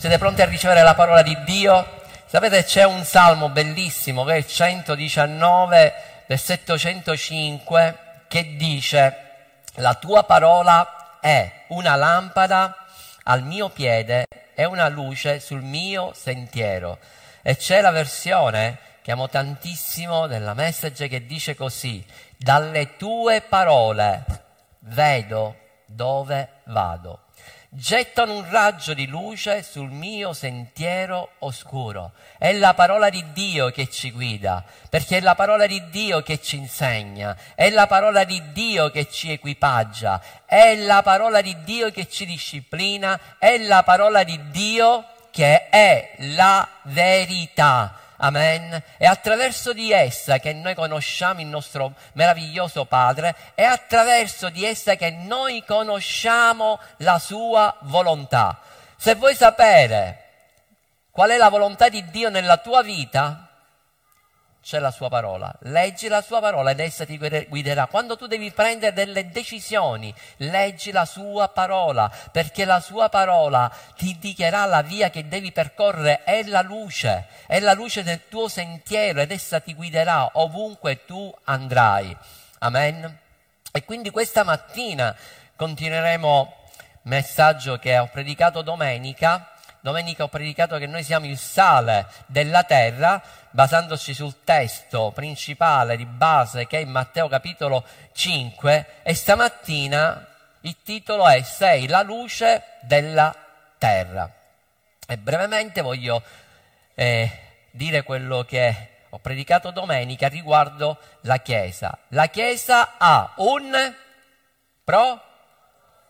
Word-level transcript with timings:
Siete 0.00 0.16
pronti 0.16 0.40
a 0.40 0.46
ricevere 0.46 0.82
la 0.82 0.94
parola 0.94 1.20
di 1.20 1.36
Dio? 1.44 2.00
Sapete 2.24 2.64
c'è 2.64 2.84
un 2.84 3.04
salmo 3.04 3.50
bellissimo 3.50 4.24
che 4.24 4.32
è 4.32 4.36
il 4.36 4.46
119, 4.46 5.94
versetto 6.26 6.78
105, 6.78 7.98
che 8.26 8.56
dice 8.56 9.16
la 9.74 9.92
tua 9.96 10.24
parola 10.24 11.18
è 11.20 11.66
una 11.68 11.96
lampada 11.96 12.86
al 13.24 13.42
mio 13.42 13.68
piede 13.68 14.24
e 14.54 14.64
una 14.64 14.88
luce 14.88 15.38
sul 15.38 15.60
mio 15.60 16.12
sentiero. 16.14 16.98
E 17.42 17.58
c'è 17.58 17.82
la 17.82 17.90
versione 17.90 18.78
che 19.02 19.12
amo 19.12 19.28
tantissimo 19.28 20.26
della 20.26 20.54
message 20.54 21.08
che 21.08 21.26
dice 21.26 21.54
così, 21.54 22.02
dalle 22.38 22.96
tue 22.96 23.42
parole 23.42 24.24
vedo 24.78 25.56
dove 25.84 26.48
vado 26.64 27.24
gettano 27.72 28.34
un 28.34 28.50
raggio 28.50 28.94
di 28.94 29.06
luce 29.06 29.62
sul 29.62 29.90
mio 29.90 30.32
sentiero 30.32 31.30
oscuro. 31.38 32.12
È 32.36 32.52
la 32.52 32.74
parola 32.74 33.08
di 33.08 33.24
Dio 33.32 33.70
che 33.70 33.88
ci 33.88 34.10
guida, 34.10 34.64
perché 34.88 35.18
è 35.18 35.20
la 35.20 35.36
parola 35.36 35.66
di 35.66 35.88
Dio 35.88 36.20
che 36.22 36.40
ci 36.40 36.56
insegna, 36.56 37.36
è 37.54 37.70
la 37.70 37.86
parola 37.86 38.24
di 38.24 38.42
Dio 38.52 38.90
che 38.90 39.08
ci 39.08 39.30
equipaggia, 39.30 40.20
è 40.44 40.74
la 40.74 41.02
parola 41.02 41.40
di 41.40 41.56
Dio 41.62 41.92
che 41.92 42.08
ci 42.08 42.26
disciplina, 42.26 43.36
è 43.38 43.56
la 43.58 43.84
parola 43.84 44.24
di 44.24 44.50
Dio 44.50 45.04
che 45.30 45.68
è 45.68 46.14
la 46.18 46.68
verità. 46.82 47.99
Amen. 48.22 48.82
È 48.98 49.06
attraverso 49.06 49.72
di 49.72 49.92
essa 49.92 50.38
che 50.38 50.52
noi 50.52 50.74
conosciamo 50.74 51.40
il 51.40 51.46
nostro 51.46 51.94
meraviglioso 52.12 52.84
Padre, 52.84 53.34
è 53.54 53.62
attraverso 53.62 54.50
di 54.50 54.64
essa 54.64 54.94
che 54.94 55.10
noi 55.10 55.64
conosciamo 55.64 56.78
la 56.98 57.18
sua 57.18 57.74
volontà. 57.82 58.60
Se 58.96 59.14
vuoi 59.14 59.34
sapere 59.34 60.24
qual 61.10 61.30
è 61.30 61.38
la 61.38 61.48
volontà 61.48 61.88
di 61.88 62.08
Dio 62.10 62.28
nella 62.28 62.58
tua 62.58 62.82
vita, 62.82 63.49
c'è 64.62 64.78
la 64.78 64.90
sua 64.90 65.08
parola. 65.08 65.52
Leggi 65.60 66.08
la 66.08 66.22
sua 66.22 66.40
parola 66.40 66.70
ed 66.70 66.80
essa 66.80 67.06
ti 67.06 67.18
guiderà. 67.18 67.86
Quando 67.86 68.16
tu 68.16 68.26
devi 68.26 68.50
prendere 68.50 68.92
delle 68.92 69.30
decisioni, 69.30 70.14
leggi 70.38 70.92
la 70.92 71.04
sua 71.04 71.48
parola, 71.48 72.12
perché 72.30 72.64
la 72.64 72.80
sua 72.80 73.08
parola 73.08 73.70
ti 73.96 74.10
indicherà 74.10 74.66
la 74.66 74.82
via 74.82 75.10
che 75.10 75.28
devi 75.28 75.50
percorrere, 75.52 76.24
è 76.24 76.42
la 76.44 76.62
luce, 76.62 77.26
è 77.46 77.58
la 77.60 77.72
luce 77.72 78.02
del 78.02 78.28
tuo 78.28 78.48
sentiero 78.48 79.20
ed 79.20 79.30
essa 79.30 79.60
ti 79.60 79.74
guiderà 79.74 80.30
ovunque 80.34 81.04
tu 81.04 81.34
andrai. 81.44 82.16
Amen. 82.58 83.18
E 83.72 83.84
quindi 83.84 84.10
questa 84.10 84.42
mattina 84.44 85.14
continueremo 85.56 86.56
messaggio 87.02 87.78
che 87.78 87.98
ho 87.98 88.08
predicato 88.12 88.62
domenica. 88.62 89.49
Domenica 89.82 90.24
ho 90.24 90.28
predicato 90.28 90.76
che 90.76 90.86
noi 90.86 91.02
siamo 91.02 91.24
il 91.24 91.38
sale 91.38 92.06
della 92.26 92.64
terra 92.64 93.22
basandoci 93.48 94.12
sul 94.12 94.44
testo 94.44 95.10
principale 95.14 95.96
di 95.96 96.04
base 96.04 96.66
che 96.66 96.76
è 96.76 96.80
in 96.82 96.90
Matteo 96.90 97.28
capitolo 97.28 97.82
5 98.12 98.86
e 99.02 99.14
stamattina 99.14 100.26
il 100.60 100.76
titolo 100.82 101.26
è 101.26 101.40
Sei 101.40 101.88
la 101.88 102.02
luce 102.02 102.62
della 102.82 103.34
terra. 103.78 104.30
E 105.06 105.16
brevemente 105.16 105.80
voglio 105.80 106.22
eh, 106.94 107.30
dire 107.70 108.02
quello 108.02 108.44
che 108.44 108.88
ho 109.08 109.18
predicato 109.18 109.70
domenica 109.70 110.28
riguardo 110.28 110.98
la 111.22 111.38
Chiesa. 111.38 111.96
La 112.08 112.26
Chiesa 112.26 112.98
ha 112.98 113.32
un 113.36 113.94
pro, 114.84 115.22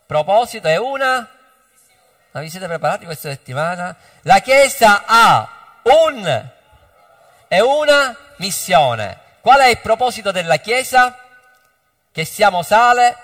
proposito 0.05 0.67
e 0.67 0.75
una... 0.75 1.35
Ma 2.31 2.39
vi 2.39 2.49
siete 2.49 2.67
preparati 2.67 3.05
questa 3.05 3.29
settimana? 3.29 3.95
La 4.21 4.39
Chiesa 4.39 5.03
ha 5.05 5.49
un 5.83 6.49
è 7.51 7.59
una 7.59 8.15
missione. 8.37 9.19
Qual 9.41 9.59
è 9.59 9.67
il 9.67 9.79
proposito 9.79 10.31
della 10.31 10.55
Chiesa? 10.55 11.17
Che 12.09 12.23
siamo 12.23 12.63
sale 12.63 13.17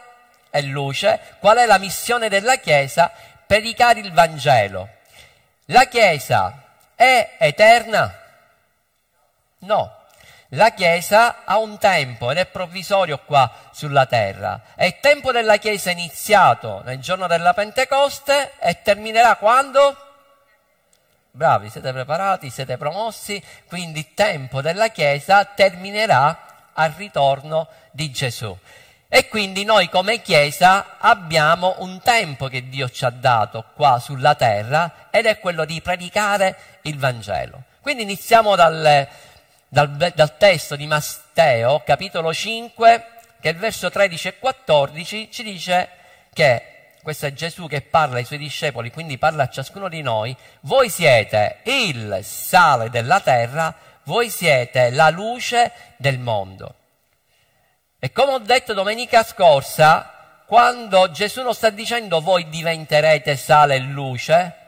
e 0.50 0.64
luce. 0.64 1.38
Qual 1.40 1.56
è 1.56 1.66
la 1.66 1.78
missione 1.78 2.28
della 2.28 2.58
Chiesa? 2.58 3.10
Predicare 3.46 4.02
il 4.02 4.12
Vangelo. 4.12 4.90
La 5.68 5.86
Chiesa 5.86 6.62
è 6.94 7.36
eterna? 7.38 8.14
No. 9.60 9.97
La 10.52 10.72
Chiesa 10.72 11.44
ha 11.46 11.58
un 11.58 11.78
tempo 11.78 12.32
ed 12.32 12.38
è 12.38 12.46
provvisorio 12.46 13.20
qua 13.20 13.52
sulla 13.72 14.06
terra. 14.06 14.62
E 14.76 14.88
il 14.88 15.00
tempo 15.02 15.32
della 15.32 15.58
Chiesa 15.58 15.90
è 15.90 15.94
iniziato 15.94 16.82
nel 16.86 17.00
giorno 17.00 17.28
della 17.28 17.54
Pentecoste 17.54 18.54
e 18.60 18.82
terminerà 18.82 19.36
quando? 19.36 20.02
bravi, 21.38 21.70
siete 21.70 21.94
preparati, 21.94 22.50
siete 22.50 22.78
promossi, 22.78 23.42
quindi 23.68 24.00
il 24.00 24.14
tempo 24.16 24.60
della 24.60 24.88
Chiesa 24.88 25.46
terminerà 25.46 26.72
al 26.74 26.92
ritorno 26.98 27.68
di 27.92 28.10
Gesù. 28.10 28.58
E 29.08 29.28
quindi 29.30 29.64
noi 29.64 29.88
come 29.88 30.24
Chiesa 30.24 30.98
abbiamo 30.98 31.76
un 31.80 32.02
tempo 32.02 32.48
che 32.48 32.68
Dio 32.68 32.90
ci 32.90 33.06
ha 33.06 33.12
dato 33.12 33.66
qua 33.76 34.00
sulla 34.00 34.34
terra 34.34 35.10
ed 35.12 35.28
è 35.28 35.40
quello 35.40 35.64
di 35.64 35.80
predicare 35.80 36.58
il 36.82 36.98
Vangelo. 36.98 37.66
Quindi 37.82 38.02
iniziamo 38.02 38.56
dal, 38.56 39.08
dal, 39.70 40.12
dal 40.14 40.38
testo 40.38 40.76
di 40.76 40.88
Matteo, 40.88 41.82
capitolo 41.86 42.34
5, 42.34 43.06
che 43.40 43.50
il 43.50 43.58
verso 43.58 43.90
13 43.90 44.28
e 44.30 44.40
14 44.40 45.32
ci 45.32 45.44
dice 45.44 45.90
che 46.34 46.64
questo 47.02 47.26
è 47.26 47.34
Gesù 47.34 47.68
che 47.68 47.82
parla 47.82 48.18
ai 48.18 48.26
suoi 48.26 48.40
discepoli, 48.40 48.92
quindi 48.92 49.18
parla 49.18 49.44
a 49.44 49.50
ciascuno 49.50 49.88
di 49.88 50.02
noi, 50.02 50.36
voi 50.62 50.90
siete 50.90 51.60
il 51.64 52.20
sale 52.22 52.90
della 52.90 53.22
terra, 53.22 53.74
voi 54.04 54.30
siete 54.30 54.90
la 54.90 55.10
luce 55.10 55.72
del 55.98 56.20
mondo. 56.20 56.76
E 58.00 58.12
come 58.12 58.34
ho 58.34 58.40
detto 58.40 58.74
domenica 58.74 59.24
scorsa, 59.24 60.44
quando 60.46 61.10
Gesù 61.12 61.44
non 61.44 61.54
sta 61.54 61.70
dicendo 61.70 62.22
voi 62.22 62.50
diventerete 62.50 63.36
sale 63.36 63.76
e 63.76 63.80
luce, 63.80 64.67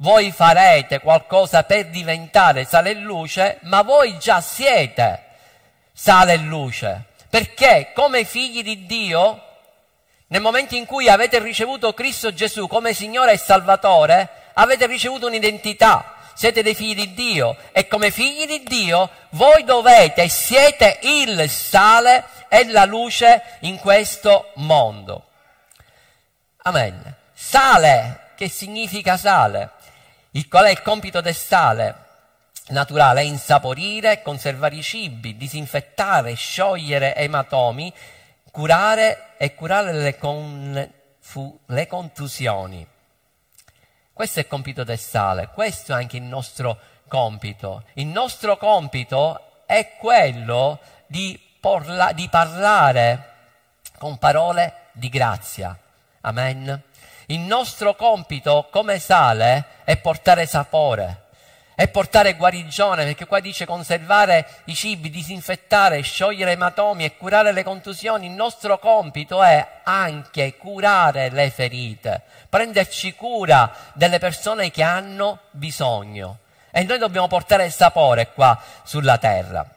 voi 0.00 0.30
farete 0.30 1.00
qualcosa 1.00 1.64
per 1.64 1.86
diventare 1.86 2.64
sale 2.64 2.90
e 2.90 2.94
luce, 2.94 3.58
ma 3.62 3.82
voi 3.82 4.18
già 4.18 4.40
siete 4.40 5.24
sale 5.92 6.34
e 6.34 6.38
luce. 6.38 7.04
Perché 7.28 7.90
come 7.94 8.24
figli 8.24 8.62
di 8.62 8.86
Dio 8.86 9.42
nel 10.28 10.40
momento 10.42 10.74
in 10.74 10.84
cui 10.84 11.08
avete 11.08 11.38
ricevuto 11.38 11.94
Cristo 11.94 12.34
Gesù 12.34 12.66
come 12.66 12.92
Signore 12.92 13.32
e 13.32 13.38
Salvatore, 13.38 14.28
avete 14.54 14.86
ricevuto 14.86 15.26
un'identità, 15.26 16.16
siete 16.34 16.62
dei 16.62 16.74
figli 16.74 16.94
di 16.94 17.14
Dio 17.14 17.56
e 17.72 17.88
come 17.88 18.10
figli 18.10 18.46
di 18.46 18.62
Dio 18.62 19.08
voi 19.30 19.64
dovete 19.64 20.28
siete 20.28 20.98
il 21.02 21.48
sale 21.48 22.24
e 22.48 22.70
la 22.70 22.84
luce 22.84 23.42
in 23.60 23.78
questo 23.78 24.50
mondo. 24.56 25.24
Amen. 26.58 27.14
Sale, 27.32 28.32
che 28.36 28.48
significa 28.50 29.16
sale? 29.16 29.70
Il, 30.32 30.48
qual 30.48 30.66
è 30.66 30.70
il 30.70 30.82
compito 30.82 31.20
del 31.20 31.34
sale? 31.34 32.06
Naturale, 32.68 33.22
è 33.22 33.24
insaporire, 33.24 34.20
conservare 34.20 34.76
i 34.76 34.82
cibi, 34.82 35.36
disinfettare, 35.36 36.34
sciogliere 36.34 37.14
ematomi, 37.14 37.92
curare 38.50 39.34
e 39.38 39.54
curare 39.54 39.92
le, 39.92 40.18
con, 40.18 40.92
fu, 41.18 41.58
le 41.66 41.86
contusioni. 41.86 42.86
Questo 44.12 44.40
è 44.40 44.42
il 44.42 44.48
compito 44.48 44.84
del 44.84 44.98
sale, 44.98 45.48
questo 45.54 45.92
è 45.92 45.94
anche 45.94 46.16
il 46.16 46.24
nostro 46.24 46.78
compito. 47.08 47.84
Il 47.94 48.06
nostro 48.06 48.56
compito 48.56 49.64
è 49.64 49.94
quello 49.98 50.78
di, 51.06 51.40
porla, 51.60 52.12
di 52.12 52.28
parlare 52.28 53.32
con 53.96 54.18
parole 54.18 54.88
di 54.92 55.08
grazia. 55.08 55.78
Amen. 56.20 56.82
Il 57.30 57.40
nostro 57.40 57.94
compito 57.94 58.68
come 58.70 58.98
sale 58.98 59.82
è 59.84 59.98
portare 59.98 60.46
sapore 60.46 61.24
e 61.74 61.86
portare 61.88 62.36
guarigione, 62.36 63.04
perché 63.04 63.26
qua 63.26 63.38
dice 63.40 63.66
conservare 63.66 64.62
i 64.64 64.74
cibi, 64.74 65.10
disinfettare, 65.10 66.00
sciogliere 66.00 66.52
ematomi 66.52 67.04
e 67.04 67.18
curare 67.18 67.52
le 67.52 67.62
contusioni. 67.64 68.26
Il 68.26 68.32
nostro 68.32 68.78
compito 68.78 69.42
è 69.42 69.80
anche 69.82 70.56
curare 70.56 71.28
le 71.28 71.50
ferite, 71.50 72.22
prenderci 72.48 73.12
cura 73.12 73.72
delle 73.92 74.18
persone 74.18 74.70
che 74.70 74.82
hanno 74.82 75.40
bisogno. 75.50 76.38
E 76.70 76.82
noi 76.84 76.96
dobbiamo 76.96 77.28
portare 77.28 77.66
il 77.66 77.72
sapore 77.72 78.32
qua 78.32 78.58
sulla 78.84 79.18
terra. 79.18 79.68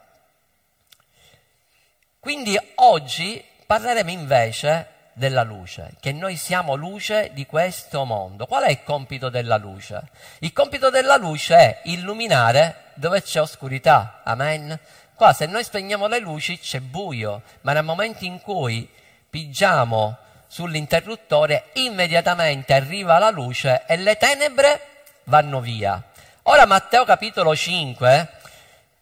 Quindi 2.18 2.58
oggi 2.76 3.44
parleremo 3.66 4.10
invece 4.10 4.91
della 5.12 5.42
luce, 5.42 5.94
che 6.00 6.12
noi 6.12 6.36
siamo 6.36 6.74
luce 6.74 7.30
di 7.32 7.46
questo 7.46 8.04
mondo. 8.04 8.46
Qual 8.46 8.64
è 8.64 8.70
il 8.70 8.82
compito 8.82 9.28
della 9.28 9.56
luce? 9.56 10.02
Il 10.40 10.52
compito 10.52 10.90
della 10.90 11.16
luce 11.16 11.54
è 11.54 11.80
illuminare 11.84 12.90
dove 12.94 13.22
c'è 13.22 13.40
oscurità. 13.40 14.20
Amen. 14.24 14.78
Qua 15.14 15.32
se 15.32 15.46
noi 15.46 15.64
spegniamo 15.64 16.06
le 16.06 16.18
luci 16.18 16.58
c'è 16.58 16.80
buio, 16.80 17.42
ma 17.62 17.72
nel 17.72 17.84
momento 17.84 18.24
in 18.24 18.40
cui 18.40 18.88
pigiamo 19.28 20.16
sull'interruttore 20.46 21.70
immediatamente 21.74 22.74
arriva 22.74 23.18
la 23.18 23.30
luce 23.30 23.84
e 23.86 23.96
le 23.96 24.16
tenebre 24.16 24.80
vanno 25.24 25.60
via. 25.60 26.02
Ora 26.44 26.66
Matteo 26.66 27.04
capitolo 27.04 27.54
5, 27.54 28.28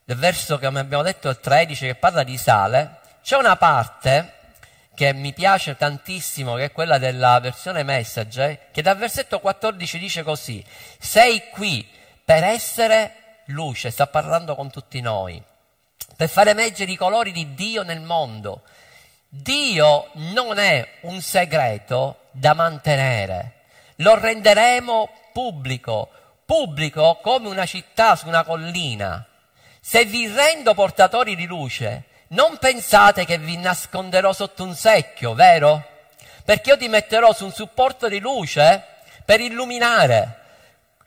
del 0.05 0.17
verso 0.17 0.59
che 0.59 0.67
abbiamo 0.67 1.03
detto 1.03 1.29
il 1.29 1.41
13 1.41 1.87
che 1.87 1.95
parla 1.95 2.23
di 2.23 2.37
sale, 2.37 2.99
c'è 3.23 3.37
una 3.37 3.57
parte 3.57 4.35
che 5.01 5.15
mi 5.15 5.33
piace 5.33 5.79
tantissimo, 5.79 6.57
che 6.57 6.65
è 6.65 6.73
quella 6.73 6.99
della 6.99 7.41
versione 7.41 7.85
message, 7.85 8.67
che 8.71 8.83
dal 8.83 8.99
versetto 8.99 9.41
14 9.41 9.99
dice 9.99 10.23
così, 10.23 10.63
sei 10.99 11.49
qui 11.49 11.89
per 12.23 12.45
essere 12.45 13.39
luce, 13.47 13.91
sta 13.91 14.07
parlando 14.09 14.55
con 14.55 14.71
tutti 14.71 15.01
noi, 15.01 15.43
per 16.17 16.29
far 16.29 16.49
emergere 16.49 16.93
i 16.93 16.97
colori 16.97 17.33
di 17.33 17.55
Dio 17.55 17.83
nel 17.83 18.03
mondo. 18.03 18.61
Dio 19.27 20.11
non 20.17 20.59
è 20.59 20.87
un 21.05 21.23
segreto 21.23 22.25
da 22.33 22.53
mantenere, 22.53 23.63
lo 23.97 24.19
renderemo 24.19 25.09
pubblico, 25.33 26.11
pubblico 26.45 27.21
come 27.23 27.49
una 27.49 27.65
città 27.65 28.17
su 28.17 28.29
una 28.29 28.45
collina. 28.45 29.27
Se 29.81 30.05
vi 30.05 30.27
rendo 30.27 30.75
portatori 30.75 31.37
di 31.37 31.47
luce, 31.47 32.05
non 32.33 32.59
pensate 32.59 33.25
che 33.25 33.39
vi 33.39 33.57
nasconderò 33.57 34.33
sotto 34.33 34.63
un 34.63 34.75
secchio, 34.75 35.35
vero? 35.35 35.85
Perché 36.45 36.71
io 36.71 36.77
ti 36.77 36.89
metterò 36.89 37.33
su 37.33 37.45
un 37.45 37.53
supporto 37.53 38.09
di 38.09 38.21
luce 38.21 38.85
per 39.25 39.41
illuminare. 39.41 40.39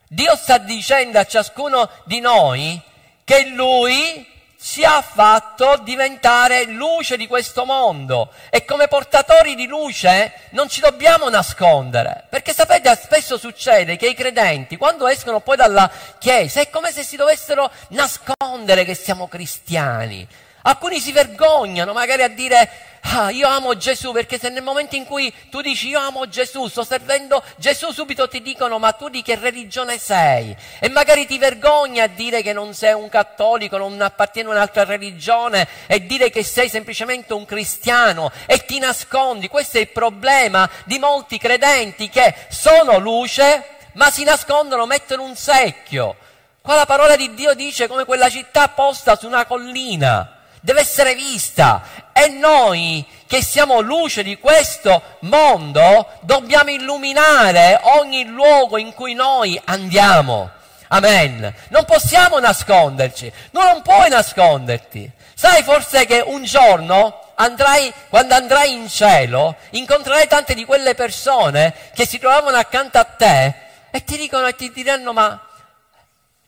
Dio 0.07 0.35
sta 0.35 0.57
dicendo 0.57 1.19
a 1.19 1.25
ciascuno 1.25 1.89
di 2.05 2.19
noi 2.19 2.81
che 3.23 3.47
Lui 3.47 4.31
ci 4.61 4.83
ha 4.85 5.01
fatto 5.01 5.77
diventare 5.83 6.65
luce 6.65 7.17
di 7.17 7.27
questo 7.27 7.65
mondo 7.65 8.31
e 8.49 8.63
come 8.63 8.87
portatori 8.87 9.55
di 9.55 9.65
luce 9.65 10.33
non 10.51 10.69
ci 10.69 10.79
dobbiamo 10.79 11.29
nascondere, 11.29 12.25
perché 12.29 12.53
sapete 12.53 12.95
spesso 12.95 13.37
succede 13.37 13.97
che 13.97 14.07
i 14.07 14.13
credenti 14.13 14.77
quando 14.77 15.07
escono 15.07 15.41
poi 15.41 15.57
dalla 15.57 15.89
chiesa 16.17 16.61
è 16.61 16.69
come 16.69 16.91
se 16.91 17.03
si 17.03 17.17
dovessero 17.17 17.69
nascondere 17.89 18.85
che 18.85 18.95
siamo 18.95 19.27
cristiani. 19.27 20.25
Alcuni 20.63 20.99
si 20.99 21.11
vergognano 21.11 21.93
magari 21.93 22.23
a 22.23 22.29
dire 22.29 22.69
ah, 23.01 23.29
io 23.31 23.47
amo 23.47 23.75
Gesù, 23.75 24.11
perché 24.11 24.39
se 24.39 24.49
nel 24.49 24.63
momento 24.63 24.95
in 24.95 25.05
cui 25.05 25.33
tu 25.49 25.61
dici 25.61 25.89
io 25.89 25.99
amo 25.99 26.27
Gesù, 26.27 26.67
sto 26.67 26.83
servendo 26.83 27.43
Gesù, 27.57 27.91
subito 27.91 28.27
ti 28.27 28.41
dicono 28.41 28.79
ma 28.79 28.93
tu 28.93 29.09
di 29.09 29.21
che 29.21 29.35
religione 29.35 29.97
sei? 29.97 30.55
E 30.79 30.89
magari 30.89 31.25
ti 31.25 31.37
vergogni 31.37 31.99
a 31.99 32.07
dire 32.07 32.41
che 32.41 32.53
non 32.53 32.73
sei 32.73 32.93
un 32.93 33.09
cattolico, 33.09 33.77
non 33.77 33.99
appartieni 33.99 34.49
a 34.49 34.53
un'altra 34.53 34.85
religione 34.85 35.67
e 35.87 36.05
dire 36.05 36.29
che 36.29 36.43
sei 36.43 36.69
semplicemente 36.69 37.33
un 37.33 37.45
cristiano 37.45 38.31
e 38.45 38.63
ti 38.65 38.79
nascondi. 38.79 39.49
Questo 39.49 39.77
è 39.77 39.81
il 39.81 39.89
problema 39.89 40.69
di 40.85 40.97
molti 40.97 41.37
credenti 41.37 42.09
che 42.09 42.33
sono 42.49 42.99
luce 42.99 43.65
ma 43.93 44.09
si 44.09 44.23
nascondono, 44.23 44.85
mettono 44.85 45.23
un 45.23 45.35
secchio. 45.35 46.15
Qua 46.61 46.75
la 46.75 46.85
parola 46.85 47.17
di 47.17 47.33
Dio 47.33 47.53
dice 47.53 47.87
come 47.87 48.05
quella 48.05 48.29
città 48.29 48.69
posta 48.69 49.17
su 49.17 49.27
una 49.27 49.45
collina 49.45 50.37
deve 50.63 50.79
essere 50.79 51.13
vista 51.13 51.83
e 52.13 52.29
noi 52.29 53.05
che 53.27 53.43
siamo 53.43 53.81
luce 53.81 54.23
di 54.23 54.37
questo 54.37 55.17
mondo 55.21 56.07
dobbiamo 56.21 56.71
illuminare 56.71 57.79
ogni 57.99 58.23
luogo 58.25 58.77
in 58.77 58.93
cui 58.93 59.13
noi 59.13 59.59
andiamo. 59.65 60.49
Amen. 60.87 61.53
Non 61.67 61.83
possiamo 61.83 62.39
nasconderci, 62.39 63.31
non 63.51 63.81
puoi 63.81 64.09
nasconderti. 64.09 65.11
Sai 65.33 65.63
forse 65.63 66.05
che 66.05 66.23
un 66.25 66.45
giorno 66.45 67.33
andrai, 67.35 67.91
quando 68.07 68.35
andrai 68.35 68.71
in 68.71 68.87
cielo, 68.87 69.57
incontrerai 69.71 70.27
tante 70.27 70.53
di 70.53 70.63
quelle 70.63 70.95
persone 70.95 71.73
che 71.93 72.07
si 72.07 72.19
trovavano 72.19 72.55
accanto 72.55 72.99
a 72.99 73.03
te 73.03 73.53
e 73.91 74.03
ti 74.05 74.15
dicono 74.15 74.47
e 74.47 74.55
ti 74.55 74.71
diranno 74.71 75.11
ma 75.11 75.45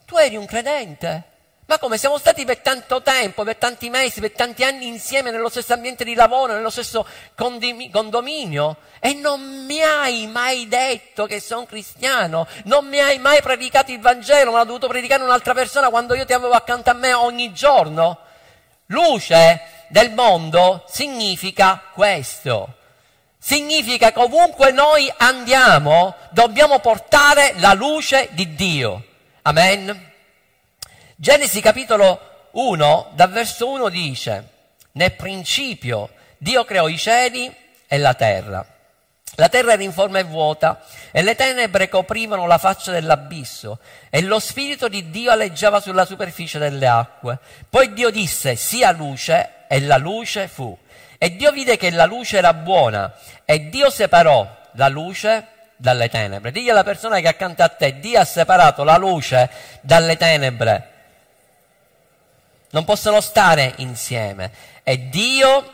tu 0.06 0.16
eri 0.18 0.38
un 0.38 0.46
credente? 0.46 1.34
Ma 1.68 1.80
come 1.80 1.98
siamo 1.98 2.20
stati 2.20 2.46
per 2.46 2.60
tanto 2.60 3.02
tempo, 3.02 3.44
per 3.44 3.56
tanti 3.56 3.90
mesi, 3.90 4.20
per 4.20 4.34
tanti 4.34 4.64
anni 4.64 4.86
insieme 4.86 5.32
nello 5.32 5.50
stesso 5.50 5.74
ambiente 5.74 6.04
di 6.04 6.14
lavoro, 6.14 6.54
nello 6.54 6.70
stesso 6.70 7.08
condominio 7.34 8.78
e 9.00 9.14
non 9.16 9.66
mi 9.66 9.82
hai 9.82 10.28
mai 10.28 10.68
detto 10.68 11.26
che 11.26 11.40
sono 11.40 11.66
cristiano, 11.66 12.46
non 12.66 12.86
mi 12.86 13.00
hai 13.00 13.18
mai 13.18 13.42
predicato 13.42 13.92
il 13.92 14.00
Vangelo, 14.00 14.52
ma 14.52 14.60
l'ha 14.60 14.64
dovuto 14.64 14.88
predicare 14.88 15.24
un'altra 15.24 15.56
persona 15.56 15.90
quando 15.90 16.14
io 16.14 16.26
ti 16.26 16.34
avevo 16.34 16.54
accanto 16.54 16.92
a 16.92 16.94
me 16.94 17.14
ogni 17.14 17.52
giorno? 17.52 18.20
Luce 18.88 19.88
del 19.88 20.12
mondo 20.12 20.84
significa 20.88 21.82
questo. 21.92 22.76
Significa 23.40 24.12
che 24.12 24.20
ovunque 24.20 24.72
noi 24.72 25.12
andiamo 25.18 26.16
dobbiamo 26.30 26.78
portare 26.78 27.56
la 27.58 27.74
luce 27.74 28.30
di 28.34 28.54
Dio. 28.54 29.04
Amen. 29.42 30.14
Genesi 31.18 31.62
capitolo 31.62 32.50
1, 32.52 33.12
dal 33.14 33.32
verso 33.32 33.70
1 33.70 33.88
dice, 33.88 34.50
nel 34.94 35.14
principio 35.14 36.10
Dio 36.38 36.66
creò 36.66 36.90
i 36.90 36.98
cieli 36.98 37.50
e 37.88 37.98
la 37.98 38.14
terra. 38.16 38.66
La 39.36 39.48
terra 39.48 39.72
era 39.72 39.82
in 39.82 39.94
forma 39.94 40.20
e 40.20 40.24
vuota 40.24 40.84
e 41.12 41.22
le 41.22 41.36
tenebre 41.36 41.88
coprivano 41.88 42.46
la 42.48 42.58
faccia 42.58 42.92
dell'abisso 42.92 43.80
e 44.10 44.24
lo 44.24 44.40
spirito 44.40 44.90
di 44.90 45.10
Dio 45.10 45.32
aleggiava 45.32 45.80
sulla 45.80 46.04
superficie 46.04 46.60
delle 46.60 46.86
acque. 46.86 47.40
Poi 47.70 47.94
Dio 47.94 48.10
disse 48.10 48.58
sia 48.58 48.92
luce 48.92 49.68
e 49.70 49.80
la 49.80 49.96
luce 49.96 50.50
fu. 50.50 50.78
E 51.18 51.34
Dio 51.38 51.54
vide 51.54 51.78
che 51.78 51.92
la 51.92 52.06
luce 52.06 52.38
era 52.38 52.54
buona 52.54 53.14
e 53.46 53.70
Dio 53.70 53.90
separò 53.90 54.46
la 54.74 54.90
luce 54.90 55.48
dalle 55.78 56.10
tenebre. 56.10 56.52
Digli 56.52 56.70
alla 56.70 56.84
persona 56.84 57.22
che 57.22 57.30
accanto 57.30 57.64
a 57.64 57.70
te, 57.70 58.02
Dio 58.02 58.20
ha 58.20 58.26
separato 58.26 58.84
la 58.84 58.98
luce 58.98 59.50
dalle 59.80 60.18
tenebre 60.18 60.90
non 62.76 62.84
possono 62.84 63.22
stare 63.22 63.74
insieme. 63.78 64.52
E 64.84 65.08
Dio 65.08 65.74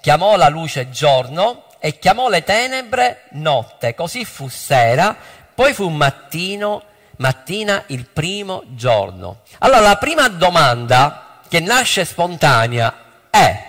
chiamò 0.00 0.36
la 0.36 0.48
luce 0.48 0.88
giorno 0.88 1.64
e 1.78 1.98
chiamò 1.98 2.30
le 2.30 2.42
tenebre 2.42 3.24
notte, 3.32 3.94
così 3.94 4.24
fu 4.24 4.48
sera, 4.48 5.14
poi 5.54 5.74
fu 5.74 5.86
mattino, 5.90 6.82
mattina 7.18 7.84
il 7.88 8.06
primo 8.06 8.62
giorno. 8.68 9.42
Allora 9.58 9.80
la 9.80 9.96
prima 9.96 10.26
domanda 10.28 11.40
che 11.46 11.60
nasce 11.60 12.06
spontanea 12.06 12.94
è 13.28 13.68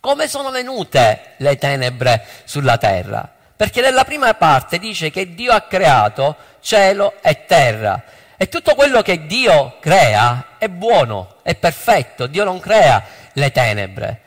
come 0.00 0.26
sono 0.26 0.50
venute 0.50 1.34
le 1.36 1.58
tenebre 1.58 2.24
sulla 2.44 2.78
terra? 2.78 3.30
Perché 3.54 3.82
nella 3.82 4.04
prima 4.04 4.32
parte 4.32 4.78
dice 4.78 5.10
che 5.10 5.34
Dio 5.34 5.52
ha 5.52 5.62
creato 5.62 6.34
cielo 6.60 7.20
e 7.20 7.44
terra. 7.44 8.02
E 8.36 8.48
tutto 8.48 8.74
quello 8.74 9.00
che 9.02 9.26
Dio 9.26 9.78
crea 9.80 10.56
è 10.58 10.68
buono, 10.68 11.36
è 11.42 11.54
perfetto. 11.54 12.26
Dio 12.26 12.44
non 12.44 12.60
crea 12.60 13.02
le 13.32 13.50
tenebre. 13.50 14.20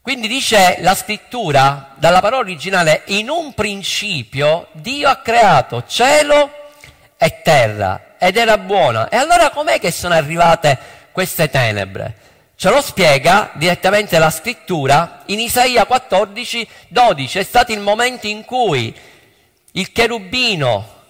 Quindi 0.00 0.28
dice 0.28 0.78
la 0.80 0.94
scrittura, 0.94 1.94
dalla 1.96 2.20
parola 2.20 2.42
originale, 2.42 3.02
in 3.06 3.28
un 3.28 3.54
principio 3.54 4.68
Dio 4.72 5.08
ha 5.08 5.16
creato 5.16 5.84
cielo 5.86 6.50
e 7.16 7.40
terra 7.42 8.14
ed 8.18 8.36
era 8.36 8.58
buona. 8.58 9.08
E 9.08 9.16
allora 9.16 9.50
com'è 9.50 9.78
che 9.78 9.90
sono 9.92 10.14
arrivate 10.14 10.78
queste 11.12 11.50
tenebre? 11.50 12.16
Ce 12.56 12.68
lo 12.68 12.80
spiega 12.80 13.50
direttamente 13.54 14.18
la 14.18 14.30
scrittura 14.30 15.22
in 15.26 15.40
Isaia 15.40 15.86
14, 15.86 16.68
12. 16.88 17.38
È 17.38 17.42
stato 17.42 17.72
il 17.72 17.80
momento 17.80 18.28
in 18.28 18.44
cui 18.44 18.94
il 19.72 19.92
cherubino 19.92 21.00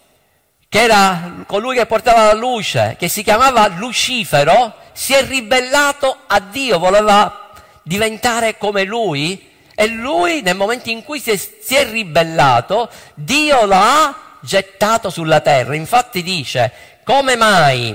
che 0.72 0.80
era 0.80 1.44
colui 1.46 1.76
che 1.76 1.84
portava 1.84 2.28
la 2.28 2.32
luce, 2.32 2.96
che 2.98 3.06
si 3.06 3.22
chiamava 3.22 3.68
Lucifero, 3.68 4.74
si 4.94 5.12
è 5.12 5.22
ribellato 5.22 6.20
a 6.26 6.40
Dio, 6.40 6.78
voleva 6.78 7.50
diventare 7.82 8.56
come 8.56 8.84
lui 8.84 9.50
e 9.74 9.86
lui 9.88 10.40
nel 10.40 10.56
momento 10.56 10.88
in 10.88 11.04
cui 11.04 11.20
si 11.20 11.30
è, 11.30 11.36
si 11.36 11.74
è 11.74 11.84
ribellato, 11.84 12.88
Dio 13.12 13.66
lo 13.66 13.74
ha 13.74 14.38
gettato 14.40 15.10
sulla 15.10 15.40
terra. 15.40 15.74
Infatti 15.74 16.22
dice, 16.22 16.72
come 17.04 17.36
mai 17.36 17.94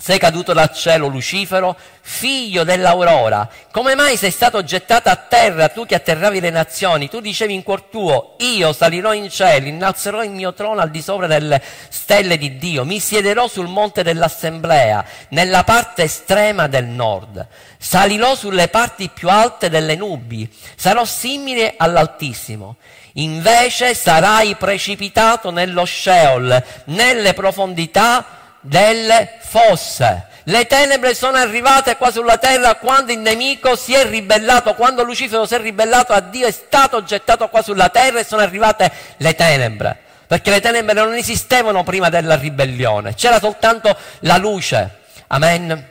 sei 0.00 0.16
caduto 0.18 0.52
dal 0.52 0.72
cielo, 0.72 1.08
Lucifero, 1.08 1.76
figlio 2.00 2.62
dell'aurora? 2.62 3.48
Come 3.72 3.96
mai 3.96 4.16
sei 4.16 4.30
stato 4.30 4.62
gettato 4.62 5.08
a 5.08 5.16
terra, 5.16 5.68
tu 5.70 5.86
che 5.86 5.96
atterravi 5.96 6.38
le 6.38 6.50
nazioni? 6.50 7.08
Tu 7.08 7.18
dicevi 7.20 7.52
in 7.52 7.64
cuor 7.64 7.82
tuo, 7.82 8.36
io 8.38 8.72
salirò 8.72 9.12
in 9.12 9.28
cielo, 9.28 9.66
innalzerò 9.66 10.22
il 10.22 10.30
mio 10.30 10.54
trono 10.54 10.80
al 10.80 10.90
di 10.90 11.02
sopra 11.02 11.26
delle 11.26 11.60
stelle 11.88 12.38
di 12.38 12.58
Dio, 12.58 12.84
mi 12.84 13.00
siederò 13.00 13.48
sul 13.48 13.66
monte 13.66 14.04
dell'assemblea, 14.04 15.04
nella 15.30 15.64
parte 15.64 16.04
estrema 16.04 16.68
del 16.68 16.86
nord. 16.86 17.44
Salirò 17.76 18.36
sulle 18.36 18.68
parti 18.68 19.10
più 19.12 19.28
alte 19.28 19.68
delle 19.68 19.96
nubi, 19.96 20.48
sarò 20.76 21.04
simile 21.04 21.74
all'Altissimo. 21.76 22.76
Invece 23.14 23.94
sarai 23.94 24.54
precipitato 24.54 25.50
nello 25.50 25.84
Sheol, 25.84 26.62
nelle 26.84 27.34
profondità 27.34 28.37
delle 28.68 29.38
fosse. 29.40 30.26
Le 30.44 30.66
tenebre 30.66 31.14
sono 31.14 31.36
arrivate 31.36 31.96
qua 31.96 32.10
sulla 32.10 32.38
terra 32.38 32.76
quando 32.76 33.12
il 33.12 33.18
nemico 33.18 33.76
si 33.76 33.92
è 33.92 34.06
ribellato, 34.06 34.74
quando 34.74 35.02
Lucifero 35.02 35.44
si 35.44 35.54
è 35.54 35.60
ribellato 35.60 36.12
a 36.12 36.20
Dio, 36.20 36.46
è 36.46 36.50
stato 36.50 37.02
gettato 37.02 37.48
qua 37.48 37.60
sulla 37.60 37.90
terra 37.90 38.20
e 38.20 38.24
sono 38.24 38.42
arrivate 38.42 38.90
le 39.18 39.34
tenebre. 39.34 39.98
perché 40.26 40.50
le 40.50 40.60
tenebre 40.60 40.92
non 40.92 41.14
esistevano 41.14 41.82
prima 41.84 42.10
della 42.10 42.36
ribellione, 42.36 43.14
c'era 43.14 43.38
soltanto 43.38 43.96
la 44.20 44.36
luce. 44.36 45.00
Amen. 45.28 45.88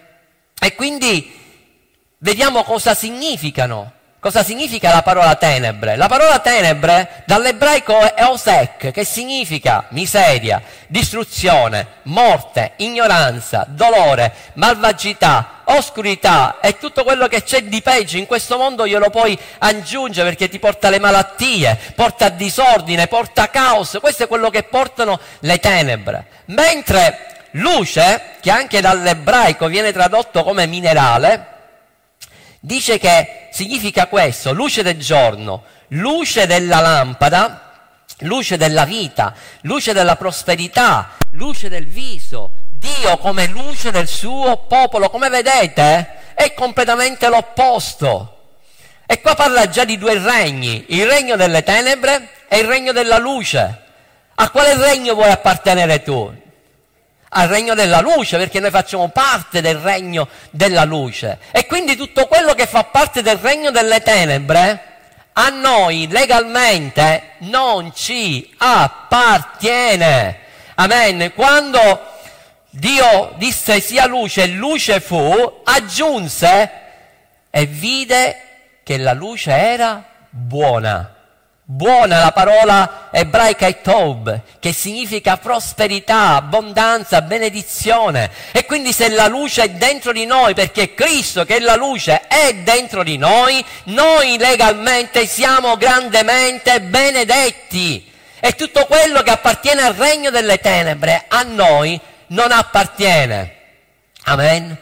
E 0.60 0.76
quindi 0.76 1.34
vediamo 2.20 2.64
cosa 2.64 2.94
significano 2.94 3.94
Cosa 4.28 4.44
significa 4.44 4.92
la 4.92 5.04
parola 5.04 5.36
tenebre? 5.36 5.96
La 5.96 6.10
parola 6.10 6.40
tenebre 6.40 7.24
dall'ebraico 7.24 8.14
è 8.14 8.26
osek, 8.26 8.92
che 8.92 9.06
significa 9.06 9.86
miseria, 9.92 10.62
distruzione, 10.88 11.88
morte, 12.02 12.74
ignoranza, 12.76 13.66
dolore, 13.70 14.34
malvagità, 14.56 15.62
oscurità 15.68 16.58
e 16.60 16.78
tutto 16.78 17.06
quello 17.06 17.28
che 17.28 17.44
c'è 17.44 17.64
di 17.64 17.82
peggio 17.82 18.18
in 18.18 18.26
questo 18.26 18.58
mondo 18.58 18.86
glielo 18.86 19.10
puoi 19.10 19.40
aggiungere 19.60 20.28
perché 20.28 20.50
ti 20.50 20.60
porta 20.60 20.90
le 20.90 21.00
malattie, 21.00 21.80
porta 21.96 22.28
disordine, 22.28 23.08
porta 23.08 23.50
caos, 23.50 23.98
questo 24.02 24.24
è 24.24 24.28
quello 24.28 24.50
che 24.50 24.64
portano 24.64 25.18
le 25.40 25.58
tenebre. 25.60 26.26
Mentre 26.48 27.46
luce, 27.52 28.36
che 28.42 28.52
anche 28.52 28.82
dall'ebraico 28.82 29.68
viene 29.68 29.94
tradotto 29.94 30.44
come 30.44 30.68
minerale, 30.68 31.56
dice 32.60 32.98
che 32.98 33.48
significa 33.52 34.08
questo, 34.08 34.54
luce 34.54 34.84
del 34.84 35.00
giorno, 35.00 35.64
luce 35.90 36.46
della 36.46 36.80
lampada, 36.80 37.92
luce 38.20 38.58
della 38.58 38.86
vita, 38.86 39.34
luce 39.62 39.94
della 39.94 40.16
prosperità, 40.16 41.12
luce 41.32 41.70
del 41.70 41.88
viso, 41.88 42.52
Dio 42.70 43.18
come 43.18 43.48
luce 43.48 43.92
del 43.92 44.08
suo 44.08 44.66
popolo, 44.68 45.10
come 45.10 45.30
vedete, 45.30 46.34
è 46.36 46.54
completamente 46.54 47.28
l'opposto. 47.28 48.34
E 49.06 49.22
qua 49.22 49.36
parla 49.36 49.68
già 49.70 49.84
di 49.84 49.98
due 49.98 50.20
regni, 50.20 50.86
il 50.90 51.08
regno 51.08 51.36
delle 51.36 51.64
tenebre 51.64 52.30
e 52.48 52.60
il 52.60 52.68
regno 52.68 52.92
della 52.92 53.18
luce. 53.18 53.84
A 54.36 54.50
quale 54.52 54.76
regno 54.76 55.16
vuoi 55.16 55.32
appartenere 55.32 56.04
tu? 56.04 56.32
Al 57.30 57.48
regno 57.48 57.74
della 57.74 58.00
luce, 58.00 58.38
perché 58.38 58.60
noi 58.60 58.72
facciamo 58.72 59.10
parte 59.10 59.62
del 59.62 59.78
regno 59.78 60.28
della 60.50 60.84
luce. 60.84 61.40
E 61.52 61.66
quindi 61.66 61.96
tutto 61.96 62.28
quello 62.28 62.54
che 62.54 62.68
fa 62.68 62.84
parte 62.86 63.22
del 63.22 63.38
regno 63.38 63.72
delle 63.72 64.02
tenebre, 64.02 64.84
a 65.34 65.50
noi 65.50 66.08
legalmente 66.10 67.34
non 67.40 67.94
ci 67.94 68.54
appartiene. 68.58 70.40
Amen. 70.76 71.32
Quando 71.34 72.16
Dio 72.70 73.34
disse 73.38 73.80
sia 73.80 74.06
luce 74.06 74.44
e 74.44 74.48
luce 74.48 75.00
fu, 75.00 75.62
aggiunse 75.64 76.72
e 77.50 77.66
vide 77.66 78.42
che 78.84 78.98
la 78.98 79.14
luce 79.14 79.52
era 79.52 80.04
buona. 80.30 81.17
Buona 81.70 82.20
la 82.20 82.32
parola 82.32 83.10
ebraica 83.12 83.68
è 83.68 83.82
tov, 83.82 84.40
che 84.58 84.72
significa 84.72 85.36
prosperità, 85.36 86.36
abbondanza, 86.36 87.22
benedizione. 87.22 88.32
E 88.54 88.66
quindi 88.66 88.94
se 88.94 89.10
la 89.10 89.28
luce 89.28 89.64
è 89.64 89.70
dentro 89.72 90.14
di 90.14 90.26
noi, 90.26 90.54
perché 90.54 90.94
Cristo 90.94 91.44
che 91.44 91.58
è 91.58 91.60
la 91.60 91.76
luce 91.76 92.26
è 92.28 92.54
dentro 92.64 93.04
di 93.04 93.18
noi, 93.18 93.62
noi 93.86 94.38
legalmente 94.38 95.28
siamo 95.28 95.76
grandemente 95.76 96.80
benedetti. 96.80 98.14
E 98.40 98.56
tutto 98.56 98.86
quello 98.86 99.22
che 99.22 99.32
appartiene 99.32 99.82
al 99.82 99.94
regno 99.94 100.30
delle 100.30 100.60
tenebre 100.60 101.26
a 101.28 101.44
noi 101.44 102.00
non 102.28 102.54
appartiene. 102.54 103.56
Amen. 104.24 104.78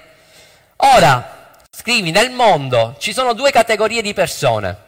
Ora, 0.76 1.56
scrivi, 1.72 2.12
nel 2.12 2.30
mondo 2.30 2.96
ci 3.00 3.12
sono 3.12 3.34
due 3.34 3.50
categorie 3.50 4.04
di 4.04 4.14
persone 4.14 4.85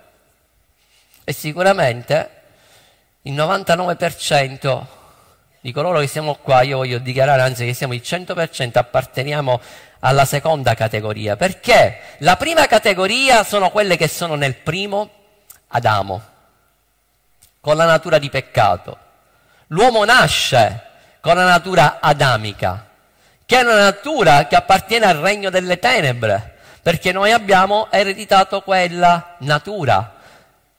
e 1.29 1.33
sicuramente 1.33 2.29
il 3.23 3.33
99% 3.33 4.85
di 5.59 5.73
coloro 5.73 5.99
che 5.99 6.07
siamo 6.07 6.35
qua, 6.35 6.61
io 6.61 6.77
voglio 6.77 6.99
dichiarare 6.99 7.41
anzi 7.41 7.65
che 7.65 7.73
siamo 7.73 7.93
il 7.93 8.01
100% 8.01 8.77
apparteniamo 8.77 9.59
alla 9.99 10.23
seconda 10.23 10.73
categoria, 10.73 11.35
perché? 11.35 11.99
La 12.19 12.37
prima 12.37 12.65
categoria 12.65 13.43
sono 13.43 13.71
quelle 13.71 13.97
che 13.97 14.07
sono 14.07 14.35
nel 14.35 14.55
primo 14.55 15.09
Adamo, 15.67 16.21
con 17.59 17.75
la 17.75 17.83
natura 17.83 18.19
di 18.19 18.29
peccato. 18.29 18.97
L'uomo 19.67 20.05
nasce 20.05 20.83
con 21.19 21.35
la 21.35 21.43
natura 21.43 21.97
adamica, 21.99 22.87
che 23.45 23.59
è 23.59 23.63
una 23.63 23.75
natura 23.75 24.47
che 24.47 24.55
appartiene 24.55 25.05
al 25.05 25.17
regno 25.17 25.49
delle 25.49 25.77
tenebre, 25.77 26.55
perché 26.81 27.11
noi 27.11 27.33
abbiamo 27.33 27.89
ereditato 27.91 28.61
quella 28.61 29.35
natura 29.39 30.13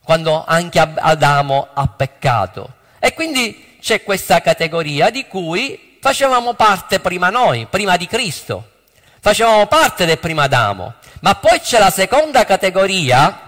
quando 0.09 0.43
anche 0.43 0.79
Adamo 0.79 1.67
ha 1.71 1.87
peccato. 1.87 2.77
E 2.97 3.13
quindi 3.13 3.77
c'è 3.79 4.01
questa 4.01 4.41
categoria 4.41 5.11
di 5.11 5.27
cui 5.27 5.99
facevamo 6.01 6.55
parte 6.55 6.99
prima 6.99 7.29
noi, 7.29 7.67
prima 7.69 7.95
di 7.95 8.07
Cristo. 8.07 8.71
Facevamo 9.19 9.67
parte 9.67 10.05
del 10.05 10.17
primo 10.17 10.41
Adamo. 10.41 10.95
Ma 11.19 11.35
poi 11.35 11.59
c'è 11.59 11.77
la 11.77 11.91
seconda 11.91 12.43
categoria 12.43 13.39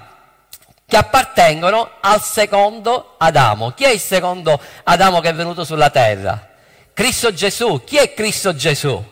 che 0.86 0.98
appartengono 0.98 1.94
al 2.00 2.22
secondo 2.22 3.16
Adamo. 3.18 3.72
Chi 3.72 3.86
è 3.86 3.90
il 3.90 4.00
secondo 4.00 4.62
Adamo 4.84 5.20
che 5.20 5.30
è 5.30 5.34
venuto 5.34 5.64
sulla 5.64 5.90
terra? 5.90 6.48
Cristo 6.94 7.34
Gesù. 7.34 7.84
Chi 7.84 7.98
è 7.98 8.14
Cristo 8.14 8.54
Gesù? 8.54 9.04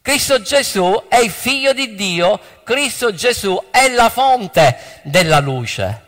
Cristo 0.00 0.40
Gesù 0.40 1.08
è 1.08 1.18
il 1.18 1.30
figlio 1.30 1.74
di 1.74 1.94
Dio, 1.94 2.40
Cristo 2.64 3.12
Gesù 3.12 3.62
è 3.70 3.90
la 3.90 4.08
fonte 4.08 5.02
della 5.02 5.40
luce. 5.40 6.04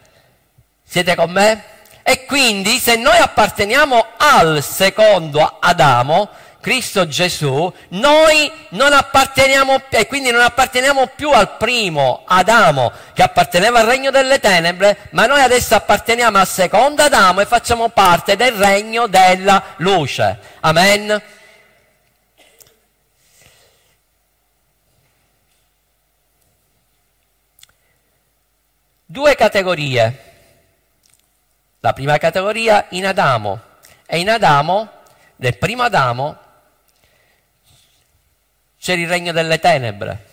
Siete 0.90 1.14
con 1.14 1.30
me? 1.30 1.64
E 2.02 2.25
quindi 2.25 2.78
se 2.78 2.97
noi 2.97 3.18
apparteniamo 3.18 4.07
al 4.16 4.62
secondo 4.62 5.59
Adamo, 5.61 6.30
Cristo 6.62 7.07
Gesù, 7.07 7.71
noi 7.88 8.50
non 8.71 8.95
apparteniamo 8.95 9.83
e 9.90 10.07
quindi 10.07 10.30
non 10.30 10.40
apparteniamo 10.40 11.09
più 11.09 11.30
al 11.30 11.59
primo 11.59 12.23
Adamo 12.26 12.90
che 13.12 13.23
apparteneva 13.23 13.80
al 13.80 13.87
regno 13.87 14.11
delle 14.11 14.40
tenebre, 14.40 15.11
ma 15.11 15.26
noi 15.26 15.42
adesso 15.42 15.75
apparteniamo 15.75 16.38
al 16.38 16.49
secondo 16.49 17.02
Adamo 17.02 17.42
e 17.42 17.45
facciamo 17.45 17.90
parte 17.90 18.35
del 18.37 18.52
regno 18.52 19.09
della 19.09 19.62
luce. 19.76 20.38
Amen. 20.61 21.23
Due 29.04 29.35
categorie 29.35 30.27
la 31.80 31.92
prima 31.92 32.18
categoria 32.18 32.87
in 32.90 33.06
Adamo. 33.06 33.61
E 34.06 34.18
in 34.18 34.30
Adamo, 34.30 34.90
nel 35.37 35.56
primo 35.58 35.82
Adamo, 35.82 36.37
c'era 38.78 39.00
il 39.00 39.08
regno 39.08 39.32
delle 39.32 39.58
tenebre. 39.58 40.26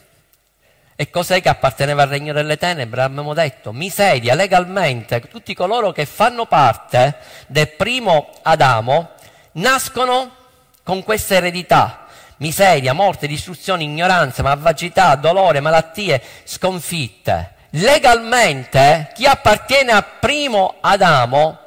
E 0.95 1.09
cos'è 1.09 1.41
che 1.41 1.49
apparteneva 1.49 2.03
al 2.03 2.09
regno 2.09 2.31
delle 2.31 2.57
tenebre? 2.57 3.01
Abbiamo 3.01 3.33
detto 3.33 3.73
miseria, 3.73 4.33
legalmente, 4.33 5.19
tutti 5.21 5.53
coloro 5.53 5.91
che 5.91 6.05
fanno 6.05 6.45
parte 6.45 7.17
del 7.47 7.69
primo 7.69 8.29
Adamo 8.43 9.11
nascono 9.53 10.35
con 10.83 11.03
questa 11.03 11.35
eredità. 11.35 12.07
Miseria, 12.37 12.93
morte, 12.93 13.27
distruzione, 13.27 13.83
ignoranza, 13.83 14.41
malvagità, 14.41 15.15
dolore, 15.15 15.59
malattie, 15.59 16.21
sconfitte 16.43 17.54
legalmente 17.75 19.11
chi 19.13 19.25
appartiene 19.25 19.91
al 19.91 20.05
primo 20.19 20.75
Adamo, 20.81 21.59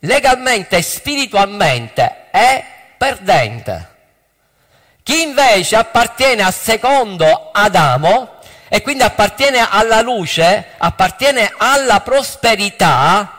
legalmente 0.00 0.76
e 0.76 0.82
spiritualmente 0.82 2.28
è 2.30 2.64
perdente. 2.96 3.88
Chi 5.02 5.22
invece 5.22 5.76
appartiene 5.76 6.42
al 6.42 6.52
secondo 6.52 7.50
Adamo 7.52 8.38
e 8.68 8.82
quindi 8.82 9.02
appartiene 9.02 9.66
alla 9.68 10.02
luce, 10.02 10.66
appartiene 10.78 11.52
alla 11.56 12.00
prosperità, 12.00 13.38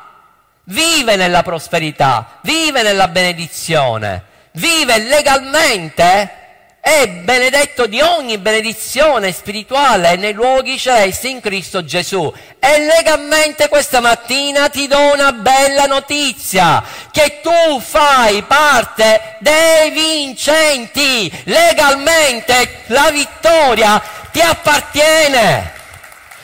vive 0.65 1.15
nella 1.15 1.43
prosperità, 1.43 2.39
vive 2.41 2.81
nella 2.81 3.07
benedizione, 3.07 4.23
vive 4.53 4.97
legalmente 4.97 6.39
è 6.81 7.07
benedetto 7.07 7.85
di 7.85 8.01
ogni 8.01 8.39
benedizione 8.39 9.31
spirituale 9.31 10.15
nei 10.15 10.33
luoghi 10.33 10.79
celesti 10.79 11.29
in 11.29 11.39
Cristo 11.39 11.85
Gesù. 11.85 12.33
E 12.57 12.79
legalmente 12.79 13.69
questa 13.69 13.99
mattina 13.99 14.67
ti 14.67 14.87
do 14.87 15.13
una 15.13 15.31
bella 15.31 15.85
notizia, 15.85 16.83
che 17.11 17.39
tu 17.43 17.79
fai 17.79 18.41
parte 18.41 19.35
dei 19.39 19.91
vincenti. 19.91 21.31
Legalmente 21.43 22.81
la 22.87 23.11
vittoria 23.11 24.01
ti 24.31 24.41
appartiene. 24.41 25.80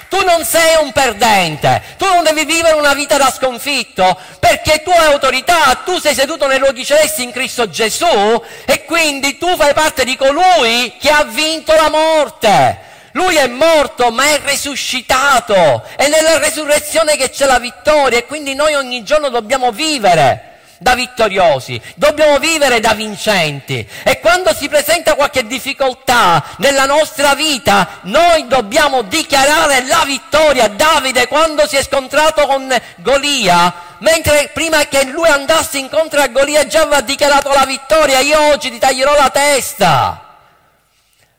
Tu 0.09 0.23
non 0.23 0.45
sei 0.45 0.81
un 0.81 0.91
perdente, 0.93 1.81
tu 1.97 2.05
non 2.05 2.23
devi 2.23 2.45
vivere 2.45 2.75
una 2.75 2.93
vita 2.93 3.17
da 3.17 3.31
sconfitto, 3.31 4.17
perché 4.39 4.81
tu 4.81 4.89
hai 4.89 5.11
autorità, 5.11 5.81
tu 5.83 5.99
sei 5.99 6.15
seduto 6.15 6.47
nei 6.47 6.59
luoghi 6.59 6.85
celesti 6.85 7.23
in 7.23 7.31
Cristo 7.31 7.69
Gesù 7.69 8.41
e 8.65 8.85
quindi 8.85 9.37
tu 9.37 9.55
fai 9.57 9.73
parte 9.73 10.05
di 10.05 10.15
colui 10.15 10.95
che 10.99 11.09
ha 11.09 11.23
vinto 11.23 11.73
la 11.73 11.89
morte. 11.89 12.85
Lui 13.11 13.35
è 13.35 13.47
morto 13.47 14.11
ma 14.11 14.25
è 14.25 14.39
risuscitato, 14.45 15.83
è 15.95 16.07
nella 16.07 16.37
resurrezione 16.37 17.17
che 17.17 17.29
c'è 17.29 17.45
la 17.45 17.59
vittoria 17.59 18.19
e 18.19 18.25
quindi 18.25 18.53
noi 18.53 18.75
ogni 18.75 19.03
giorno 19.03 19.29
dobbiamo 19.29 19.71
vivere 19.71 20.56
da 20.79 20.95
vittoriosi, 20.95 21.81
dobbiamo 21.95 22.37
vivere 22.39 22.79
da 22.79 22.93
vincenti. 22.93 23.87
E 24.03 24.19
quando 24.19 24.53
si 24.53 24.69
presenta 24.69 25.15
qualche 25.15 25.45
difficoltà 25.45 26.43
nella 26.57 26.85
nostra 26.85 27.33
vita, 27.33 27.99
noi 28.03 28.47
dobbiamo 28.47 29.01
dichiarare 29.03 29.85
la 29.85 30.03
vittoria. 30.05 30.67
Davide, 30.67 31.27
quando 31.27 31.67
si 31.67 31.75
è 31.75 31.83
scontrato 31.83 32.45
con 32.45 32.75
Golia, 32.97 33.73
mentre 33.99 34.51
prima 34.53 34.85
che 34.85 35.05
lui 35.05 35.27
andasse 35.27 35.77
incontro 35.77 36.21
a 36.21 36.27
Golia 36.27 36.67
già 36.67 36.81
aveva 36.81 37.01
dichiarato 37.01 37.49
la 37.49 37.65
vittoria, 37.65 38.19
io 38.19 38.39
oggi 38.51 38.69
ti 38.69 38.77
taglierò 38.77 39.15
la 39.15 39.29
testa. 39.29 40.26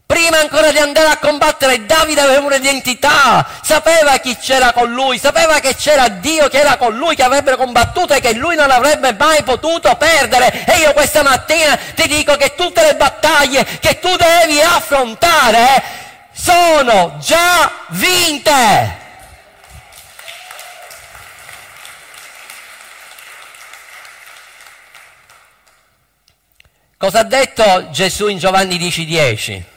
Prima 0.08 0.38
ancora 0.38 0.72
di 0.72 0.78
andare 0.78 1.08
a 1.08 1.18
combattere, 1.18 1.84
Davide 1.84 2.22
aveva 2.22 2.40
un'identità, 2.40 3.46
sapeva 3.60 4.16
chi 4.16 4.38
c'era 4.38 4.72
con 4.72 4.90
lui, 4.90 5.18
sapeva 5.18 5.60
che 5.60 5.76
c'era 5.76 6.08
Dio 6.08 6.48
che 6.48 6.60
era 6.60 6.78
con 6.78 6.96
lui, 6.96 7.14
che 7.14 7.22
avrebbe 7.22 7.56
combattuto 7.56 8.14
e 8.14 8.20
che 8.20 8.32
lui 8.32 8.56
non 8.56 8.70
avrebbe 8.70 9.12
mai 9.12 9.42
potuto 9.42 9.94
perdere. 9.96 10.64
E 10.64 10.78
io 10.78 10.94
questa 10.94 11.22
mattina 11.22 11.78
ti 11.94 12.08
dico 12.08 12.36
che 12.38 12.54
tutte 12.54 12.82
le 12.86 12.96
battaglie 12.96 13.62
che 13.80 13.98
tu 13.98 14.08
devi 14.16 14.62
affrontare 14.62 15.82
sono 16.32 17.18
già 17.20 17.70
vinte. 17.88 18.96
Cosa 26.96 27.18
ha 27.18 27.24
detto 27.24 27.90
Gesù 27.90 28.28
in 28.28 28.38
Giovanni 28.38 28.78
10:10? 28.78 29.76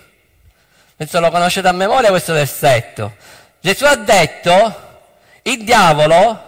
Penso 1.02 1.20
lo 1.20 1.32
conoscete 1.32 1.68
a 1.68 1.72
memoria 1.72 2.12
questo 2.12 2.32
versetto. 2.32 3.16
Gesù 3.60 3.86
ha 3.86 3.96
detto, 3.96 5.00
il 5.42 5.64
diavolo 5.64 6.40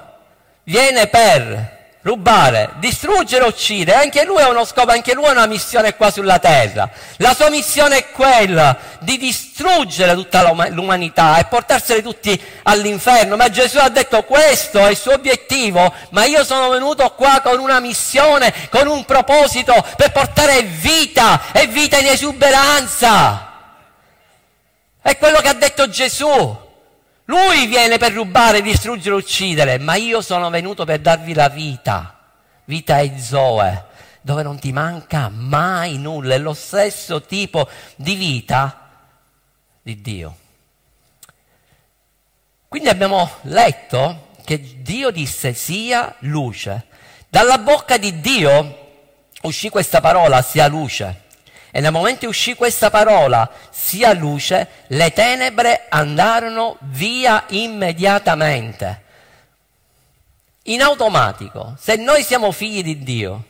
viene 0.65 1.07
per 1.07 1.95
rubare, 2.03 2.74
distruggere, 2.75 3.45
uccidere. 3.45 3.98
Anche 3.98 4.24
lui 4.25 4.43
ha 4.43 4.50
uno 4.50 4.63
scopo, 4.63 4.91
anche 4.91 5.15
lui 5.15 5.25
ha 5.25 5.31
una 5.31 5.48
missione 5.48 5.95
qua 5.95 6.12
sulla 6.12 6.38
terra. 6.38 6.88
La 7.17 7.33
sua 7.33 7.50
missione 7.50 7.98
è 7.98 8.12
quella 8.12 8.77
di 9.00 9.17
distruggere 9.17 10.13
tutta 10.13 10.48
l'umanità 10.69 11.39
e 11.39 11.45
portarseli 11.45 12.03
tutti 12.03 12.39
all'inferno. 12.62 13.36
Ma 13.36 13.50
Gesù 13.50 13.79
ha 13.79 13.89
detto 13.89 14.22
questo 14.22 14.86
è 14.86 14.91
il 14.91 14.98
suo 14.98 15.13
obiettivo, 15.13 15.91
ma 16.12 16.25
io 16.25 16.43
sono 16.43 16.69
venuto 16.69 17.10
qua 17.13 17.41
con 17.43 17.57
una 17.57 17.79
missione, 17.79 18.53
con 18.69 18.86
un 18.86 19.03
proposito 19.03 19.74
per 19.98 20.12
portare 20.12 20.62
vita 20.62 21.51
e 21.51 21.65
vita 21.65 21.98
in 21.98 22.05
esuberanza. 22.05 23.48
È 25.03 25.17
quello 25.17 25.41
che 25.41 25.50
ha 25.50 25.53
detto 25.53 25.89
Gesù. 25.89 26.57
Lui 27.25 27.67
viene 27.67 27.98
per 27.98 28.13
rubare, 28.13 28.62
distruggere, 28.62 29.15
uccidere, 29.15 29.77
ma 29.77 29.95
io 29.95 30.22
sono 30.22 30.50
venuto 30.50 30.86
per 30.86 31.00
darvi 31.00 31.33
la 31.33 31.50
vita. 31.50 32.19
Vita 32.63 33.00
è 33.00 33.17
Zoe, 33.17 33.86
dove 34.22 34.43
non 34.43 34.57
ti 34.60 34.72
manca 34.72 35.27
mai 35.27 35.98
nulla. 35.98 36.36
È 36.36 36.38
lo 36.38 36.53
stesso 36.53 37.22
tipo 37.22 37.67
di 37.98 38.15
vita 38.15 38.91
di 39.81 40.00
Dio. 40.00 40.38
Quindi 42.69 42.88
abbiamo 42.88 43.29
letto 43.41 44.29
che 44.45 44.81
Dio 44.81 45.12
disse 45.12 45.53
sia 45.53 46.15
luce. 46.19 46.86
Dalla 47.27 47.57
bocca 47.57 47.98
di 47.98 48.22
Dio 48.22 49.01
uscì 49.41 49.67
questa 49.67 50.00
parola, 50.00 50.41
sia 50.41 50.67
luce. 50.67 51.23
E 51.75 51.82
nel 51.82 51.92
momento 51.92 52.25
in 52.25 52.30
uscì 52.30 52.53
questa 52.53 52.92
parola, 52.92 53.50
sia 53.72 54.13
luce, 54.13 54.68
le 54.89 55.12
tenebre 55.12 55.88
andarono 55.89 56.77
via 56.82 57.46
immediatamente. 57.48 59.01
In 60.65 60.84
automatico, 60.84 61.75
se 61.82 61.96
noi 61.96 62.22
siamo 62.22 62.51
figli 62.51 62.84
di 62.84 63.01
Dio, 63.01 63.44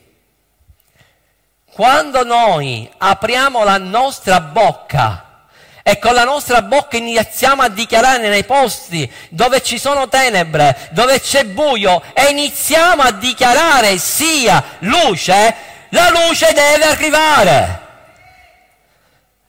quando 1.74 2.24
noi 2.24 2.89
apriamo 2.98 3.62
la 3.65 3.78
nostra 3.78 4.39
bocca 4.39 5.47
e 5.84 6.00
con 6.00 6.13
la 6.13 6.24
nostra 6.24 6.62
bocca 6.62 6.95
iniziamo 6.95 7.62
a 7.62 7.67
dichiarare 7.67 8.30
nei 8.30 8.45
posti 8.45 9.12
dove 9.32 9.62
ci 9.62 9.78
sono 9.78 10.08
tenebre, 10.08 10.88
dove 10.91 11.19
c'è 11.19 11.43
buio 11.43 12.02
e 12.13 12.30
iniziamo 12.30 13.02
a 13.02 13.12
dichiarare 13.12 13.97
sia 13.97 14.63
luce, 14.80 15.56
la 15.89 16.10
luce 16.10 16.54
deve 16.54 16.86
arrivare. 16.86 17.83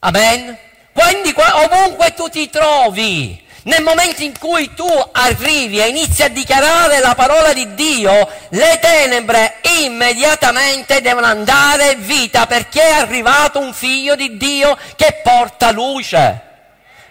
Amen? 0.05 0.59
Quindi 0.93 1.35
ovunque 1.35 2.13
tu 2.13 2.29
ti 2.29 2.51
trovi, 2.51 3.43
nel 3.65 3.83
momento 3.83 4.23
in 4.23 4.39
cui 4.39 4.75
tu 4.75 4.87
arrivi 5.13 5.81
e 5.81 5.89
inizi 5.89 6.23
a 6.23 6.29
dichiarare 6.29 7.01
la 7.01 7.15
parola 7.15 7.55
di 7.55 7.75
Dio, 7.75 8.29
le 8.51 8.79
tenebre 8.81 9.57
immediatamente 9.81 11.01
devono 11.01 11.27
andare 11.27 11.97
vita 11.97 12.47
perché 12.47 12.83
è 12.83 12.93
arrivato 12.93 13.59
un 13.59 13.73
figlio 13.73 14.15
di 14.15 14.37
Dio 14.37 14.77
che 14.95 15.21
porta 15.23 15.71
luce. 15.71 16.43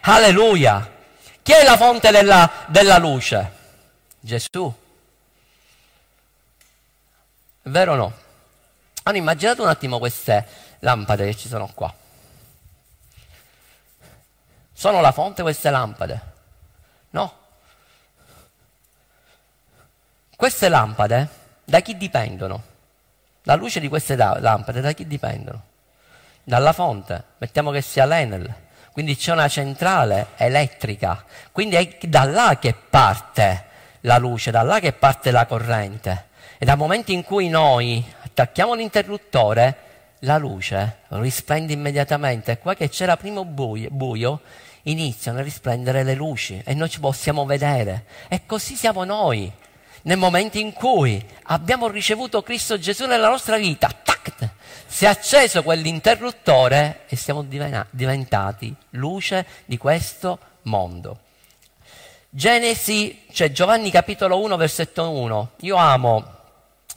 Alleluia. 0.01 0.91
Chi 1.41 1.51
è 1.51 1.63
la 1.63 1.75
fonte 1.75 2.11
della, 2.11 2.49
della 2.67 2.99
luce? 2.99 3.51
Gesù. 4.19 4.71
È 7.63 7.69
vero 7.69 7.93
o 7.93 7.95
no? 7.95 8.13
Allora 9.03 9.21
immaginate 9.21 9.61
un 9.61 9.67
attimo 9.67 9.97
queste 9.97 10.45
lampade 10.79 11.25
che 11.25 11.35
ci 11.35 11.47
sono 11.47 11.69
qua. 11.73 11.93
Sono 14.73 15.01
la 15.01 15.11
fonte 15.11 15.43
queste 15.43 15.69
lampade? 15.69 16.21
No. 17.11 17.33
Queste 20.35 20.67
lampade 20.67 21.27
da 21.63 21.79
chi 21.79 21.95
dipendono? 21.95 22.63
La 23.43 23.55
luce 23.55 23.79
di 23.79 23.87
queste 23.87 24.15
lampade 24.15 24.81
da 24.81 24.91
chi 24.91 25.05
dipendono? 25.05 25.63
Dalla 26.43 26.73
fonte. 26.73 27.23
Mettiamo 27.37 27.71
che 27.71 27.81
sia 27.81 28.05
l'Enel. 28.05 28.61
Quindi 28.91 29.15
c'è 29.15 29.31
una 29.31 29.47
centrale 29.47 30.27
elettrica. 30.37 31.23
Quindi 31.51 31.75
è 31.75 31.97
da 32.07 32.25
là 32.25 32.57
che 32.59 32.73
parte 32.73 33.65
la 34.01 34.17
luce, 34.17 34.51
da 34.51 34.63
là 34.63 34.79
che 34.79 34.91
parte 34.93 35.31
la 35.31 35.45
corrente. 35.45 36.27
E 36.57 36.65
dal 36.65 36.77
momento 36.77 37.11
in 37.11 37.23
cui 37.23 37.49
noi 37.49 38.03
attacchiamo 38.25 38.73
l'interruttore, 38.73 39.77
la 40.23 40.37
luce 40.37 40.99
risplende 41.09 41.73
immediatamente. 41.73 42.57
Qua 42.57 42.75
che 42.75 42.89
c'era 42.89 43.17
prima 43.17 43.43
buio, 43.43 43.89
buio 43.89 44.41
iniziano 44.83 45.39
a 45.39 45.43
risplendere 45.43 46.03
le 46.03 46.13
luci 46.13 46.61
e 46.65 46.73
noi 46.73 46.89
ci 46.89 46.99
possiamo 46.99 47.45
vedere. 47.45 48.05
E 48.27 48.45
così 48.45 48.75
siamo 48.75 49.03
noi. 49.03 49.51
Nel 50.05 50.17
momento 50.17 50.57
in 50.57 50.73
cui 50.73 51.23
abbiamo 51.43 51.87
ricevuto 51.87 52.41
Cristo 52.41 52.77
Gesù 52.77 53.05
nella 53.05 53.29
nostra 53.29 53.55
vita, 53.57 53.87
tac, 53.87 54.49
si 54.85 55.05
è 55.05 55.07
acceso 55.07 55.63
quell'interruttore 55.63 57.03
e 57.07 57.15
siamo 57.15 57.45
diventati 57.89 58.75
luce 58.91 59.45
di 59.63 59.77
questo 59.77 60.39
mondo. 60.63 61.19
Genesi, 62.29 63.25
cioè 63.31 63.51
Giovanni 63.51 63.91
capitolo 63.91 64.41
1, 64.41 64.57
versetto 64.57 65.09
1. 65.09 65.51
Io 65.61 65.75
amo 65.77 66.41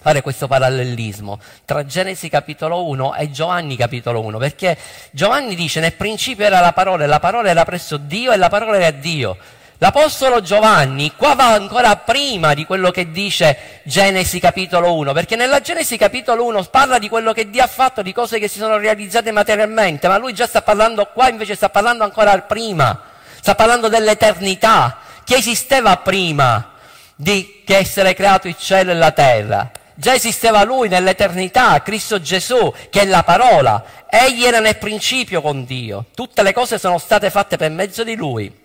fare 0.07 0.23
questo 0.23 0.47
parallelismo 0.47 1.41
tra 1.65 1.85
Genesi 1.85 2.29
capitolo 2.29 2.87
1 2.91 3.17
e 3.17 3.29
Giovanni 3.33 3.75
capitolo 3.77 4.21
1, 4.21 4.39
perché 4.39 4.79
Giovanni 5.11 5.57
dice 5.57 5.81
nel 5.81 5.95
principio 5.95 6.45
era 6.45 6.61
la 6.61 6.73
parola 6.73 7.03
e 7.03 7.09
la 7.09 7.19
parola 7.19 7.49
era 7.49 7.65
presso 7.65 7.97
Dio 7.97 8.31
e 8.31 8.37
la 8.37 8.49
parola 8.49 8.77
era 8.77 8.93
Dio. 8.93 9.37
L'Apostolo 9.79 10.43
Giovanni 10.43 11.13
qua 11.17 11.35
va 11.35 11.53
ancora 11.53 11.97
prima 11.97 12.55
di 12.55 12.65
quello 12.65 12.93
che 12.93 13.11
dice 13.11 13.81
Genesi 13.83 14.39
capitolo 14.39 14.95
1, 14.95 15.13
perché 15.13 15.35
nella 15.35 15.61
Genesi 15.61 15.97
capitolo 15.97 16.45
1 16.45 16.63
parla 16.71 17.01
di 17.01 17.09
quello 17.09 17.33
che 17.33 17.51
Dio 17.51 17.65
ha 17.65 17.67
fatto, 17.67 18.03
di 18.03 18.13
cose 18.13 18.39
che 18.39 18.47
si 18.47 18.61
sono 18.61 18.77
realizzate 18.77 19.33
materialmente, 19.33 20.07
ma 20.07 20.19
lui 20.19 20.35
già 20.35 20.47
sta 20.47 20.63
parlando 20.63 21.07
qua, 21.07 21.29
invece 21.29 21.57
sta 21.57 21.69
parlando 21.69 22.05
ancora 22.05 22.41
prima, 22.43 22.97
sta 23.41 23.57
parlando 23.57 23.89
dell'eternità, 23.89 24.99
che 25.25 25.35
esisteva 25.35 25.97
prima 25.97 26.75
di 27.17 27.65
essere 27.67 28.15
creato 28.15 28.47
il 28.47 28.57
cielo 28.57 28.93
e 28.93 28.95
la 28.95 29.11
terra. 29.11 29.71
Già 29.99 30.15
esisteva 30.15 30.63
lui 30.63 30.89
nell'eternità, 30.89 31.81
Cristo 31.83 32.21
Gesù, 32.21 32.73
che 32.91 33.01
è 33.01 33.07
la 33.07 33.23
parola. 33.23 33.83
Egli 34.09 34.45
era 34.45 34.61
nel 34.61 34.77
principio 34.77 35.41
con 35.41 35.65
Dio. 35.65 36.05
Tutte 36.15 36.43
le 36.43 36.53
cose 36.53 36.79
sono 36.79 36.99
state 36.99 37.31
fatte 37.31 37.57
per 37.57 37.71
mezzo 37.71 38.05
di 38.05 38.15
lui 38.15 38.65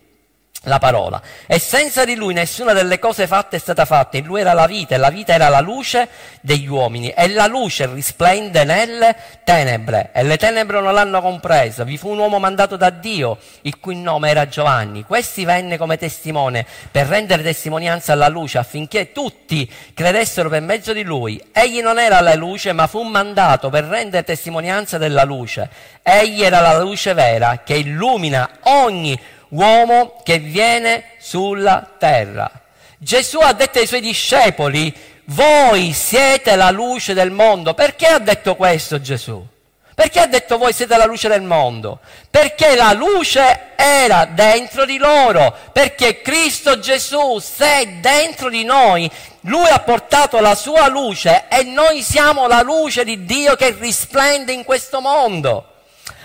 la 0.66 0.78
parola. 0.78 1.20
E 1.48 1.58
senza 1.58 2.06
di 2.06 2.16
lui 2.16 2.36
nessuna 2.36 2.74
delle 2.74 3.00
cose 3.00 3.26
fatte 3.26 3.56
è 3.56 3.60
stata 3.60 3.86
fatta. 3.86 4.18
In 4.18 4.26
lui 4.26 4.42
era 4.42 4.54
la 4.54 4.68
vita 4.68 4.94
e 4.94 4.98
la 5.00 5.10
vita 5.10 5.34
era 5.34 5.50
la 5.50 5.60
luce 5.60 6.08
degli 6.42 6.68
uomini. 6.68 7.10
E 7.10 7.30
la 7.30 7.48
luce 7.48 7.88
risplende 7.88 8.64
nelle 8.64 9.16
tenebre 9.44 10.12
e 10.14 10.24
le 10.24 10.38
tenebre 10.38 10.80
non 10.80 10.94
l'hanno 10.94 11.20
compresa. 11.22 11.84
Vi 11.84 11.98
fu 11.98 12.10
un 12.10 12.20
uomo 12.20 12.38
mandato 12.38 12.78
da 12.78 12.92
Dio, 12.92 13.40
il 13.62 13.80
cui 13.80 13.96
nome 13.96 14.30
era 14.30 14.48
Giovanni. 14.48 15.04
Questi 15.04 15.46
venne 15.46 15.78
come 15.78 15.98
testimone 15.98 16.66
per 16.92 17.08
rendere 17.08 17.42
testimonianza 17.42 18.14
alla 18.14 18.28
luce 18.28 18.60
affinché 18.60 19.12
tutti 19.12 19.72
credessero 19.96 20.50
per 20.50 20.62
mezzo 20.62 20.94
di 20.94 21.04
lui. 21.04 21.44
Egli 21.52 21.82
non 21.82 21.98
era 21.98 22.22
la 22.22 22.36
luce 22.36 22.72
ma 22.72 22.86
fu 22.86 23.02
mandato 23.02 23.70
per 23.70 23.86
rendere 23.86 24.24
testimonianza 24.24 25.00
della 25.00 25.24
luce. 25.24 25.70
Egli 26.04 26.44
era 26.44 26.60
la 26.60 26.80
luce 26.80 27.16
vera 27.16 27.62
che 27.64 27.74
illumina 27.76 28.48
ogni 28.64 29.20
uomo 29.52 30.22
che 30.24 30.40
viene 30.40 31.12
sulla 31.20 31.90
terra. 31.98 32.52
Gesù 32.98 33.40
ha 33.40 33.54
detto 33.54 33.80
ai 33.80 33.88
suoi 33.88 34.02
discepoli, 34.02 34.94
voi 35.26 35.94
siete 35.94 36.56
la 36.56 36.70
luce 36.72 37.14
del 37.14 37.32
mondo. 37.32 37.74
Perché 37.74 38.08
ha 38.08 38.20
detto 38.20 38.56
questo 38.56 39.00
Gesù? 39.00 39.48
Perché 39.94 40.20
ha 40.20 40.28
detto 40.28 40.58
voi 40.58 40.74
siete 40.74 40.98
la 40.98 41.06
luce 41.06 41.28
del 41.28 41.42
mondo? 41.42 42.00
Perché 42.30 42.76
la 42.76 42.94
luce 42.94 43.74
era 43.76 44.26
dentro 44.26 44.86
di 44.86 44.98
loro, 44.98 45.56
perché 45.72 46.22
Cristo 46.22 46.80
Gesù, 46.80 47.40
se 47.40 48.00
dentro 48.00 48.50
di 48.50 48.64
noi, 48.64 49.10
lui 49.42 49.68
ha 49.68 49.80
portato 49.80 50.40
la 50.40 50.56
sua 50.56 50.88
luce 50.88 51.46
e 51.50 51.64
noi 51.64 52.02
siamo 52.02 52.48
la 52.48 52.62
luce 52.62 53.04
di 53.04 53.26
Dio 53.26 53.56
che 53.56 53.76
risplende 53.78 54.54
in 54.54 54.64
questo 54.64 55.02
mondo. 55.02 55.66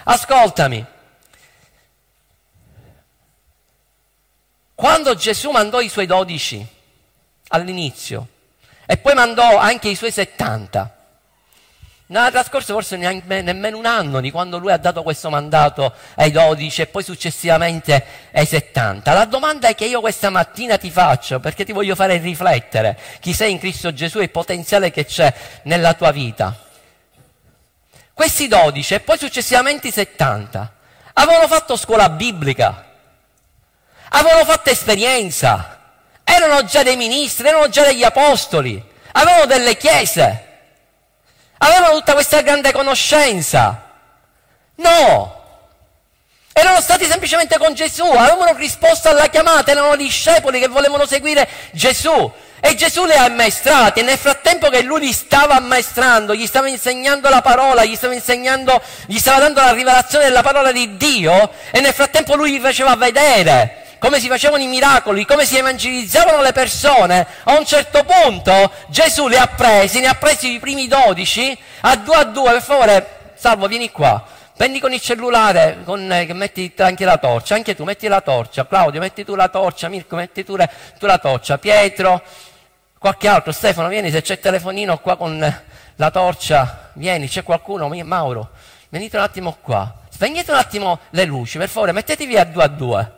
Ascoltami. 0.05 0.95
Quando 4.77 5.15
Gesù 5.15 5.51
mandò 5.51 5.81
i 5.81 5.89
suoi 5.89 6.05
dodici 6.05 6.65
all'inizio 7.49 8.29
e 8.85 8.99
poi 8.99 9.15
mandò 9.15 9.57
anche 9.57 9.89
i 9.89 9.95
suoi 9.95 10.13
settanta, 10.13 10.95
non 12.09 12.25
è 12.25 12.31
trascorso 12.31 12.75
forse 12.75 12.97
neanche, 12.99 13.41
nemmeno 13.41 13.79
un 13.79 13.87
anno 13.87 14.21
di 14.21 14.31
quando 14.31 14.59
lui 14.59 14.71
ha 14.71 14.77
dato 14.77 15.03
questo 15.03 15.31
mandato 15.31 15.95
ai 16.17 16.31
12 16.31 16.83
e 16.83 16.87
poi 16.89 17.03
successivamente 17.03 18.05
ai 18.33 18.45
70. 18.45 19.15
La 19.15 19.25
domanda 19.25 19.73
che 19.75 19.87
io 19.87 20.01
questa 20.01 20.29
mattina 20.29 20.77
ti 20.77 20.91
faccio, 20.91 21.41
perché 21.41 21.65
ti 21.65 21.73
voglio 21.73 21.95
fare 21.95 22.19
riflettere 22.19 22.99
chi 23.19 23.33
sei 23.33 23.53
in 23.53 23.59
Cristo 23.59 23.95
Gesù 23.95 24.19
e 24.19 24.25
il 24.25 24.31
potenziale 24.31 24.91
che 24.91 25.07
c'è 25.07 25.33
nella 25.63 25.95
tua 25.95 26.13
vita. 26.13 26.55
Questi 28.13 28.47
12 28.47 28.95
e 28.95 29.01
poi 29.01 29.17
successivamente 29.17 29.89
i 29.89 29.93
70 29.93 30.75
avevano 31.15 31.49
fatto 31.49 31.77
scuola 31.77 32.11
biblica, 32.11 32.86
avevano 34.17 34.45
fatto 34.45 34.71
esperienza, 34.71 35.79
erano 36.25 36.65
già 36.65 36.83
dei 36.83 36.97
ministri, 36.97 37.47
erano 37.47 37.69
già 37.69 37.85
degli 37.85 38.03
apostoli, 38.03 38.83
avevano 39.13 39.45
delle 39.45 39.77
chiese. 39.77 40.45
Avevano 41.59 41.95
tutta 41.95 42.13
questa 42.13 42.41
grande 42.43 42.73
conoscenza. 42.73 43.93
No! 44.77 45.35
Erano 46.53 46.81
stati 46.81 47.05
semplicemente 47.05 47.59
con 47.59 47.75
Gesù, 47.75 48.05
avevano 48.05 48.57
risposto 48.57 49.09
alla 49.11 49.29
chiamata, 49.29 49.71
erano 49.71 49.95
discepoli 49.97 50.59
che 50.59 50.69
volevano 50.69 51.07
seguire 51.07 51.47
Gesù. 51.73 52.33
E 52.61 52.75
Gesù 52.75 53.05
li 53.05 53.13
ha 53.13 53.25
ammaestrati 53.25 54.01
e 54.01 54.03
nel 54.03 54.17
frattempo 54.17 54.71
che 54.71 54.81
lui 54.81 55.01
li 55.01 55.13
stava 55.13 55.57
ammaestrando, 55.57 56.35
gli 56.35 56.47
stava 56.47 56.69
insegnando 56.69 57.29
la 57.29 57.43
parola, 57.43 57.85
gli 57.85 57.95
stava 57.95 58.15
insegnando, 58.15 58.83
gli 59.07 59.19
stava 59.19 59.41
dando 59.41 59.61
la 59.61 59.73
rivelazione 59.73 60.25
della 60.25 60.43
parola 60.43 60.73
di 60.73 60.97
Dio 60.97 61.51
e 61.71 61.81
nel 61.81 61.93
frattempo 61.93 62.35
lui 62.35 62.53
gli 62.53 62.61
faceva 62.61 62.97
vedere 62.97 63.85
come 63.99 64.21
si 64.21 64.29
facevano 64.29 64.63
i 64.63 64.67
miracoli, 64.67 65.25
come 65.25 65.45
si 65.45 65.57
evangelizzavano 65.57 66.43
le 66.43 66.53
persone, 66.53 67.27
a 67.45 67.59
un 67.59 67.65
certo 67.65 68.05
punto 68.05 68.73
Gesù 68.89 69.29
li 69.29 69.37
ha 69.37 69.47
presi, 69.47 70.01
ne 70.01 70.09
ha 70.09 70.15
presi 70.15 70.53
i 70.53 70.59
primi 70.59 70.87
dodici, 70.89 71.57
a 71.81 71.97
due 71.97 72.17
a 72.17 72.25
due, 72.25 72.53
per 72.53 72.63
favore, 72.63 73.17
Salvo, 73.37 73.67
vieni 73.69 73.91
qua. 73.91 74.25
Prendi 74.57 74.81
con 74.81 74.91
il 74.95 75.01
cellulare, 75.01 75.83
con, 75.85 76.11
eh, 76.11 76.33
metti 76.33 76.73
anche 76.79 77.05
la 77.05 77.19
torcia, 77.19 77.55
anche 77.55 77.77
tu 77.77 77.85
metti 77.85 78.09
la 78.09 78.23
torcia, 78.23 78.67
Claudio 78.67 79.01
metti 79.01 79.23
tu 79.23 79.35
la 79.35 79.49
torcia, 79.49 79.89
Mirko 79.89 80.17
metti 80.17 80.43
tu, 80.43 80.57
le, 80.57 80.71
tu 80.99 81.05
la 81.05 81.19
torcia, 81.19 81.59
Pietro, 81.59 82.23
qualche 82.99 83.29
altro, 83.29 83.53
Stefano 83.53 83.89
vieni 83.89 84.11
se 84.11 84.23
c'è 84.23 84.33
il 84.33 84.41
telefonino 84.41 84.97
qua 84.99 85.17
con 85.17 85.63
la 85.97 86.11
torcia, 86.11 86.91
vieni, 86.95 87.29
c'è 87.29 87.43
qualcuno, 87.43 87.91
Mauro, 88.03 88.49
venite 88.89 89.19
un 89.19 89.23
attimo 89.25 89.59
qua, 89.61 89.95
spegnete 90.09 90.51
un 90.51 90.57
attimo 90.57 91.01
le 91.11 91.25
luci, 91.27 91.59
per 91.59 91.69
favore, 91.69 91.93
mettetevi 91.93 92.39
a 92.39 92.45
due 92.45 92.65
a 92.65 92.69
due. 92.69 93.16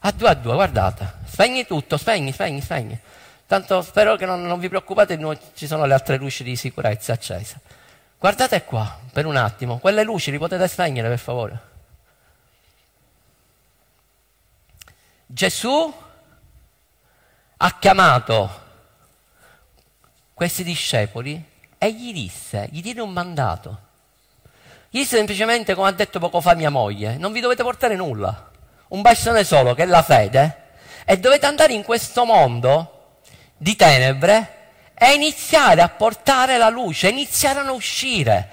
A 0.00 0.12
due 0.12 0.28
a 0.28 0.34
due, 0.34 0.54
guardate. 0.54 1.14
Spegni 1.26 1.66
tutto, 1.66 1.96
spegni, 1.96 2.32
spegni, 2.32 2.60
spegni. 2.60 2.98
Tanto 3.46 3.82
spero 3.82 4.16
che 4.16 4.26
non, 4.26 4.42
non 4.42 4.58
vi 4.58 4.68
preoccupate, 4.68 5.16
non 5.16 5.38
ci 5.54 5.66
sono 5.66 5.84
le 5.84 5.94
altre 5.94 6.16
luci 6.16 6.44
di 6.44 6.56
sicurezza 6.56 7.12
accese. 7.12 7.60
Guardate 8.18 8.64
qua, 8.64 8.98
per 9.12 9.26
un 9.26 9.36
attimo. 9.36 9.78
Quelle 9.78 10.02
luci 10.02 10.30
li 10.30 10.38
potete 10.38 10.66
spegnere, 10.68 11.08
per 11.08 11.18
favore. 11.18 11.60
Gesù 15.26 15.94
ha 17.58 17.78
chiamato 17.78 18.64
questi 20.34 20.62
discepoli 20.62 21.42
e 21.78 21.92
gli 21.92 22.12
disse, 22.12 22.68
gli 22.70 22.82
diede 22.82 23.00
un 23.00 23.12
mandato. 23.12 23.84
Gli 24.90 24.98
disse 24.98 25.16
semplicemente, 25.16 25.74
come 25.74 25.88
ha 25.88 25.92
detto 25.92 26.18
poco 26.18 26.40
fa 26.40 26.54
mia 26.54 26.70
moglie, 26.70 27.16
non 27.16 27.32
vi 27.32 27.40
dovete 27.40 27.62
portare 27.62 27.96
nulla 27.96 28.54
un 28.88 29.02
bastone 29.02 29.44
solo, 29.44 29.74
che 29.74 29.82
è 29.82 29.86
la 29.86 30.02
fede, 30.02 30.64
e 31.04 31.18
dovete 31.18 31.46
andare 31.46 31.72
in 31.72 31.82
questo 31.82 32.24
mondo 32.24 33.18
di 33.56 33.76
tenebre 33.76 34.54
e 34.94 35.14
iniziare 35.14 35.82
a 35.82 35.88
portare 35.88 36.58
la 36.58 36.68
luce, 36.68 37.08
iniziare 37.08 37.60
a 37.60 37.72
uscire. 37.72 38.48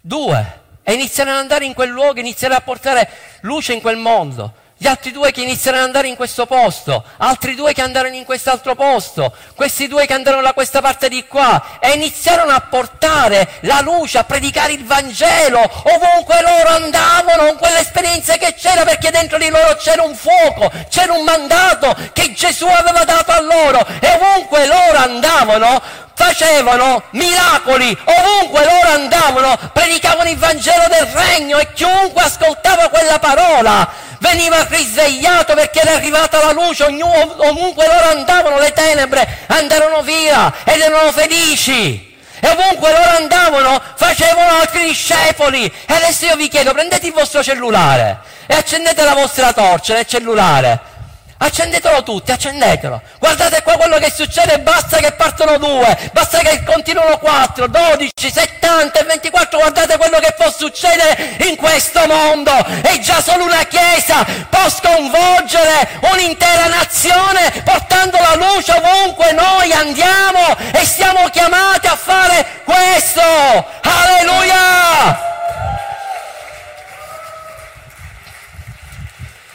Due, 0.00 0.60
e 0.82 0.92
iniziare 0.94 1.30
ad 1.30 1.36
andare 1.36 1.66
in 1.66 1.74
quel 1.74 1.90
luogo, 1.90 2.20
iniziare 2.20 2.54
a 2.54 2.60
portare 2.60 3.08
luce 3.40 3.74
in 3.74 3.80
quel 3.80 3.96
mondo 3.96 4.66
gli 4.80 4.86
altri 4.86 5.10
due 5.10 5.32
che 5.32 5.42
iniziarono 5.42 5.82
ad 5.82 5.88
andare 5.88 6.06
in 6.06 6.14
questo 6.14 6.46
posto, 6.46 7.02
altri 7.16 7.56
due 7.56 7.72
che 7.72 7.82
andarono 7.82 8.14
in 8.14 8.24
quest'altro 8.24 8.76
posto, 8.76 9.34
questi 9.56 9.88
due 9.88 10.06
che 10.06 10.14
andarono 10.14 10.42
da 10.42 10.52
questa 10.52 10.80
parte 10.80 11.08
di 11.08 11.26
qua 11.26 11.78
e 11.80 11.90
iniziarono 11.90 12.52
a 12.52 12.60
portare 12.60 13.48
la 13.62 13.80
luce, 13.80 14.18
a 14.18 14.24
predicare 14.24 14.74
il 14.74 14.84
Vangelo 14.84 15.58
ovunque 15.58 16.40
loro 16.42 16.68
andavano, 16.68 17.46
con 17.46 17.56
quelle 17.56 17.80
esperienze 17.80 18.38
che 18.38 18.54
c'era 18.54 18.84
perché 18.84 19.10
dentro 19.10 19.36
di 19.36 19.48
loro 19.48 19.74
c'era 19.74 20.04
un 20.04 20.14
fuoco, 20.14 20.70
c'era 20.88 21.12
un 21.12 21.24
mandato 21.24 21.96
che 22.12 22.32
Gesù 22.32 22.66
aveva 22.66 23.02
dato 23.02 23.32
a 23.32 23.40
loro 23.40 23.84
e 24.00 24.12
ovunque 24.12 24.64
loro 24.64 24.96
andavano 24.96 26.06
facevano 26.18 27.04
miracoli, 27.10 27.96
ovunque 28.04 28.64
loro 28.64 28.88
andavano, 28.92 29.56
predicavano 29.72 30.28
il 30.28 30.36
Vangelo 30.36 30.86
del 30.88 31.06
Regno 31.06 31.58
e 31.58 31.72
chiunque 31.72 32.22
ascoltava 32.22 32.88
quella 32.88 33.20
parola 33.20 33.88
veniva 34.18 34.66
risvegliato 34.68 35.54
perché 35.54 35.80
era 35.80 35.92
arrivata 35.92 36.44
la 36.44 36.50
luce, 36.50 36.82
ognuno, 36.82 37.36
ovunque 37.48 37.86
loro 37.86 38.10
andavano 38.10 38.58
le 38.58 38.72
tenebre 38.72 39.44
andarono 39.46 40.02
via 40.02 40.52
ed 40.64 40.80
erano 40.80 41.12
felici. 41.12 42.06
E 42.40 42.48
ovunque 42.48 42.90
loro 42.90 43.16
andavano 43.16 43.80
facevano 43.94 44.60
altri 44.60 44.84
discepoli. 44.84 45.64
E 45.86 45.92
adesso 45.92 46.26
io 46.26 46.36
vi 46.36 46.48
chiedo, 46.48 46.72
prendete 46.72 47.06
il 47.06 47.12
vostro 47.12 47.42
cellulare 47.42 48.18
e 48.46 48.54
accendete 48.54 49.04
la 49.04 49.14
vostra 49.14 49.52
torcia 49.52 49.94
nel 49.94 50.06
cellulare 50.06 50.96
Accendetelo 51.40 52.02
tutti, 52.02 52.32
accendetelo. 52.32 53.00
Guardate 53.20 53.62
qua 53.62 53.76
quello 53.76 53.98
che 53.98 54.10
succede, 54.10 54.58
basta 54.58 54.96
che 54.98 55.12
partono 55.12 55.56
due, 55.56 56.10
basta 56.12 56.38
che 56.38 56.64
continuano 56.64 57.18
quattro, 57.18 57.68
dodici, 57.68 58.30
settanta 58.32 58.98
e 58.98 59.04
ventiquattro. 59.04 59.60
Guardate 59.60 59.96
quello 59.98 60.18
che 60.18 60.34
può 60.36 60.50
succedere 60.50 61.36
in 61.48 61.54
questo 61.54 62.04
mondo. 62.06 62.50
E 62.82 62.98
già 62.98 63.22
solo 63.22 63.44
una 63.44 63.64
chiesa 63.66 64.26
può 64.50 64.68
sconvolgere 64.68 65.88
un'intera 66.12 66.66
nazione 66.66 67.52
portando 67.64 68.18
la 68.18 68.34
luce 68.34 68.72
ovunque 68.72 69.30
noi 69.30 69.72
andiamo 69.72 70.56
e 70.72 70.84
siamo 70.84 71.28
chiamati 71.28 71.86
a 71.86 71.94
fare 71.94 72.62
questo. 72.64 73.22
Alleluia! 73.82 75.26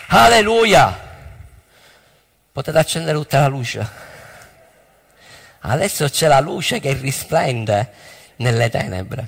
Alleluia! 0.07 1.02
Potete 2.53 2.77
accendere 2.77 3.17
tutta 3.17 3.39
la 3.39 3.47
luce. 3.47 3.89
Adesso 5.61 6.07
c'è 6.07 6.27
la 6.27 6.39
luce 6.39 6.79
che 6.79 6.93
risplende 6.93 7.91
nelle 8.37 8.69
tenebre. 8.69 9.27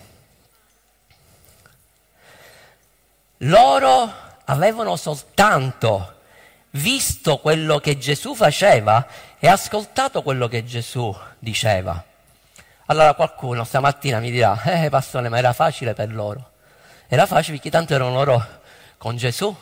Loro 3.39 4.13
avevano 4.45 4.95
soltanto 4.95 6.19
visto 6.71 7.39
quello 7.39 7.79
che 7.79 7.97
Gesù 7.97 8.35
faceva 8.35 9.07
e 9.39 9.47
ascoltato 9.47 10.21
quello 10.21 10.47
che 10.47 10.63
Gesù 10.63 11.13
diceva. 11.39 12.03
Allora 12.87 13.15
qualcuno 13.15 13.63
stamattina 13.63 14.19
mi 14.19 14.29
dirà, 14.29 14.61
eh 14.83 14.89
pastore, 14.89 15.29
ma 15.29 15.39
era 15.39 15.53
facile 15.53 15.95
per 15.95 16.13
loro. 16.13 16.51
Era 17.07 17.25
facile 17.25 17.55
perché 17.55 17.71
tanto 17.71 17.95
erano 17.95 18.13
loro 18.13 18.45
con 18.97 19.17
Gesù 19.17 19.55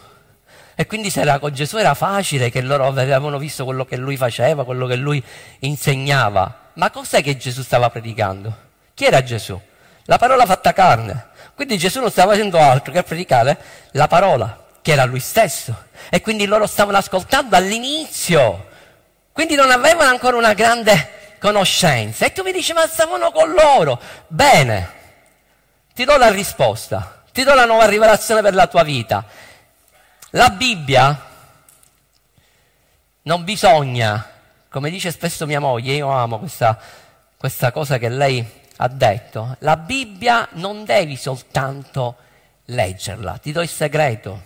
e 0.76 0.86
quindi 0.88 1.10
se 1.10 1.22
era 1.22 1.40
con 1.40 1.54
Gesù 1.54 1.78
era 1.78 1.94
facile 1.94 2.50
che 2.50 2.62
loro 2.62 2.88
avevano 2.88 3.38
visto 3.38 3.64
quello 3.64 3.86
che 3.86 3.96
lui 3.96 4.18
faceva, 4.18 4.66
quello 4.66 4.88
che 4.88 4.96
lui 4.96 5.24
insegnava. 5.60 6.70
Ma 6.74 6.90
cos'è 6.90 7.22
che 7.22 7.38
Gesù 7.38 7.62
stava 7.62 7.90
predicando? 7.90 8.56
Chi 8.94 9.06
era 9.06 9.22
Gesù? 9.24 9.60
La 10.06 10.18
parola 10.18 10.46
fatta 10.46 10.74
carne. 10.74 11.28
Quindi 11.56 11.78
Gesù 11.78 12.00
non 12.00 12.10
stava 12.10 12.32
facendo 12.32 12.58
altro 12.58 12.92
che 12.92 13.04
predicare 13.04 13.58
la 13.92 14.08
parola, 14.08 14.66
che 14.82 14.92
era 14.92 15.06
lui 15.06 15.20
stesso. 15.20 15.86
E 16.10 16.22
quindi 16.22 16.46
loro 16.46 16.66
stavano 16.66 16.98
ascoltando 16.98 17.56
all'inizio. 17.56 18.70
Quindi 19.32 19.56
non 19.56 19.70
avevano 19.70 20.10
ancora 20.10 20.38
una 20.38 20.54
grande 20.54 21.36
conoscenza. 21.40 22.26
E 22.26 22.34
tu 22.34 22.42
mi 22.42 22.52
dici, 22.52 22.74
ma 22.74 22.88
stavano 22.88 23.32
con 23.32 23.52
loro. 23.52 24.00
Bene, 24.28 24.92
ti 25.94 26.06
do 26.06 26.18
la 26.18 26.30
risposta, 26.30 27.24
ti 27.32 27.44
do 27.44 27.54
la 27.54 27.66
nuova 27.66 27.86
rivelazione 27.86 28.42
per 28.42 28.56
la 28.56 28.66
tua 28.66 28.84
vita. 28.84 29.26
La 30.36 30.50
Bibbia 30.50 31.16
non 33.22 33.44
bisogna, 33.44 34.32
come 34.68 34.90
dice 34.90 35.12
spesso 35.12 35.46
mia 35.46 35.60
moglie, 35.60 35.94
io 35.94 36.10
amo 36.10 36.40
questa, 36.40 36.80
questa 37.38 37.72
cosa 37.72 38.00
che 38.00 38.10
lei 38.10 38.44
ha 38.78 38.88
detto, 38.88 39.56
la 39.60 39.78
Bibbia 39.78 40.48
non 40.54 40.86
devi 40.86 41.18
soltanto 41.18 42.16
leggerla, 42.66 43.38
ti 43.38 43.52
do 43.52 43.62
il 43.62 43.70
segreto 43.70 44.42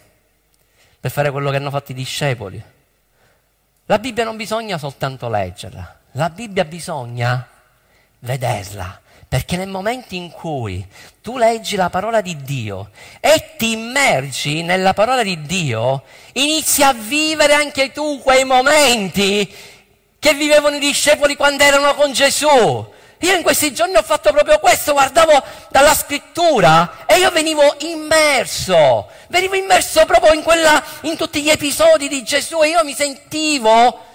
per 0.99 1.09
fare 1.09 1.31
quello 1.31 1.51
che 1.51 1.55
hanno 1.55 1.69
fatto 1.69 1.93
i 1.93 1.95
discepoli. 1.95 2.61
La 3.85 3.97
Bibbia 3.97 4.25
non 4.25 4.35
bisogna 4.35 4.77
soltanto 4.77 5.29
leggerla, 5.29 5.99
la 6.11 6.29
Bibbia 6.29 6.65
bisogna 6.65 7.47
vederla, 8.19 8.99
perché 9.29 9.57
nel 9.57 9.67
momento 9.67 10.15
in 10.15 10.31
cui 10.31 10.85
tu 11.21 11.37
leggi 11.37 11.75
la 11.75 11.89
parola 11.89 12.21
di 12.21 12.37
Dio 12.43 12.91
e 13.19 13.55
ti 13.57 13.73
immergi 13.73 14.63
nella 14.63 14.93
parola 14.93 15.21
di 15.21 15.41
Dio, 15.41 16.03
inizi 16.33 16.81
a 16.81 16.93
vivere 16.93 17.53
anche 17.53 17.91
tu 17.91 18.21
quei 18.21 18.45
momenti 18.45 19.53
che 20.17 20.33
vivevano 20.33 20.77
i 20.77 20.79
discepoli 20.79 21.35
quando 21.35 21.63
erano 21.63 21.93
con 21.95 22.13
Gesù. 22.13 22.95
Io 23.21 23.35
in 23.35 23.41
questi 23.41 23.73
giorni 23.73 23.95
ho 23.95 24.03
fatto 24.03 24.31
proprio 24.31 24.59
questo, 24.59 24.93
guardavo 24.93 25.43
dalla 25.71 25.95
scrittura 25.95 27.05
e 27.05 27.17
io 27.17 27.31
venivo 27.31 27.75
immerso, 27.79 29.09
venivo 29.27 29.55
immerso 29.55 30.05
proprio 30.05 30.33
in, 30.33 30.43
quella, 30.43 30.81
in 31.01 31.17
tutti 31.17 31.41
gli 31.41 31.49
episodi 31.49 32.07
di 32.07 32.23
Gesù 32.23 32.63
e 32.63 32.69
io 32.69 32.83
mi 32.83 32.93
sentivo 32.93 34.05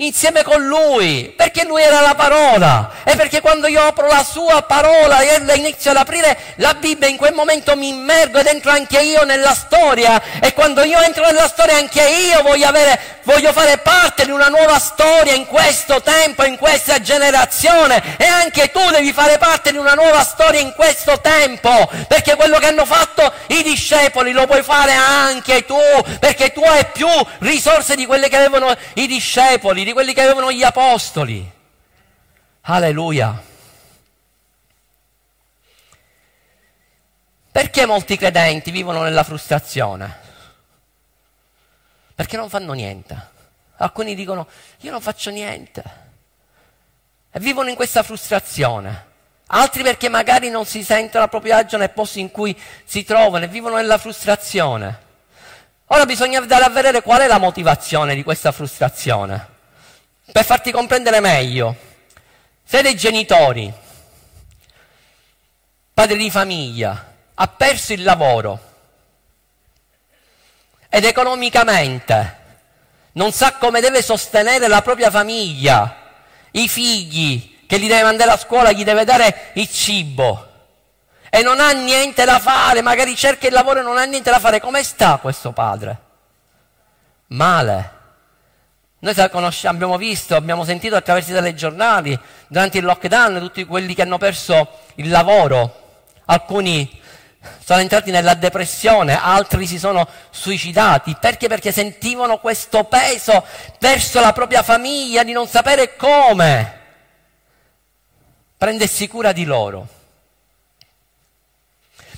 insieme 0.00 0.42
con 0.42 0.64
lui, 0.64 1.32
perché 1.36 1.64
lui 1.64 1.82
era 1.82 2.00
la 2.00 2.14
parola. 2.14 2.90
E 3.04 3.16
perché 3.16 3.40
quando 3.40 3.66
io 3.66 3.82
apro 3.82 4.06
la 4.06 4.24
sua 4.24 4.62
parola 4.62 5.20
e 5.20 5.56
inizio 5.56 5.90
ad 5.90 5.96
aprire 5.98 6.36
la 6.56 6.74
Bibbia, 6.74 7.08
in 7.08 7.16
quel 7.16 7.34
momento 7.34 7.76
mi 7.76 7.88
immergo 7.88 8.38
ed 8.38 8.46
entro 8.46 8.70
anche 8.70 9.00
io 9.00 9.24
nella 9.24 9.54
storia. 9.54 10.20
E 10.40 10.52
quando 10.52 10.82
io 10.82 11.00
entro 11.00 11.24
nella 11.24 11.48
storia 11.48 11.76
anche 11.76 12.02
io 12.02 12.42
voglio, 12.42 12.66
avere, 12.66 13.19
voglio 13.30 13.52
fare 13.52 13.78
parte 13.78 14.24
di 14.24 14.32
una 14.32 14.48
nuova 14.48 14.78
storia 14.80 15.34
in 15.34 15.46
questo 15.46 16.02
tempo, 16.02 16.44
in 16.44 16.56
questa 16.56 17.00
generazione 17.00 18.16
e 18.16 18.24
anche 18.24 18.70
tu 18.72 18.80
devi 18.90 19.12
fare 19.12 19.38
parte 19.38 19.70
di 19.70 19.76
una 19.78 19.94
nuova 19.94 20.24
storia 20.24 20.60
in 20.60 20.72
questo 20.74 21.20
tempo, 21.20 21.88
perché 22.08 22.34
quello 22.34 22.58
che 22.58 22.66
hanno 22.66 22.84
fatto 22.84 23.32
i 23.48 23.62
discepoli 23.62 24.32
lo 24.32 24.46
puoi 24.46 24.62
fare 24.62 24.92
anche 24.92 25.64
tu, 25.64 25.78
perché 26.18 26.52
tu 26.52 26.62
hai 26.62 26.84
più 26.92 27.08
risorse 27.38 27.94
di 27.94 28.04
quelle 28.04 28.28
che 28.28 28.36
avevano 28.36 28.74
i 28.94 29.06
discepoli 29.06 29.84
di 29.84 29.92
quelli 29.92 30.12
che 30.12 30.22
avevano 30.22 30.50
gli 30.50 30.64
apostoli. 30.64 31.48
Alleluia. 32.62 33.42
Perché 37.52 37.86
molti 37.86 38.16
credenti 38.16 38.70
vivono 38.70 39.02
nella 39.02 39.24
frustrazione? 39.24 40.29
Perché 42.20 42.36
non 42.36 42.50
fanno 42.50 42.74
niente. 42.74 43.28
Alcuni 43.78 44.14
dicono 44.14 44.46
io 44.80 44.90
non 44.90 45.00
faccio 45.00 45.30
niente. 45.30 45.82
E 47.30 47.40
vivono 47.40 47.70
in 47.70 47.74
questa 47.74 48.02
frustrazione. 48.02 49.06
Altri 49.46 49.82
perché 49.82 50.10
magari 50.10 50.50
non 50.50 50.66
si 50.66 50.84
sentono 50.84 51.24
a 51.24 51.28
proprio 51.28 51.56
agio 51.56 51.78
nel 51.78 51.88
posto 51.88 52.18
in 52.18 52.30
cui 52.30 52.54
si 52.84 53.04
trovano 53.04 53.46
e 53.46 53.48
vivono 53.48 53.76
nella 53.76 53.96
frustrazione. 53.96 54.98
Ora 55.86 56.04
bisogna 56.04 56.40
andare 56.40 56.64
a 56.64 56.68
vedere 56.68 57.00
qual 57.00 57.22
è 57.22 57.26
la 57.26 57.38
motivazione 57.38 58.14
di 58.14 58.22
questa 58.22 58.52
frustrazione 58.52 59.48
per 60.30 60.44
farti 60.44 60.72
comprendere 60.72 61.20
meglio. 61.20 61.74
Se 62.62 62.82
dei 62.82 62.96
genitori, 62.96 63.72
padre 65.94 66.16
di 66.18 66.30
famiglia, 66.30 67.14
ha 67.32 67.48
perso 67.48 67.94
il 67.94 68.02
lavoro 68.02 68.68
ed 70.90 71.04
economicamente 71.04 72.36
non 73.12 73.32
sa 73.32 73.54
come 73.54 73.80
deve 73.80 74.02
sostenere 74.02 74.68
la 74.68 74.82
propria 74.82 75.10
famiglia, 75.10 75.96
i 76.52 76.68
figli 76.68 77.58
che 77.66 77.76
li 77.76 77.86
deve 77.86 78.02
mandare 78.02 78.30
a 78.30 78.36
scuola, 78.36 78.72
gli 78.72 78.84
deve 78.84 79.04
dare 79.04 79.52
il 79.54 79.68
cibo 79.68 80.48
e 81.30 81.42
non 81.42 81.60
ha 81.60 81.70
niente 81.70 82.24
da 82.24 82.38
fare, 82.40 82.82
magari 82.82 83.14
cerca 83.14 83.46
il 83.46 83.52
lavoro 83.52 83.80
e 83.80 83.82
non 83.82 83.96
ha 83.96 84.04
niente 84.04 84.30
da 84.30 84.40
fare, 84.40 84.60
come 84.60 84.82
sta 84.82 85.18
questo 85.18 85.52
padre? 85.52 85.98
Male. 87.28 87.98
Noi 88.98 89.14
abbiamo 89.62 89.96
visto, 89.96 90.34
abbiamo 90.34 90.64
sentito 90.64 90.96
attraverso 90.96 91.30
i 91.30 91.34
telegiornali, 91.34 92.18
durante 92.48 92.78
il 92.78 92.84
lockdown, 92.84 93.38
tutti 93.38 93.64
quelli 93.64 93.94
che 93.94 94.02
hanno 94.02 94.18
perso 94.18 94.80
il 94.96 95.08
lavoro, 95.08 96.08
alcuni 96.26 96.99
sono 97.64 97.80
entrati 97.80 98.10
nella 98.10 98.34
depressione, 98.34 99.18
altri 99.20 99.66
si 99.66 99.78
sono 99.78 100.06
suicidati. 100.30 101.16
Perché? 101.20 101.48
Perché 101.48 101.72
sentivano 101.72 102.38
questo 102.38 102.84
peso 102.84 103.44
verso 103.78 104.20
la 104.20 104.32
propria 104.32 104.62
famiglia 104.62 105.24
di 105.24 105.32
non 105.32 105.46
sapere 105.46 105.96
come 105.96 106.78
prendersi 108.56 109.08
cura 109.08 109.32
di 109.32 109.44
loro. 109.44 109.88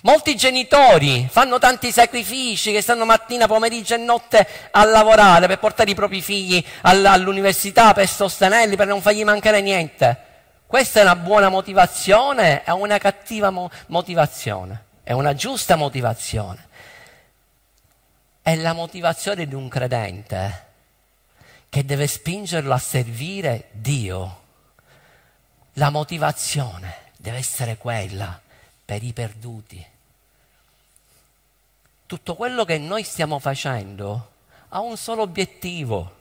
Molti 0.05 0.35
genitori 0.35 1.29
fanno 1.31 1.61
tanti 1.61 1.93
sacrifici 1.93 2.73
che 2.73 2.83
stanno 2.83 3.05
mattina, 3.05 3.47
pomeriggio 3.47 3.95
e 3.95 3.99
notte 3.99 4.45
a 4.73 4.83
lavorare 4.85 5.47
per 5.47 5.61
portare 5.61 5.93
i 5.93 5.95
propri 5.95 6.21
figli 6.21 6.65
all'università, 6.81 7.93
per 7.93 8.09
sostenerli, 8.09 8.75
per 8.75 8.89
non 8.89 9.01
fargli 9.01 9.23
mancare 9.23 9.61
niente. 9.61 10.31
Questa 10.67 10.99
è 10.99 11.03
una 11.03 11.15
buona 11.15 11.51
motivazione, 11.51 12.65
è 12.65 12.71
una 12.71 12.99
cattiva 12.99 13.51
mo- 13.51 13.71
motivazione, 13.89 14.87
è 15.03 15.13
una 15.13 15.35
giusta 15.35 15.77
motivazione. 15.77 16.69
È 18.41 18.55
la 18.57 18.73
motivazione 18.73 19.47
di 19.47 19.55
un 19.55 19.69
credente 19.69 20.67
che 21.69 21.85
deve 21.85 22.07
spingerlo 22.07 22.73
a 22.73 22.79
servire 22.79 23.69
Dio. 23.73 24.41
La 25.75 25.91
motivazione 25.91 27.11
deve 27.17 27.39
essere 27.39 27.77
quella 27.77 28.41
per 28.85 29.03
i 29.03 29.13
perduti 29.13 29.91
tutto 32.13 32.35
quello 32.35 32.67
che 32.67 32.77
noi 32.77 33.05
stiamo 33.05 33.39
facendo 33.39 34.33
ha 34.69 34.81
un 34.81 34.99
solo 34.99 35.23
obiettivo. 35.23 36.17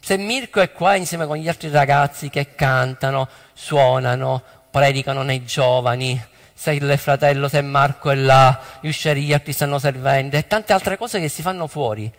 Se 0.00 0.16
Mirko 0.16 0.60
è 0.60 0.72
qua 0.72 0.96
insieme 0.96 1.26
con 1.26 1.36
gli 1.36 1.46
altri 1.46 1.70
ragazzi 1.70 2.28
che 2.28 2.56
cantano, 2.56 3.28
suonano, 3.52 4.42
predicano 4.68 5.22
nei 5.22 5.44
giovani, 5.44 6.20
se 6.60 6.72
il 6.72 6.98
fratello, 6.98 7.48
se 7.48 7.62
Marco 7.62 8.10
è 8.10 8.14
là, 8.14 8.60
gli 8.80 8.88
uscieri, 8.88 9.22
gli 9.22 9.32
altri 9.32 9.54
stanno 9.54 9.78
servendo 9.78 10.36
e 10.36 10.46
tante 10.46 10.74
altre 10.74 10.98
cose 10.98 11.18
che 11.18 11.28
si 11.28 11.40
fanno 11.40 11.66
fuori. 11.66 12.12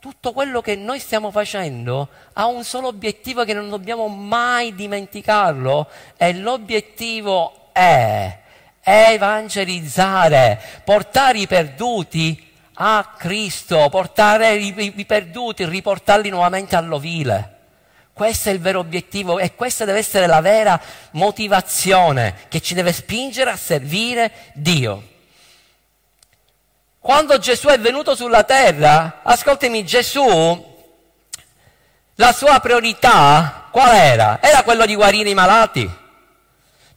Tutto 0.00 0.32
quello 0.32 0.60
che 0.60 0.74
noi 0.74 0.98
stiamo 0.98 1.30
facendo 1.30 2.08
ha 2.32 2.46
un 2.46 2.64
solo 2.64 2.88
obiettivo 2.88 3.44
che 3.44 3.54
non 3.54 3.68
dobbiamo 3.68 4.08
mai 4.08 4.74
dimenticarlo 4.74 5.88
e 6.16 6.34
l'obiettivo 6.34 7.68
è 7.70 8.40
evangelizzare, 8.82 10.60
portare 10.82 11.38
i 11.38 11.46
perduti 11.46 12.50
a 12.74 13.14
Cristo, 13.16 13.88
portare 13.88 14.56
i, 14.56 14.92
i 14.96 15.06
perduti, 15.06 15.64
riportarli 15.64 16.28
nuovamente 16.28 16.74
all'ovile. 16.74 17.49
Questo 18.20 18.50
è 18.50 18.52
il 18.52 18.60
vero 18.60 18.80
obiettivo 18.80 19.38
e 19.38 19.54
questa 19.54 19.86
deve 19.86 20.00
essere 20.00 20.26
la 20.26 20.42
vera 20.42 20.78
motivazione 21.12 22.34
che 22.48 22.60
ci 22.60 22.74
deve 22.74 22.92
spingere 22.92 23.48
a 23.48 23.56
servire 23.56 24.30
Dio. 24.52 25.02
Quando 26.98 27.38
Gesù 27.38 27.68
è 27.68 27.80
venuto 27.80 28.14
sulla 28.14 28.44
terra, 28.44 29.20
ascoltami, 29.22 29.86
Gesù, 29.86 30.76
la 32.16 32.32
sua 32.34 32.60
priorità 32.60 33.68
qual 33.70 33.94
era? 33.94 34.38
Era 34.42 34.64
quello 34.64 34.84
di 34.84 34.96
guarire 34.96 35.30
i 35.30 35.34
malati. 35.34 35.90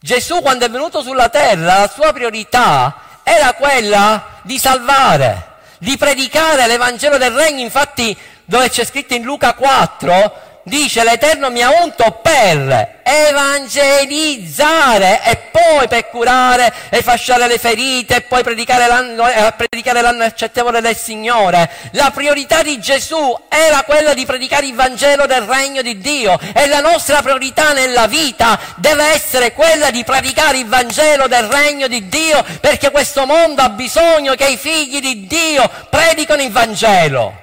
Gesù 0.00 0.42
quando 0.42 0.66
è 0.66 0.70
venuto 0.70 1.00
sulla 1.00 1.30
terra 1.30 1.78
la 1.78 1.88
sua 1.90 2.12
priorità 2.12 3.22
era 3.22 3.54
quella 3.54 4.40
di 4.42 4.58
salvare, 4.58 5.52
di 5.78 5.96
predicare 5.96 6.66
l'Evangelo 6.66 7.16
del 7.16 7.32
Regno, 7.32 7.62
infatti 7.62 8.14
dove 8.44 8.68
c'è 8.68 8.84
scritto 8.84 9.14
in 9.14 9.22
Luca 9.22 9.54
4, 9.54 10.52
dice 10.64 11.04
l'Eterno 11.04 11.50
mi 11.50 11.62
ha 11.62 11.70
unto 11.82 12.20
per 12.22 13.00
evangelizzare 13.02 15.20
e 15.24 15.36
poi 15.50 15.88
per 15.88 16.08
curare 16.08 16.72
e 16.88 17.02
fasciare 17.02 17.46
le 17.46 17.58
ferite 17.58 18.16
e 18.16 18.22
poi 18.22 18.42
predicare 18.42 18.86
l'anno, 18.86 19.28
eh, 19.28 19.52
predicare 19.56 20.00
l'anno 20.00 20.24
accettevole 20.24 20.80
del 20.80 20.96
Signore. 20.96 21.70
La 21.92 22.10
priorità 22.12 22.62
di 22.62 22.80
Gesù 22.80 23.38
era 23.48 23.82
quella 23.82 24.14
di 24.14 24.24
predicare 24.24 24.64
il 24.66 24.74
Vangelo 24.74 25.26
del 25.26 25.42
Regno 25.42 25.82
di 25.82 25.98
Dio 25.98 26.40
e 26.54 26.66
la 26.66 26.80
nostra 26.80 27.20
priorità 27.20 27.74
nella 27.74 28.06
vita 28.06 28.58
deve 28.76 29.12
essere 29.12 29.52
quella 29.52 29.90
di 29.90 30.02
predicare 30.02 30.56
il 30.58 30.66
Vangelo 30.66 31.28
del 31.28 31.44
Regno 31.44 31.88
di 31.88 32.08
Dio 32.08 32.42
perché 32.60 32.90
questo 32.90 33.26
mondo 33.26 33.60
ha 33.60 33.68
bisogno 33.68 34.34
che 34.34 34.46
i 34.46 34.56
figli 34.56 34.98
di 35.00 35.26
Dio 35.26 35.68
predicano 35.90 36.40
il 36.42 36.50
Vangelo. 36.50 37.42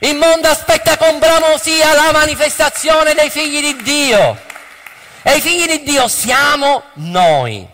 Il 0.00 0.14
mondo 0.14 0.46
aspetta 0.48 0.98
con 0.98 1.18
bramosia 1.18 1.94
la 1.94 2.12
manifestazione 2.12 3.14
dei 3.14 3.30
figli 3.30 3.60
di 3.62 3.82
Dio. 3.82 4.38
E 5.22 5.36
i 5.36 5.40
figli 5.40 5.66
di 5.66 5.82
Dio 5.84 6.06
siamo 6.06 6.82
noi. 6.94 7.66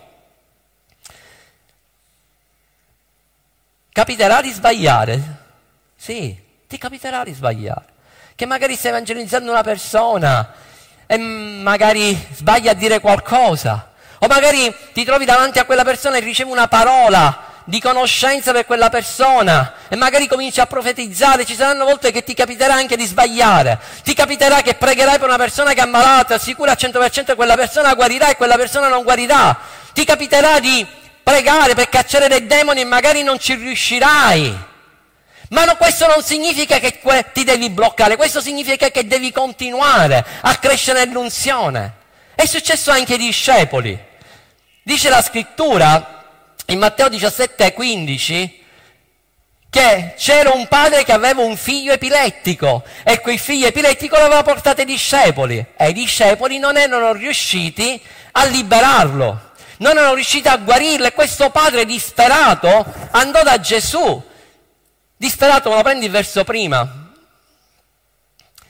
Capiterà 3.91 4.41
di 4.41 4.51
sbagliare? 4.51 5.21
Sì, 5.97 6.35
ti 6.65 6.77
capiterà 6.77 7.25
di 7.25 7.33
sbagliare. 7.33 7.85
Che 8.35 8.45
magari 8.45 8.75
stai 8.75 8.91
evangelizzando 8.91 9.51
una 9.51 9.61
persona 9.61 10.53
e 11.05 11.17
magari 11.17 12.17
sbagli 12.31 12.69
a 12.69 12.73
dire 12.73 13.01
qualcosa. 13.01 13.91
O 14.19 14.27
magari 14.27 14.73
ti 14.93 15.03
trovi 15.03 15.25
davanti 15.25 15.59
a 15.59 15.65
quella 15.65 15.83
persona 15.83 16.15
e 16.15 16.21
ricevi 16.21 16.49
una 16.49 16.69
parola 16.69 17.51
di 17.65 17.79
conoscenza 17.79 18.51
per 18.51 18.65
quella 18.65 18.89
persona 18.89 19.73
e 19.87 19.95
magari 19.95 20.27
cominci 20.27 20.59
a 20.59 20.65
profetizzare, 20.65 21.45
ci 21.45 21.55
saranno 21.55 21.85
volte 21.85 22.11
che 22.11 22.23
ti 22.23 22.33
capiterà 22.33 22.73
anche 22.73 22.97
di 22.97 23.05
sbagliare, 23.05 23.79
ti 24.03 24.13
capiterà 24.13 24.61
che 24.61 24.73
pregherai 24.73 25.17
per 25.17 25.27
una 25.27 25.37
persona 25.37 25.73
che 25.73 25.79
è 25.79 25.83
ammalata, 25.83 26.37
sicura 26.37 26.71
al 26.71 26.77
100% 26.79 27.25
che 27.25 27.35
quella 27.35 27.55
persona 27.55 27.93
guarirà 27.93 28.29
e 28.29 28.35
quella 28.35 28.57
persona 28.57 28.87
non 28.87 29.03
guarirà, 29.03 29.57
ti 29.93 30.03
capiterà 30.03 30.59
di 30.59 30.85
pregare 31.23 31.73
per 31.73 31.87
cacciare 31.89 32.27
dei 32.27 32.45
demoni 32.45 32.81
e 32.81 32.85
magari 32.85 33.23
non 33.23 33.39
ci 33.39 33.55
riuscirai. 33.55 34.71
Ma 35.49 35.65
no, 35.65 35.75
questo 35.77 36.07
non 36.07 36.23
significa 36.23 36.79
che 36.79 36.99
ti 37.31 37.43
devi 37.43 37.69
bloccare, 37.69 38.15
questo 38.15 38.41
significa 38.41 38.89
che 38.89 39.05
devi 39.05 39.31
continuare 39.31 40.25
a 40.41 40.55
crescere 40.55 41.05
nell'unzione. 41.05 41.93
È 42.33 42.45
successo 42.45 42.91
anche 42.91 43.13
ai 43.13 43.19
discepoli. 43.19 43.97
Dice 44.81 45.09
la 45.09 45.21
scrittura 45.21 46.22
in 46.67 46.79
Matteo 46.79 47.09
17, 47.09 47.73
15 47.73 48.61
che 49.69 50.13
c'era 50.17 50.51
un 50.51 50.67
padre 50.67 51.03
che 51.03 51.11
aveva 51.11 51.41
un 51.41 51.57
figlio 51.57 51.93
epilettico 51.93 52.83
e 53.03 53.19
quel 53.19 53.39
figlio 53.39 53.67
epilettico 53.67 54.15
l'aveva 54.15 54.43
portato 54.43 54.81
ai 54.81 54.85
discepoli 54.85 55.65
e 55.75 55.89
i 55.89 55.93
discepoli 55.93 56.59
non 56.59 56.77
erano 56.77 57.13
riusciti 57.13 57.99
a 58.33 58.45
liberarlo, 58.45 59.51
non 59.77 59.97
erano 59.97 60.13
riusciti 60.13 60.47
a 60.47 60.57
guarirlo 60.57 61.07
e 61.07 61.13
questo 61.13 61.49
padre 61.49 61.85
disperato 61.85 62.85
andò 63.11 63.41
da 63.41 63.59
Gesù 63.59 64.31
Disperato 65.23 65.69
me 65.69 65.77
lo 65.77 65.83
prendi 65.83 66.03
il 66.07 66.11
verso 66.11 66.43
prima. 66.43 67.02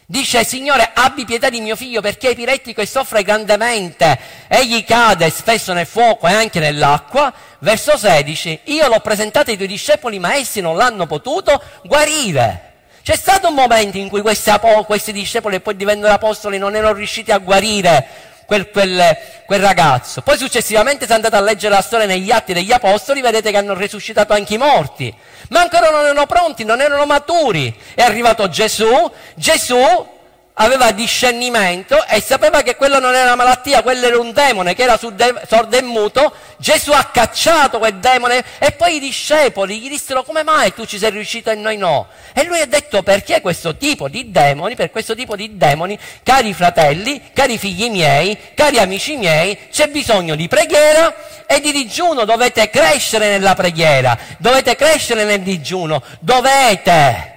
Dice, 0.06 0.44
Signore, 0.44 0.92
abbi 0.94 1.24
pietà 1.24 1.50
di 1.50 1.62
mio 1.62 1.76
figlio 1.76 2.02
perché 2.02 2.28
è 2.28 2.32
epilettico 2.32 2.82
e 2.82 2.86
soffre 2.86 3.24
grandemente. 3.24 4.20
Egli 4.48 4.84
cade 4.84 5.30
spesso 5.30 5.72
nel 5.72 5.86
fuoco 5.86 6.28
e 6.28 6.34
anche 6.34 6.60
nell'acqua. 6.60 7.34
Verso 7.60 7.98
16, 7.98 8.60
io 8.66 8.88
l'ho 8.90 9.00
presentato 9.00 9.52
ai 9.52 9.56
tuoi 9.56 9.70
discepoli, 9.70 10.20
ma 10.20 10.36
essi 10.36 10.60
non 10.60 10.76
l'hanno 10.76 11.06
potuto 11.08 11.62
guarire. 11.84 12.72
C'è 13.02 13.16
stato 13.16 13.48
un 13.48 13.54
momento 13.54 13.98
in 13.98 14.10
cui 14.10 14.22
questi, 14.22 14.52
questi 14.86 15.14
discepoli, 15.14 15.62
poi 15.62 15.76
diventano 15.76 16.14
apostoli, 16.14 16.58
non 16.58 16.76
erano 16.76 16.94
riusciti 16.94 17.32
a 17.32 17.38
guarire 17.38 18.32
quel, 18.54 18.70
quel, 18.70 19.18
quel, 19.46 19.60
ragazzo. 19.60 20.22
Poi 20.22 20.38
successivamente 20.38 21.08
se 21.08 21.14
andate 21.14 21.36
a 21.36 21.42
leggere 21.42 21.74
la 21.74 21.82
storia 21.82 22.06
negli 22.06 22.30
atti 22.30 22.54
degli 22.54 22.72
apostoli, 22.72 23.22
vedete 23.22 23.50
che 23.50 23.58
hanno 23.58 23.74
risuscitato 23.74 24.34
anche 24.34 24.54
i 24.54 24.58
morti. 24.58 25.14
Ma 25.50 25.62
ancora 25.62 25.90
non 25.90 26.04
erano 26.04 26.28
pronti, 26.28 26.64
non 26.64 26.80
erano 26.80 27.06
maturi. 27.06 27.76
È 27.96 28.04
arrivato 28.04 28.48
Gesù, 28.50 29.12
Gesù 29.36 30.12
aveva 30.56 30.92
discernimento 30.92 32.06
e 32.06 32.22
sapeva 32.22 32.62
che 32.62 32.76
quella 32.76 33.00
non 33.00 33.16
era 33.16 33.26
una 33.26 33.36
malattia, 33.36 33.82
quello 33.82 34.06
era 34.06 34.20
un 34.20 34.32
demone 34.34 34.76
che 34.76 34.84
era 34.84 34.98
sordo 34.98 35.78
e 35.78 35.82
muto. 35.82 36.34
Gesù 36.58 36.92
ha 36.92 37.10
cacciato 37.12 37.80
quel 37.80 37.96
demone 37.96 38.44
e 38.60 38.72
poi 38.72 38.96
i 38.96 39.00
discepoli 39.00 39.80
gli 39.80 39.90
dissero 39.90 40.24
come 40.24 40.44
mai 40.44 40.74
tu 40.74 40.86
ci 40.86 40.98
sei 40.98 41.12
riuscito 41.12 41.50
e 41.50 41.56
noi 41.56 41.78
no? 41.78 42.08
E 42.34 42.44
lui 42.46 42.60
ha 42.60 42.66
detto 42.66 43.02
perché 43.04 43.42
questo 43.42 43.76
tipo 43.76 44.08
di 44.08 44.32
demoni, 44.32 44.76
per 44.76 44.92
questo 44.92 45.16
tipo 45.16 45.36
di 45.36 45.58
demoni, 45.58 45.98
cari 46.22 46.54
fratelli, 46.54 47.32
cari 47.34 47.58
figli 47.58 47.90
miei, 47.90 48.38
cari 48.54 48.78
amici 48.78 49.18
miei, 49.18 49.58
c'è 49.72 49.88
bisogno 49.88 50.36
di 50.36 50.48
preghiera 50.48 51.14
e 51.48 51.60
di 51.60 51.72
digiuno, 51.72 52.26
dovete 52.26 52.70
crescere 52.70 53.30
nella 53.30 53.56
preghiera, 53.56 54.18
dovete 54.38 54.76
crescere 54.76 55.24
nel 55.24 55.42
digiuno, 55.42 56.02
dovete 56.20 57.33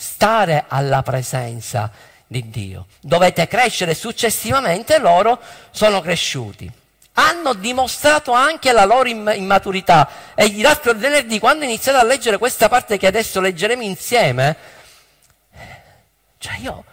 stare 0.00 0.64
alla 0.68 1.02
presenza 1.02 1.90
di 2.24 2.48
Dio. 2.50 2.86
Dovete 3.00 3.48
crescere 3.48 3.94
successivamente 3.94 4.98
loro 4.98 5.40
sono 5.72 6.00
cresciuti. 6.00 6.70
Hanno 7.14 7.52
dimostrato 7.54 8.30
anche 8.30 8.70
la 8.70 8.84
loro 8.84 9.08
immaturità. 9.08 10.08
E 10.36 10.60
l'altro 10.60 10.94
venerdì, 10.94 11.40
quando 11.40 11.64
iniziate 11.64 11.98
a 11.98 12.04
leggere 12.04 12.38
questa 12.38 12.68
parte 12.68 12.96
che 12.96 13.08
adesso 13.08 13.40
leggeremo 13.40 13.82
insieme, 13.82 14.56
cioè 16.38 16.58
io 16.58 16.84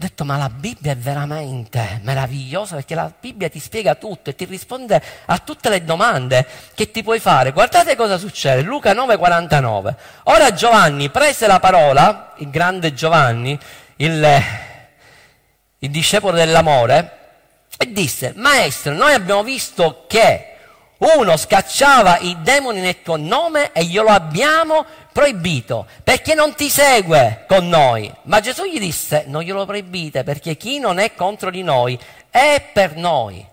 ho 0.00 0.06
detto, 0.06 0.24
ma 0.24 0.38
la 0.38 0.48
Bibbia 0.48 0.92
è 0.92 0.96
veramente 0.96 2.00
meravigliosa 2.04 2.76
perché 2.76 2.94
la 2.94 3.12
Bibbia 3.20 3.50
ti 3.50 3.58
spiega 3.58 3.96
tutto 3.96 4.30
e 4.30 4.34
ti 4.34 4.46
risponde 4.46 5.02
a 5.26 5.36
tutte 5.36 5.68
le 5.68 5.84
domande 5.84 6.46
che 6.74 6.90
ti 6.90 7.02
puoi 7.02 7.20
fare. 7.20 7.52
Guardate 7.52 7.96
cosa 7.96 8.16
succede, 8.16 8.62
Luca 8.62 8.94
9,49. 8.94 9.94
Ora 10.22 10.54
Giovanni 10.54 11.10
prese 11.10 11.46
la 11.46 11.60
parola, 11.60 12.32
il 12.38 12.48
grande 12.48 12.94
Giovanni, 12.94 13.58
il, 13.96 14.42
il 15.80 15.90
discepolo 15.90 16.34
dell'amore, 16.34 17.18
e 17.76 17.92
disse, 17.92 18.32
Maestro, 18.36 18.94
noi 18.94 19.12
abbiamo 19.12 19.42
visto 19.42 20.06
che 20.08 20.56
uno 21.00 21.36
scacciava 21.36 22.20
i 22.20 22.38
demoni 22.40 22.80
nel 22.80 23.02
tuo 23.02 23.16
nome 23.16 23.72
e 23.72 23.84
glielo 23.84 24.08
abbiamo 24.08 24.86
proibito 25.12 25.86
perché 26.02 26.34
non 26.34 26.54
ti 26.54 26.68
segue 26.68 27.44
con 27.48 27.68
noi. 27.68 28.12
Ma 28.22 28.40
Gesù 28.40 28.64
gli 28.64 28.78
disse, 28.78 29.24
non 29.26 29.42
glielo 29.42 29.66
proibite 29.66 30.24
perché 30.24 30.56
chi 30.56 30.78
non 30.78 30.98
è 30.98 31.14
contro 31.14 31.50
di 31.50 31.62
noi 31.62 31.98
è 32.30 32.62
per 32.72 32.96
noi. 32.96 33.46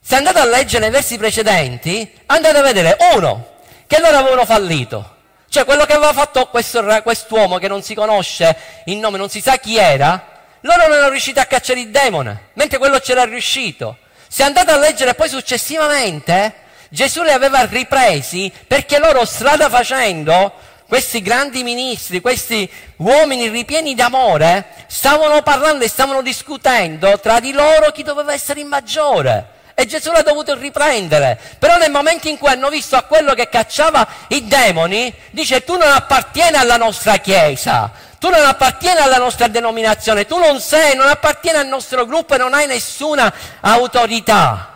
Se 0.00 0.16
andate 0.16 0.40
a 0.40 0.44
leggere 0.46 0.88
i 0.88 0.90
versi 0.90 1.16
precedenti, 1.16 2.12
andate 2.26 2.58
a 2.58 2.62
vedere 2.62 2.96
uno, 3.14 3.50
che 3.86 4.00
loro 4.00 4.16
avevano 4.16 4.44
fallito. 4.44 5.16
Cioè 5.48 5.64
quello 5.64 5.84
che 5.84 5.92
aveva 5.92 6.12
fatto 6.12 6.46
questo, 6.46 6.82
quest'uomo 7.02 7.58
che 7.58 7.68
non 7.68 7.82
si 7.82 7.94
conosce 7.94 8.56
il 8.86 8.96
nome, 8.96 9.18
non 9.18 9.28
si 9.28 9.40
sa 9.40 9.58
chi 9.58 9.76
era, 9.76 10.30
loro 10.60 10.86
non 10.86 10.92
erano 10.92 11.10
riusciti 11.10 11.38
a 11.38 11.44
cacciare 11.44 11.80
il 11.80 11.90
demone, 11.90 12.48
mentre 12.54 12.78
quello 12.78 12.98
c'era 12.98 13.24
riuscito. 13.24 13.98
Se 14.28 14.42
andate 14.42 14.70
a 14.70 14.78
leggere 14.78 15.14
poi 15.14 15.28
successivamente, 15.28 16.54
Gesù 16.88 17.22
li 17.22 17.30
aveva 17.30 17.64
ripresi 17.64 18.52
perché 18.66 18.98
loro 18.98 19.24
strada 19.24 19.68
facendo, 19.68 20.52
questi 20.92 21.22
grandi 21.22 21.62
ministri, 21.62 22.20
questi 22.20 22.70
uomini 22.96 23.48
ripieni 23.48 23.94
d'amore, 23.94 24.84
stavano 24.88 25.40
parlando 25.40 25.84
e 25.84 25.88
stavano 25.88 26.20
discutendo 26.20 27.18
tra 27.18 27.40
di 27.40 27.52
loro 27.52 27.90
chi 27.92 28.02
doveva 28.02 28.34
essere 28.34 28.60
il 28.60 28.66
maggiore. 28.66 29.72
E 29.72 29.86
Gesù 29.86 30.12
l'ha 30.12 30.20
dovuto 30.20 30.54
riprendere. 30.54 31.40
Però 31.58 31.78
nel 31.78 31.90
momento 31.90 32.28
in 32.28 32.36
cui 32.36 32.50
hanno 32.50 32.68
visto 32.68 32.94
a 32.94 33.04
quello 33.04 33.32
che 33.32 33.48
cacciava 33.48 34.06
i 34.28 34.46
demoni, 34.46 35.10
dice 35.30 35.64
tu 35.64 35.78
non 35.78 35.90
appartieni 35.90 36.58
alla 36.58 36.76
nostra 36.76 37.16
chiesa, 37.16 37.90
tu 38.18 38.28
non 38.28 38.44
appartieni 38.44 39.00
alla 39.00 39.16
nostra 39.16 39.48
denominazione, 39.48 40.26
tu 40.26 40.36
non 40.36 40.60
sei, 40.60 40.94
non 40.94 41.08
appartieni 41.08 41.56
al 41.56 41.68
nostro 41.68 42.04
gruppo 42.04 42.34
e 42.34 42.36
non 42.36 42.52
hai 42.52 42.66
nessuna 42.66 43.32
autorità. 43.62 44.68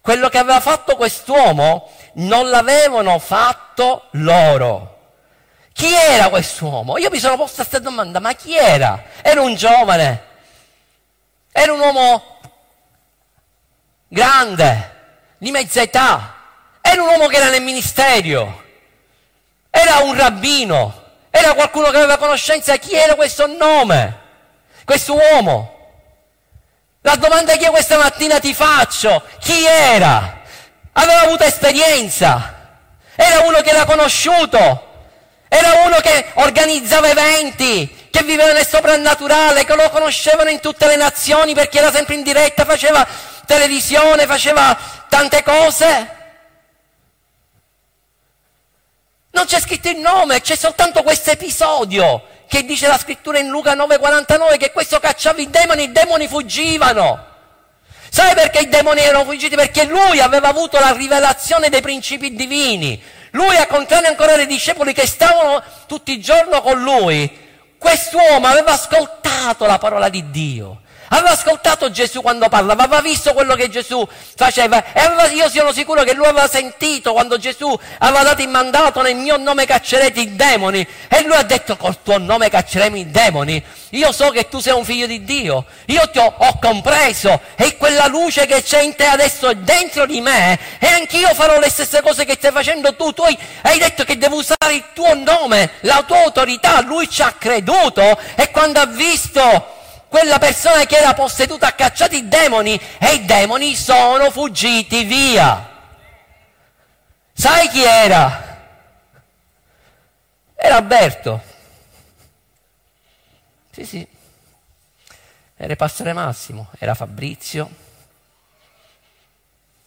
Quello 0.00 0.30
che 0.30 0.38
aveva 0.38 0.60
fatto 0.60 0.96
quest'uomo 0.96 1.92
non 2.14 2.50
l'avevano 2.50 3.18
fatto 3.18 4.08
loro. 4.12 4.98
Chi 5.72 5.92
era 5.94 6.28
quest'uomo? 6.28 6.98
Io 6.98 7.10
mi 7.10 7.18
sono 7.18 7.36
posto 7.36 7.56
questa 7.56 7.78
domanda, 7.78 8.20
ma 8.20 8.34
chi 8.34 8.56
era? 8.56 9.02
Era 9.22 9.40
un 9.40 9.54
giovane, 9.54 10.24
era 11.52 11.72
un 11.72 11.80
uomo 11.80 12.38
grande, 14.08 14.98
di 15.38 15.50
mezza 15.50 15.80
età, 15.80 16.34
era 16.80 17.02
un 17.02 17.08
uomo 17.08 17.26
che 17.28 17.36
era 17.36 17.48
nel 17.48 17.62
ministero, 17.62 18.64
era 19.70 19.98
un 19.98 20.14
rabbino, 20.14 21.04
era 21.30 21.54
qualcuno 21.54 21.90
che 21.90 21.96
aveva 21.96 22.18
conoscenza. 22.18 22.76
Chi 22.76 22.94
era 22.94 23.14
questo 23.14 23.46
nome? 23.46 24.18
Questo 24.84 25.14
uomo? 25.14 25.78
La 27.02 27.16
domanda 27.16 27.56
che 27.56 27.64
io 27.64 27.70
questa 27.70 27.96
mattina 27.96 28.38
ti 28.40 28.52
faccio, 28.52 29.22
chi 29.38 29.64
era? 29.64 30.39
Aveva 31.00 31.22
avuto 31.22 31.44
esperienza? 31.44 32.56
Era 33.14 33.40
uno 33.40 33.60
che 33.62 33.70
era 33.70 33.86
conosciuto? 33.86 34.88
Era 35.48 35.82
uno 35.86 35.96
che 36.00 36.26
organizzava 36.34 37.08
eventi, 37.08 38.08
che 38.10 38.22
viveva 38.22 38.52
nel 38.52 38.66
soprannaturale, 38.66 39.64
che 39.64 39.74
lo 39.74 39.88
conoscevano 39.88 40.50
in 40.50 40.60
tutte 40.60 40.86
le 40.86 40.96
nazioni 40.96 41.54
perché 41.54 41.78
era 41.78 41.90
sempre 41.90 42.16
in 42.16 42.22
diretta, 42.22 42.66
faceva 42.66 43.06
televisione, 43.46 44.26
faceva 44.26 44.78
tante 45.08 45.42
cose? 45.42 46.18
Non 49.30 49.46
c'è 49.46 49.58
scritto 49.58 49.88
il 49.88 49.98
nome, 49.98 50.42
c'è 50.42 50.54
soltanto 50.54 51.02
questo 51.02 51.30
episodio 51.30 52.26
che 52.46 52.64
dice 52.64 52.86
la 52.86 52.98
scrittura 52.98 53.38
in 53.38 53.48
Luca 53.48 53.74
9,49 53.74 54.58
che 54.58 54.70
questo 54.70 55.00
cacciava 55.00 55.40
i 55.40 55.48
demoni, 55.48 55.84
i 55.84 55.92
demoni 55.92 56.28
fuggivano. 56.28 57.28
Sai 58.10 58.34
perché 58.34 58.60
i 58.60 58.68
demoni 58.68 59.00
erano 59.00 59.24
fuggiti? 59.24 59.54
Perché 59.54 59.84
lui 59.84 60.20
aveva 60.20 60.48
avuto 60.48 60.78
la 60.80 60.92
rivelazione 60.92 61.68
dei 61.68 61.80
principi 61.80 62.34
divini. 62.34 63.00
Lui, 63.30 63.56
a 63.56 63.66
contrario 63.66 64.08
ancora 64.08 64.34
dei 64.34 64.46
discepoli 64.46 64.92
che 64.92 65.06
stavano 65.06 65.62
tutti 65.86 66.10
i 66.12 66.20
giorni 66.20 66.60
con 66.60 66.82
lui, 66.82 67.30
quest'uomo 67.78 68.48
aveva 68.48 68.72
ascoltato 68.72 69.64
la 69.64 69.78
parola 69.78 70.08
di 70.08 70.28
Dio, 70.30 70.80
Aveva 71.12 71.30
ascoltato 71.30 71.90
Gesù 71.90 72.22
quando 72.22 72.48
parlava, 72.48 72.84
aveva 72.84 73.00
visto 73.00 73.32
quello 73.32 73.56
che 73.56 73.68
Gesù 73.68 74.06
faceva 74.36 74.92
e 74.92 75.00
aveva, 75.00 75.26
io 75.26 75.48
sono 75.48 75.72
sicuro 75.72 76.04
che 76.04 76.14
lui 76.14 76.24
aveva 76.26 76.46
sentito 76.46 77.12
quando 77.12 77.36
Gesù 77.36 77.76
aveva 77.98 78.22
dato 78.22 78.42
il 78.42 78.48
mandato 78.48 79.02
nel 79.02 79.16
mio 79.16 79.36
nome 79.36 79.66
caccerete 79.66 80.20
i 80.20 80.36
demoni 80.36 80.86
e 81.08 81.22
lui 81.24 81.34
ha 81.34 81.42
detto 81.42 81.76
col 81.76 82.00
tuo 82.04 82.18
nome 82.18 82.48
cacceremo 82.48 82.96
i 82.96 83.10
demoni. 83.10 83.60
Io 83.90 84.12
so 84.12 84.30
che 84.30 84.48
tu 84.48 84.60
sei 84.60 84.72
un 84.72 84.84
figlio 84.84 85.06
di 85.06 85.24
Dio, 85.24 85.64
io 85.86 86.08
ti 86.10 86.18
ho, 86.18 86.32
ho 86.36 86.58
compreso 86.60 87.40
e 87.56 87.76
quella 87.76 88.06
luce 88.06 88.46
che 88.46 88.62
c'è 88.62 88.80
in 88.80 88.94
te 88.94 89.06
adesso 89.06 89.48
è 89.48 89.56
dentro 89.56 90.06
di 90.06 90.20
me 90.20 90.56
e 90.78 90.86
anch'io 90.86 91.34
farò 91.34 91.58
le 91.58 91.70
stesse 91.70 92.02
cose 92.02 92.24
che 92.24 92.36
stai 92.38 92.52
facendo 92.52 92.94
tu. 92.94 93.12
Tu 93.12 93.22
hai, 93.22 93.36
hai 93.62 93.80
detto 93.80 94.04
che 94.04 94.16
devo 94.16 94.36
usare 94.36 94.74
il 94.74 94.84
tuo 94.94 95.12
nome, 95.14 95.72
la 95.80 96.04
tua 96.06 96.22
autorità, 96.22 96.80
lui 96.82 97.10
ci 97.10 97.22
ha 97.22 97.34
creduto 97.36 98.16
e 98.36 98.52
quando 98.52 98.78
ha 98.78 98.86
visto 98.86 99.78
quella 100.10 100.40
persona 100.40 100.84
che 100.86 100.96
era 100.96 101.14
posseduta 101.14 101.68
ha 101.68 101.72
cacciato 101.72 102.16
i 102.16 102.26
demoni 102.26 102.74
e 102.98 103.14
i 103.14 103.24
demoni 103.24 103.76
sono 103.76 104.28
fuggiti 104.32 105.04
via. 105.04 105.68
Sai 107.32 107.68
chi 107.68 107.80
era? 107.84 108.48
Era 110.56 110.76
Alberto. 110.76 111.40
Sì, 113.70 113.86
sì. 113.86 114.08
Era 115.54 115.70
il 115.70 115.78
pastore 115.78 116.12
Massimo, 116.12 116.70
era 116.80 116.94
Fabrizio, 116.94 117.70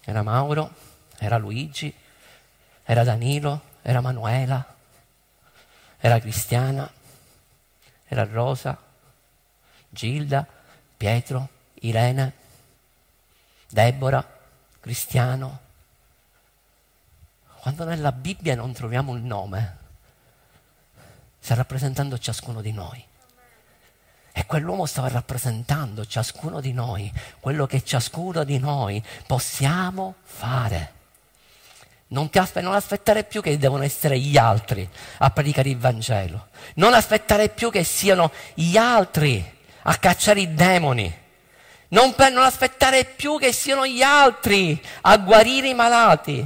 era 0.05 0.23
Mauro, 0.23 0.73
era 1.17 1.37
Luigi, 1.37 1.93
era 2.85 3.03
Danilo, 3.03 3.61
era 3.81 3.99
Manuela, 3.99 4.65
era 5.99 6.19
Cristiana, 6.19 6.89
era 8.05 8.23
Rosa, 8.23 8.77
Gilda, 9.93 10.45
Pietro, 10.97 11.49
Irene, 11.81 12.33
Deborah, 13.69 14.27
Cristiano. 14.79 15.59
Quando 17.59 17.85
nella 17.85 18.11
Bibbia 18.11 18.55
non 18.55 18.73
troviamo 18.73 19.11
un 19.11 19.25
nome, 19.25 19.77
sta 21.39 21.53
rappresentando 21.53 22.17
ciascuno 22.17 22.61
di 22.61 22.71
noi. 22.71 23.05
E 24.35 24.45
quell'uomo 24.47 24.87
stava 24.87 25.09
rappresentando 25.09 26.05
ciascuno 26.05 26.59
di 26.59 26.73
noi, 26.73 27.11
quello 27.39 27.67
che 27.67 27.83
ciascuno 27.83 28.43
di 28.43 28.57
noi 28.57 29.01
possiamo 29.27 30.15
fare. 30.23 31.01
Non, 32.07 32.29
aspe- 32.33 32.61
non, 32.61 32.73
aspettare 32.73 33.23
più 33.23 33.41
che 33.41 33.57
devono 33.59 33.83
essere 33.83 34.19
gli 34.19 34.37
altri 34.37 34.87
a 35.19 35.29
predicare 35.29 35.69
il 35.69 35.77
Vangelo. 35.77 36.47
Non 36.75 36.93
aspettare 36.93 37.49
più 37.49 37.69
che 37.69 37.83
siano 37.83 38.31
gli 38.55 38.75
altri 38.75 39.61
a 39.83 39.95
cacciare 39.97 40.41
i 40.41 40.53
demoni. 40.53 41.21
Non, 41.89 42.15
per, 42.15 42.31
non 42.31 42.43
aspettare 42.43 43.05
più 43.05 43.37
che 43.37 43.51
siano 43.51 43.85
gli 43.85 44.01
altri 44.01 44.81
a 45.01 45.17
guarire 45.17 45.67
i 45.67 45.73
malati. 45.73 46.45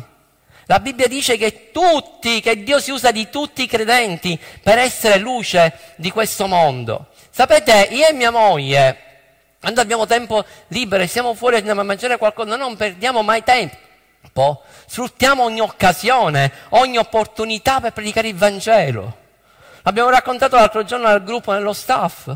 La 0.65 0.79
Bibbia 0.79 1.07
dice 1.07 1.37
che 1.37 1.71
tutti, 1.71 2.41
che 2.41 2.61
Dio 2.61 2.79
si 2.79 2.91
usa 2.91 3.11
di 3.11 3.29
tutti 3.29 3.63
i 3.63 3.67
credenti 3.67 4.37
per 4.61 4.77
essere 4.77 5.17
luce 5.17 5.95
di 5.95 6.11
questo 6.11 6.45
mondo. 6.47 7.07
Sapete, 7.29 7.87
io 7.91 8.07
e 8.07 8.13
mia 8.13 8.31
moglie, 8.31 8.97
quando 9.61 9.79
abbiamo 9.79 10.05
tempo 10.05 10.43
libero 10.67 11.03
e 11.03 11.07
siamo 11.07 11.33
fuori 11.33 11.55
e 11.55 11.59
andiamo 11.59 11.81
a 11.81 11.85
mangiare 11.85 12.17
qualcosa, 12.17 12.57
non 12.57 12.75
perdiamo 12.75 13.21
mai 13.21 13.43
tempo. 13.43 14.61
Sfruttiamo 14.85 15.43
ogni 15.43 15.61
occasione, 15.61 16.51
ogni 16.69 16.97
opportunità 16.97 17.79
per 17.79 17.93
predicare 17.93 18.27
il 18.27 18.35
Vangelo. 18.35 19.17
Abbiamo 19.83 20.09
raccontato 20.09 20.57
l'altro 20.57 20.83
giorno 20.83 21.07
al 21.07 21.23
gruppo, 21.23 21.53
nello 21.53 21.71
staff. 21.71 22.29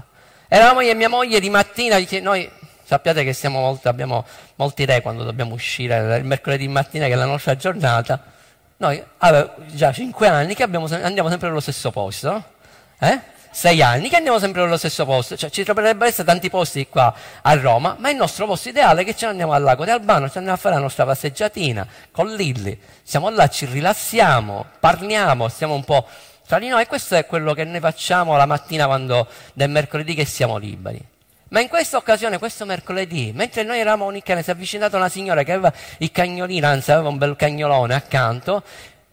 Eravamo 0.53 0.81
io 0.81 0.91
e 0.91 0.95
mia 0.95 1.07
moglie 1.07 1.39
di 1.39 1.49
mattina, 1.49 1.97
noi 2.21 2.51
sappiate 2.83 3.23
che 3.23 3.47
molto, 3.47 3.87
abbiamo 3.87 4.25
molti 4.55 4.83
re 4.83 5.01
quando 5.01 5.23
dobbiamo 5.23 5.53
uscire 5.53 6.17
il 6.17 6.25
mercoledì 6.25 6.67
mattina 6.67 7.05
che 7.05 7.13
è 7.13 7.15
la 7.15 7.23
nostra 7.23 7.55
giornata. 7.55 8.21
Noi 8.75 9.01
avevo 9.19 9.53
già 9.67 9.93
cinque 9.93 10.27
anni 10.27 10.53
che 10.53 10.63
abbiamo, 10.63 10.89
andiamo 10.91 11.29
sempre 11.29 11.47
nello 11.47 11.61
stesso 11.61 11.89
posto, 11.91 12.43
eh? 12.99 13.19
sei 13.49 13.81
anni 13.81 14.09
che 14.09 14.17
andiamo 14.17 14.39
sempre 14.39 14.61
nello 14.63 14.75
stesso 14.75 15.05
posto, 15.05 15.37
cioè 15.37 15.49
ci 15.49 15.63
dovrebbero 15.63 16.09
essere 16.09 16.27
tanti 16.27 16.49
posti 16.49 16.85
qua 16.89 17.15
a 17.41 17.53
Roma, 17.55 17.95
ma 17.97 18.09
il 18.09 18.17
nostro 18.17 18.45
posto 18.45 18.67
ideale 18.67 19.03
è 19.03 19.05
che 19.05 19.15
ce 19.15 19.27
ne 19.27 19.31
andiamo 19.31 19.53
al 19.53 19.63
lago 19.63 19.85
di 19.85 19.91
Albano, 19.91 20.29
ci 20.29 20.35
andiamo 20.35 20.57
a 20.57 20.59
fare 20.59 20.75
la 20.75 20.81
nostra 20.81 21.05
passeggiatina 21.05 21.87
con 22.11 22.27
Lilli, 22.27 22.77
siamo 23.03 23.29
là, 23.29 23.47
ci 23.47 23.65
rilassiamo, 23.67 24.65
parliamo, 24.81 25.47
stiamo 25.47 25.75
un 25.75 25.85
po' 25.85 26.05
tra 26.51 26.59
di 26.59 26.67
noi 26.67 26.81
e 26.81 26.85
questo 26.85 27.15
è 27.15 27.25
quello 27.25 27.53
che 27.53 27.63
noi 27.63 27.79
facciamo 27.79 28.35
la 28.35 28.45
mattina 28.45 28.85
quando, 28.85 29.25
del 29.53 29.69
mercoledì 29.69 30.13
che 30.13 30.25
siamo 30.25 30.57
liberi. 30.57 31.01
Ma 31.47 31.61
in 31.61 31.69
questa 31.69 31.95
occasione, 31.95 32.39
questo 32.39 32.65
mercoledì, 32.65 33.31
mentre 33.33 33.63
noi 33.63 33.79
eravamo 33.79 34.03
Unicane, 34.03 34.43
si 34.43 34.49
è 34.49 34.51
avvicinata 34.51 34.97
una 34.97 35.07
signora 35.07 35.43
che 35.43 35.53
aveva 35.53 35.71
il 35.99 36.11
cagnolino, 36.11 36.67
anzi 36.67 36.91
aveva 36.91 37.07
un 37.07 37.17
bel 37.17 37.37
cagnolone 37.37 37.93
accanto, 37.93 38.63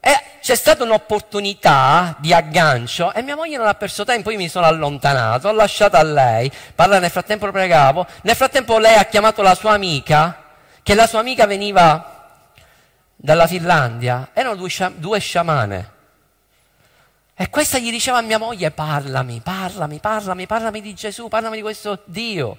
e 0.01 0.21
c'è 0.41 0.57
stata 0.57 0.83
un'opportunità 0.83 2.17
di 2.19 2.33
aggancio 2.33 3.13
e 3.15 3.23
mia 3.23 3.37
moglie 3.37 3.57
non 3.57 3.69
ha 3.69 3.75
perso 3.75 4.05
tempo, 4.05 4.33
io 4.33 4.39
mi 4.39 4.49
sono 4.49 4.67
allontanato, 4.67 5.47
ho 5.47 5.53
lasciato 5.53 5.97
a 5.97 6.03
lei, 6.03 6.51
parla 6.75 6.99
nel 6.99 7.11
frattempo 7.11 7.49
pregavo, 7.53 8.05
nel 8.23 8.35
frattempo 8.35 8.81
lei 8.81 8.97
ha 8.97 9.05
chiamato 9.05 9.43
la 9.43 9.55
sua 9.55 9.75
amica, 9.75 10.43
che 10.83 10.97
la 10.97 11.07
sua 11.07 11.21
amica 11.21 11.47
veniva 11.47 12.41
dalla 13.15 13.47
Finlandia, 13.47 14.31
erano 14.33 14.57
due, 14.57 14.71
due 14.97 15.21
sciamane 15.21 15.97
e 17.41 17.51
questa 17.51 17.79
gli 17.79 17.93
diceva 17.93 18.19
a 18.19 18.21
mia 18.21 18.37
moglie, 18.37 18.73
parlami, 18.73 19.41
parlami, 19.41 20.01
parlami, 20.01 20.47
parlami 20.49 20.81
di 20.81 20.93
Gesù, 20.93 21.29
parlami 21.29 21.55
di 21.55 21.63
questo 21.63 22.03
Dio. 22.07 22.59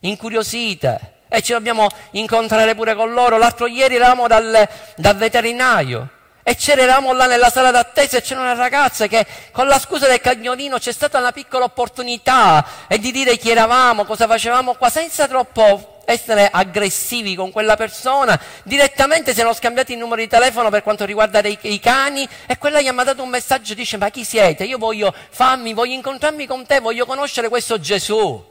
Incuriosite. 0.00 1.22
E 1.26 1.40
ci 1.40 1.52
dobbiamo 1.52 1.88
incontrare 2.10 2.74
pure 2.74 2.94
con 2.94 3.14
loro. 3.14 3.38
L'altro 3.38 3.66
ieri 3.66 3.94
eravamo 3.94 4.26
dal, 4.26 4.68
dal 4.94 5.16
veterinario 5.16 6.06
e 6.42 6.54
c'eravamo 6.54 7.14
là 7.14 7.24
nella 7.24 7.48
sala 7.48 7.70
d'attesa 7.70 8.18
e 8.18 8.20
c'era 8.20 8.40
una 8.40 8.52
ragazza 8.52 9.06
che 9.06 9.26
con 9.52 9.66
la 9.66 9.78
scusa 9.78 10.06
del 10.06 10.20
cagnolino 10.20 10.76
c'è 10.76 10.92
stata 10.92 11.16
una 11.16 11.32
piccola 11.32 11.64
opportunità 11.64 12.66
e 12.88 12.98
di 12.98 13.10
dire 13.10 13.38
chi 13.38 13.48
eravamo, 13.48 14.04
cosa 14.04 14.26
facevamo 14.26 14.74
qua, 14.74 14.90
senza 14.90 15.26
troppo 15.26 15.97
essere 16.08 16.48
aggressivi 16.50 17.34
con 17.34 17.50
quella 17.50 17.76
persona, 17.76 18.40
direttamente 18.64 19.34
si 19.34 19.40
erano 19.40 19.54
scambiati 19.54 19.92
il 19.92 19.98
numero 19.98 20.22
di 20.22 20.26
telefono 20.26 20.70
per 20.70 20.82
quanto 20.82 21.04
riguarda 21.04 21.40
i, 21.40 21.58
i 21.60 21.78
cani 21.78 22.26
e 22.46 22.56
quella 22.56 22.80
gli 22.80 22.88
ha 22.88 22.92
mandato 22.94 23.22
un 23.22 23.28
messaggio, 23.28 23.74
dice 23.74 23.98
ma 23.98 24.08
chi 24.08 24.24
siete? 24.24 24.64
Io 24.64 24.78
voglio 24.78 25.14
fammi, 25.30 25.74
voglio 25.74 25.92
incontrarmi 25.92 26.46
con 26.46 26.64
te, 26.64 26.80
voglio 26.80 27.04
conoscere 27.04 27.50
questo 27.50 27.78
Gesù. 27.78 28.42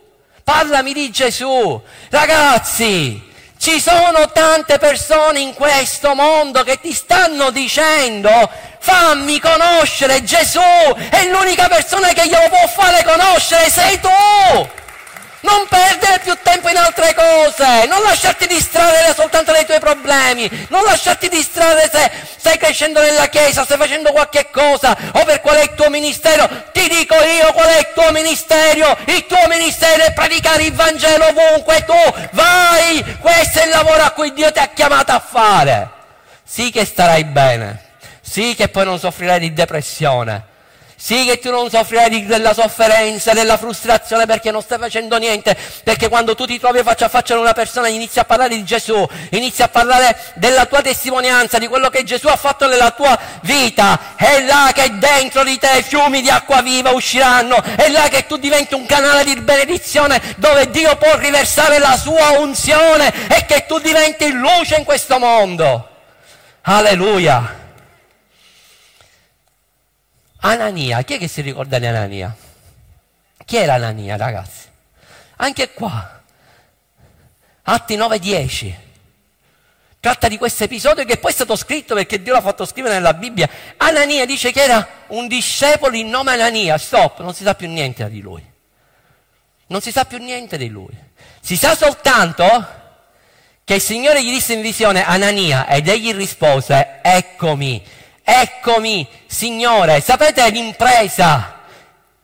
Parlami 0.43 0.93
di 0.93 1.09
Gesù. 1.09 1.81
Ragazzi, 2.09 3.21
ci 3.57 3.81
sono 3.81 4.29
tante 4.31 4.77
persone 4.77 5.39
in 5.39 5.55
questo 5.55 6.13
mondo 6.13 6.61
che 6.63 6.79
ti 6.79 6.93
stanno 6.93 7.49
dicendo 7.49 8.29
fammi 8.79 9.39
conoscere 9.39 10.23
Gesù 10.23 10.61
e 10.61 11.29
l'unica 11.29 11.67
persona 11.67 12.09
che 12.13 12.27
glielo 12.27 12.49
può 12.49 12.67
fare 12.67 13.03
conoscere 13.03 13.69
sei 13.69 13.99
tu. 13.99 14.85
Non 15.41 15.67
perdere 15.69 16.19
più 16.19 16.35
tempo 16.41 16.67
in 16.67 16.77
altre 16.77 17.13
cose, 17.13 17.85
non 17.85 18.01
lasciarti 18.01 18.47
distrarre 18.47 19.13
soltanto 19.13 19.51
dai 19.51 19.65
tuoi 19.65 19.79
problemi, 19.79 20.49
non 20.69 20.83
lasciarti 20.83 21.29
distrarre 21.29 21.87
se 21.91 22.11
stai 22.37 22.57
crescendo 22.57 23.01
nella 23.01 23.27
chiesa, 23.27 23.63
stai 23.63 23.77
facendo 23.77 24.11
qualche 24.11 24.49
cosa 24.49 24.97
o 25.11 25.23
per 25.25 25.41
qual 25.41 25.57
è 25.57 25.61
il 25.63 25.75
tuo 25.75 25.91
ministero. 25.91 26.49
Ti 26.71 26.89
dico 26.89 27.13
io 27.13 27.53
qual 27.53 27.67
è 27.67 27.77
il 27.77 27.91
tuo 27.93 28.11
ministero. 28.11 28.97
Il 29.05 29.27
tuo 29.27 29.47
ministero 29.47 30.03
è 30.05 30.13
predicare 30.13 30.63
il 30.63 30.73
Vangelo 30.73 31.27
ovunque 31.27 31.85
tu 31.85 32.13
vai. 32.31 33.17
Questo 33.19 33.59
è 33.59 33.65
il 33.65 33.69
lavoro 33.69 34.01
a 34.01 34.11
cui 34.11 34.33
Dio 34.33 34.51
ti 34.51 34.59
ha 34.59 34.69
chiamato 34.73 35.11
a 35.11 35.19
fare. 35.19 35.89
Sì 36.43 36.71
che 36.71 36.83
starai 36.83 37.25
bene, 37.25 37.97
sì 38.21 38.55
che 38.55 38.69
poi 38.69 38.85
non 38.85 38.97
soffrirai 38.97 39.39
di 39.39 39.53
depressione 39.53 40.55
sì 40.99 41.25
che 41.25 41.37
tu 41.37 41.51
non 41.51 41.69
soffrirai 41.69 42.25
della 42.25 42.55
sofferenza, 42.55 43.31
della 43.33 43.55
frustrazione 43.57 44.25
perché 44.25 44.49
non 44.49 44.63
stai 44.63 44.79
facendo 44.79 45.17
niente, 45.17 45.55
perché 45.83 46.09
quando 46.09 46.33
tu 46.33 46.47
ti 46.47 46.57
trovi 46.57 46.81
faccia 46.81 47.05
a 47.05 47.09
faccia 47.09 47.35
con 47.35 47.43
una 47.43 47.53
persona 47.53 47.87
inizi 47.87 48.17
a 48.17 48.25
parlare 48.25 48.55
di 48.55 48.63
Gesù, 48.63 49.07
inizi 49.29 49.61
a 49.61 49.67
parlare 49.67 50.17
della 50.33 50.65
tua 50.65 50.81
testimonianza, 50.81 51.59
di 51.59 51.67
quello 51.67 51.89
che 51.89 52.03
Gesù 52.03 52.27
ha 52.27 52.35
fatto 52.35 52.67
nella 52.67 52.89
tua 52.91 53.17
vita, 53.41 54.15
è 54.15 54.41
là 54.41 54.71
che 54.73 54.97
dentro 54.97 55.43
di 55.43 55.59
te 55.59 55.83
fiumi 55.83 56.21
di 56.21 56.31
acqua 56.31 56.63
viva 56.63 56.89
usciranno, 56.89 57.61
è 57.61 57.89
là 57.89 58.07
che 58.09 58.25
tu 58.25 58.37
diventi 58.37 58.73
un 58.73 58.87
canale 58.87 59.23
di 59.23 59.35
benedizione 59.35 60.19
dove 60.37 60.71
Dio 60.71 60.95
può 60.95 61.15
riversare 61.15 61.77
la 61.77 61.95
sua 61.95 62.39
unzione 62.39 63.13
e 63.27 63.45
che 63.45 63.65
tu 63.67 63.77
diventi 63.77 64.31
luce 64.31 64.77
in 64.77 64.83
questo 64.83 65.19
mondo. 65.19 65.89
Alleluia. 66.61 67.65
Anania, 70.39 71.01
chi 71.01 71.15
è 71.15 71.17
che 71.17 71.27
si 71.27 71.41
ricorda 71.41 71.79
di 71.79 71.85
Anania? 71.85 72.35
Chi 73.45 73.57
era 73.57 73.75
Anania, 73.75 74.17
ragazzi? 74.17 74.65
Anche 75.37 75.71
qua, 75.73 76.21
Atti 77.63 77.97
9-10. 77.97 78.73
Tratta 79.99 80.27
di 80.27 80.37
questo 80.37 80.63
episodio 80.63 81.03
che 81.05 81.17
poi 81.17 81.31
è 81.31 81.33
stato 81.33 81.55
scritto 81.55 81.95
perché 81.95 82.21
Dio 82.21 82.33
l'ha 82.33 82.41
fatto 82.41 82.65
scrivere 82.65 82.93
nella 82.93 83.13
Bibbia. 83.13 83.49
Anania 83.77 84.25
dice 84.25 84.51
che 84.51 84.61
era 84.61 84.87
un 85.07 85.27
discepolo 85.27 85.95
in 85.95 86.07
nome 86.07 86.31
Anania. 86.31 86.77
Stop, 86.77 87.19
non 87.21 87.33
si 87.33 87.43
sa 87.43 87.55
più 87.55 87.67
niente 87.67 88.07
di 88.09 88.21
lui. 88.21 88.41
Non 89.67 89.81
si 89.81 89.91
sa 89.91 90.05
più 90.05 90.17
niente 90.19 90.57
di 90.57 90.69
lui. 90.69 90.95
Si 91.41 91.57
sa 91.57 91.75
soltanto 91.75 92.45
che 93.65 93.73
il 93.73 93.81
Signore 93.81 94.23
gli 94.23 94.29
disse 94.29 94.53
in 94.53 94.61
visione 94.61 95.03
Anania 95.03 95.67
ed 95.67 95.89
egli 95.89 96.13
rispose, 96.13 96.99
eccomi, 97.01 97.83
eccomi, 98.29 99.07
Signore. 99.25 100.01
Sapete 100.01 100.49
l'impresa 100.49 101.61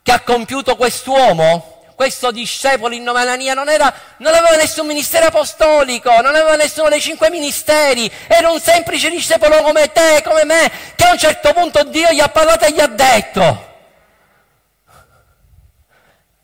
che 0.04 0.12
ha 0.12 0.20
compiuto 0.20 0.76
quest'uomo? 0.76 1.70
questo 1.95 2.32
discepolo 2.32 2.93
in 2.95 3.04
nome 3.04 3.22
Anania 3.22 3.54
non, 3.54 3.70
era, 3.70 3.93
non 4.18 4.34
aveva 4.34 4.56
nessun 4.56 4.86
ministero 4.88 5.28
apostolico, 5.28 6.10
non 6.22 6.36
aveva 6.36 6.56
nessuno 6.56 6.89
dei 6.89 6.99
cinque 6.99 7.30
ministeri, 7.30 8.12
era 8.28 8.49
un 8.49 8.60
semplice 8.60 9.10
discepolo 9.10 9.62
come 9.62 9.91
te, 9.91 10.22
come 10.26 10.43
me, 10.43 10.70
che 10.95 11.06
a 11.06 11.12
un 11.12 11.18
certo 11.18 11.54
punto 11.54 11.84
Dio 11.84 12.12
gli 12.12 12.20
ha 12.20 12.28
parlato 12.28 12.66
e 12.66 12.72
gli 12.74 12.80
ha 12.82 12.88
detto, 12.88 13.72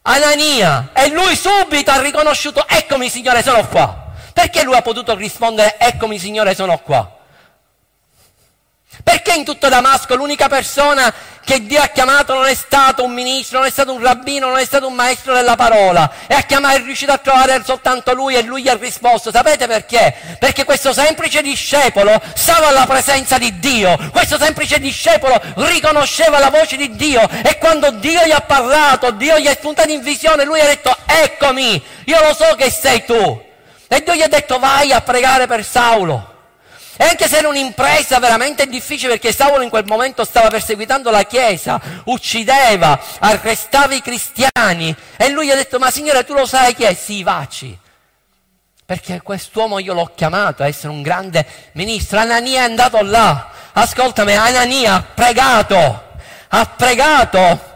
Anania, 0.03 0.91
e 0.93 1.09
lui 1.09 1.35
subito 1.35 1.91
ha 1.91 1.99
riconosciuto, 1.99 2.65
eccomi 2.65 3.09
Signore, 3.09 3.43
sono 3.43 3.67
qua. 3.67 4.13
Perché 4.33 4.63
lui 4.63 4.75
ha 4.75 4.81
potuto 4.81 5.13
rispondere, 5.15 5.75
eccomi 5.77 6.17
Signore, 6.19 6.55
sono 6.55 6.77
qua? 6.77 7.18
Perché 9.03 9.33
in 9.33 9.45
tutto 9.45 9.69
Damasco 9.69 10.15
l'unica 10.15 10.47
persona 10.47 11.13
che 11.49 11.65
Dio 11.65 11.81
ha 11.81 11.87
chiamato 11.87 12.35
non 12.35 12.45
è 12.45 12.53
stato 12.53 13.03
un 13.03 13.11
ministro, 13.11 13.57
non 13.57 13.67
è 13.67 13.71
stato 13.71 13.91
un 13.91 14.03
rabbino, 14.03 14.49
non 14.49 14.59
è 14.59 14.65
stato 14.65 14.85
un 14.85 14.93
maestro 14.93 15.33
della 15.33 15.55
parola, 15.55 16.11
e 16.27 16.35
a 16.35 16.43
chiamare 16.43 16.75
è 16.75 16.83
riuscito 16.83 17.11
a 17.11 17.17
trovare 17.17 17.63
soltanto 17.65 18.13
lui 18.13 18.35
e 18.35 18.43
lui 18.43 18.61
gli 18.61 18.69
ha 18.69 18.75
risposto. 18.75 19.31
Sapete 19.31 19.65
perché? 19.65 20.13
Perché 20.37 20.63
questo 20.63 20.93
semplice 20.93 21.41
discepolo 21.41 22.21
stava 22.35 22.67
alla 22.67 22.85
presenza 22.85 23.39
di 23.39 23.57
Dio, 23.57 23.97
questo 24.11 24.37
semplice 24.37 24.79
discepolo 24.79 25.41
riconosceva 25.55 26.37
la 26.37 26.51
voce 26.51 26.75
di 26.75 26.95
Dio 26.95 27.27
e 27.43 27.57
quando 27.57 27.89
Dio 27.91 28.23
gli 28.25 28.31
ha 28.31 28.41
parlato, 28.41 29.09
Dio 29.11 29.39
gli 29.39 29.47
è 29.47 29.53
spuntato 29.55 29.89
in 29.89 30.03
visione, 30.03 30.43
lui 30.43 30.59
ha 30.59 30.65
detto 30.65 30.95
eccomi, 31.05 31.83
io 32.05 32.21
lo 32.21 32.35
so 32.35 32.53
che 32.55 32.69
sei 32.69 33.03
tu. 33.05 33.47
E 33.87 34.03
Dio 34.03 34.13
gli 34.13 34.21
ha 34.21 34.27
detto 34.27 34.59
vai 34.59 34.93
a 34.93 35.01
pregare 35.01 35.47
per 35.47 35.65
Saulo. 35.65 36.37
E 37.01 37.05
anche 37.05 37.29
se 37.29 37.37
era 37.37 37.47
un'impresa 37.47 38.19
veramente 38.19 38.67
difficile 38.67 39.13
perché 39.13 39.31
Saulo 39.31 39.63
in 39.63 39.69
quel 39.69 39.85
momento 39.85 40.25
stava 40.25 40.49
perseguitando 40.49 41.09
la 41.09 41.23
Chiesa, 41.23 41.79
uccideva, 42.03 42.99
arrestava 43.19 43.93
i 43.93 44.01
cristiani 44.01 44.93
e 45.15 45.29
lui 45.29 45.45
gli 45.45 45.51
ha 45.51 45.55
detto 45.55 45.79
ma 45.79 45.91
signore 45.91 46.25
tu 46.25 46.33
lo 46.33 46.45
sai 46.45 46.75
chi 46.75 46.83
è? 46.83 46.93
Sì, 46.93 47.23
vaci. 47.23 47.77
Perché 48.85 49.21
quest'uomo 49.21 49.79
io 49.79 49.93
l'ho 49.93 50.11
chiamato 50.13 50.61
a 50.61 50.67
essere 50.67 50.89
un 50.89 51.01
grande 51.01 51.45
ministro. 51.71 52.19
Anania 52.19 52.59
è 52.59 52.63
andato 52.65 53.01
là. 53.01 53.49
Ascoltami, 53.71 54.35
Anania 54.35 54.95
ha 54.95 55.01
pregato, 55.01 56.03
ha 56.49 56.65
pregato 56.65 57.67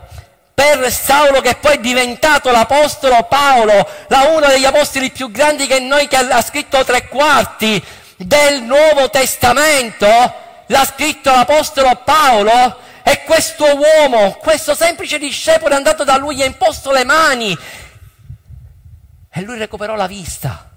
per 0.53 0.91
Saulo 0.91 1.39
che 1.39 1.55
poi 1.55 1.75
è 1.75 1.79
diventato 1.79 2.51
l'apostolo 2.51 3.23
Paolo, 3.29 3.87
uno 4.09 4.47
degli 4.47 4.65
apostoli 4.65 5.11
più 5.11 5.31
grandi 5.31 5.65
che 5.65 5.79
noi 5.79 6.09
che 6.09 6.17
ha 6.17 6.41
scritto 6.41 6.83
tre 6.83 7.07
quarti 7.07 7.81
del 8.25 8.63
Nuovo 8.63 9.09
Testamento, 9.09 10.07
l'ha 10.67 10.85
scritto 10.85 11.31
l'Apostolo 11.31 12.01
Paolo, 12.03 12.79
e 13.03 13.23
questo 13.23 13.65
uomo, 13.65 14.33
questo 14.35 14.73
semplice 14.73 15.17
discepolo 15.17 15.73
è 15.73 15.77
andato 15.77 16.03
da 16.03 16.17
lui, 16.17 16.37
gli 16.37 16.41
ha 16.41 16.45
imposto 16.45 16.91
le 16.91 17.03
mani 17.03 17.57
e 19.35 19.41
lui 19.41 19.57
recuperò 19.57 19.95
la 19.95 20.07
vista. 20.07 20.69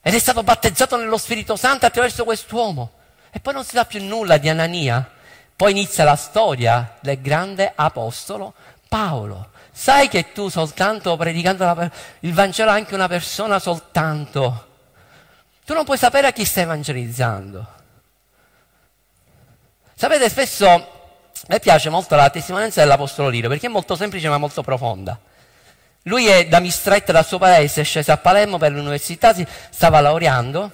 Ed 0.00 0.14
è 0.14 0.18
stato 0.18 0.42
battezzato 0.42 0.96
nello 0.96 1.18
Spirito 1.18 1.54
Santo 1.56 1.86
attraverso 1.86 2.24
quest'uomo. 2.24 2.92
E 3.30 3.38
poi 3.38 3.52
non 3.52 3.64
si 3.64 3.76
sa 3.76 3.84
più 3.84 4.02
nulla 4.02 4.38
di 4.38 4.48
Anania. 4.48 5.08
Poi 5.54 5.70
inizia 5.70 6.04
la 6.04 6.16
storia 6.16 6.96
del 7.00 7.20
grande 7.20 7.70
apostolo 7.74 8.54
Paolo. 8.88 9.50
Sai 9.74 10.08
che 10.08 10.32
tu 10.32 10.48
soltanto 10.48 11.16
predicando 11.16 11.64
la, 11.64 11.90
il 12.20 12.34
Vangelo 12.34 12.70
a 12.70 12.74
anche 12.74 12.94
una 12.94 13.08
persona 13.08 13.58
soltanto, 13.58 14.68
tu 15.64 15.72
non 15.72 15.84
puoi 15.84 15.96
sapere 15.96 16.26
a 16.26 16.32
chi 16.32 16.44
stai 16.44 16.64
evangelizzando. 16.64 17.66
Sapete, 19.94 20.28
spesso 20.28 21.00
me 21.48 21.58
piace 21.58 21.88
molto 21.88 22.14
la 22.14 22.28
testimonianza 22.28 22.80
dell'Apostolo 22.80 23.28
Lirio 23.28 23.48
perché 23.48 23.66
è 23.66 23.70
molto 23.70 23.96
semplice 23.96 24.28
ma 24.28 24.36
molto 24.36 24.62
profonda. 24.62 25.18
Lui 26.02 26.26
è 26.26 26.46
da 26.48 26.58
Mistretta, 26.58 27.12
dal 27.12 27.24
suo 27.24 27.38
paese, 27.38 27.80
è 27.80 27.84
sceso 27.84 28.12
a 28.12 28.16
Palermo 28.16 28.58
per 28.58 28.72
l'università, 28.72 29.32
si 29.32 29.46
stava 29.70 30.00
laureando, 30.00 30.70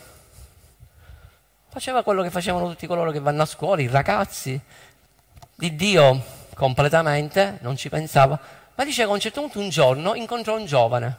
faceva 1.69 2.03
quello 2.03 2.23
che 2.23 2.31
facevano 2.31 2.69
tutti 2.69 2.87
coloro 2.87 3.11
che 3.11 3.21
vanno 3.21 3.43
a 3.43 3.47
scuola, 3.47 3.83
i 3.83 3.89
ragazzi, 3.89 4.59
di 5.55 5.77
Dio 5.77 6.25
completamente, 6.55 7.59
non 7.61 7.77
ci 7.77 7.91
pensava, 7.91 8.41
ma 8.79 8.85
dice 8.85 9.03
che 9.03 9.11
a 9.11 9.13
un 9.13 9.19
certo 9.19 9.41
punto 9.41 9.59
un 9.59 9.71
giorno 9.71 10.15
incontrò 10.15 10.57
un 10.57 10.65
giovane. 10.65 11.19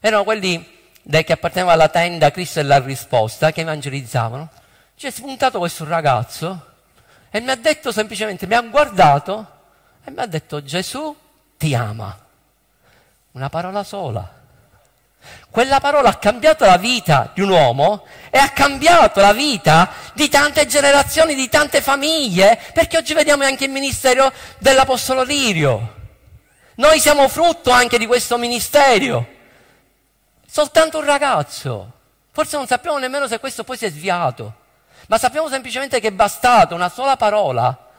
Erano 0.00 0.24
quelli 0.24 0.90
che 1.06 1.32
appartenevano 1.32 1.74
alla 1.74 1.90
tenda 1.90 2.30
Cristo 2.30 2.60
e 2.60 2.62
la 2.62 2.80
risposta, 2.80 3.52
che 3.52 3.60
evangelizzavano. 3.60 4.48
Ci 4.96 5.06
è 5.06 5.10
spuntato 5.10 5.58
questo 5.58 5.84
ragazzo 5.84 6.66
e 7.30 7.40
mi 7.40 7.50
ha 7.50 7.56
detto 7.56 7.92
semplicemente, 7.92 8.46
mi 8.46 8.54
ha 8.54 8.62
guardato 8.62 9.46
e 10.02 10.10
mi 10.12 10.20
ha 10.20 10.26
detto 10.26 10.62
Gesù 10.62 11.14
ti 11.58 11.74
ama. 11.74 12.18
Una 13.32 13.50
parola 13.50 13.84
sola. 13.84 14.40
Quella 15.50 15.78
parola 15.78 16.08
ha 16.08 16.16
cambiato 16.16 16.64
la 16.64 16.78
vita 16.78 17.32
di 17.34 17.42
un 17.42 17.50
uomo 17.50 18.06
e 18.30 18.38
ha 18.38 18.48
cambiato 18.48 19.20
la 19.20 19.34
vita 19.34 19.90
di 20.14 20.26
tante 20.30 20.66
generazioni, 20.66 21.34
di 21.34 21.50
tante 21.50 21.82
famiglie, 21.82 22.58
perché 22.72 22.96
oggi 22.96 23.12
vediamo 23.12 23.44
anche 23.44 23.64
il 23.64 23.70
ministero 23.70 24.32
dell'Apostolo 24.56 25.22
Lirio. 25.22 26.00
Noi 26.74 27.00
siamo 27.00 27.28
frutto 27.28 27.70
anche 27.70 27.98
di 27.98 28.06
questo 28.06 28.38
ministero. 28.38 29.26
Soltanto 30.46 30.98
un 30.98 31.04
ragazzo. 31.04 31.92
Forse 32.30 32.56
non 32.56 32.66
sappiamo 32.66 32.98
nemmeno 32.98 33.26
se 33.26 33.38
questo 33.38 33.62
poi 33.62 33.76
si 33.76 33.84
è 33.84 33.90
sviato, 33.90 34.54
ma 35.08 35.18
sappiamo 35.18 35.48
semplicemente 35.48 36.00
che 36.00 36.08
è 36.08 36.12
bastata 36.12 36.74
una 36.74 36.88
sola 36.88 37.16
parola 37.16 37.90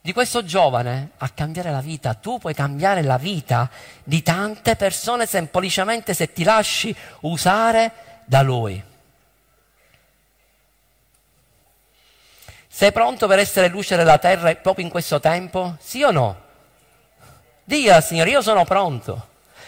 di 0.00 0.12
questo 0.12 0.42
giovane 0.42 1.10
a 1.18 1.28
cambiare 1.28 1.70
la 1.70 1.80
vita. 1.80 2.14
Tu 2.14 2.38
puoi 2.38 2.54
cambiare 2.54 3.02
la 3.02 3.18
vita 3.18 3.70
di 4.02 4.20
tante 4.22 4.74
persone 4.74 5.26
semplicemente 5.26 6.12
se 6.12 6.32
ti 6.32 6.42
lasci 6.42 6.94
usare 7.20 8.22
da 8.24 8.42
lui. 8.42 8.82
Sei 12.66 12.90
pronto 12.90 13.28
per 13.28 13.38
essere 13.38 13.68
luce 13.68 13.96
della 13.96 14.18
terra 14.18 14.52
proprio 14.56 14.84
in 14.84 14.90
questo 14.90 15.20
tempo? 15.20 15.76
Sì 15.78 16.02
o 16.02 16.10
no? 16.10 16.46
Dica 17.68 17.96
al 17.96 18.02
Signore, 18.02 18.30
io 18.30 18.40
sono 18.40 18.64
pronto. 18.64 19.26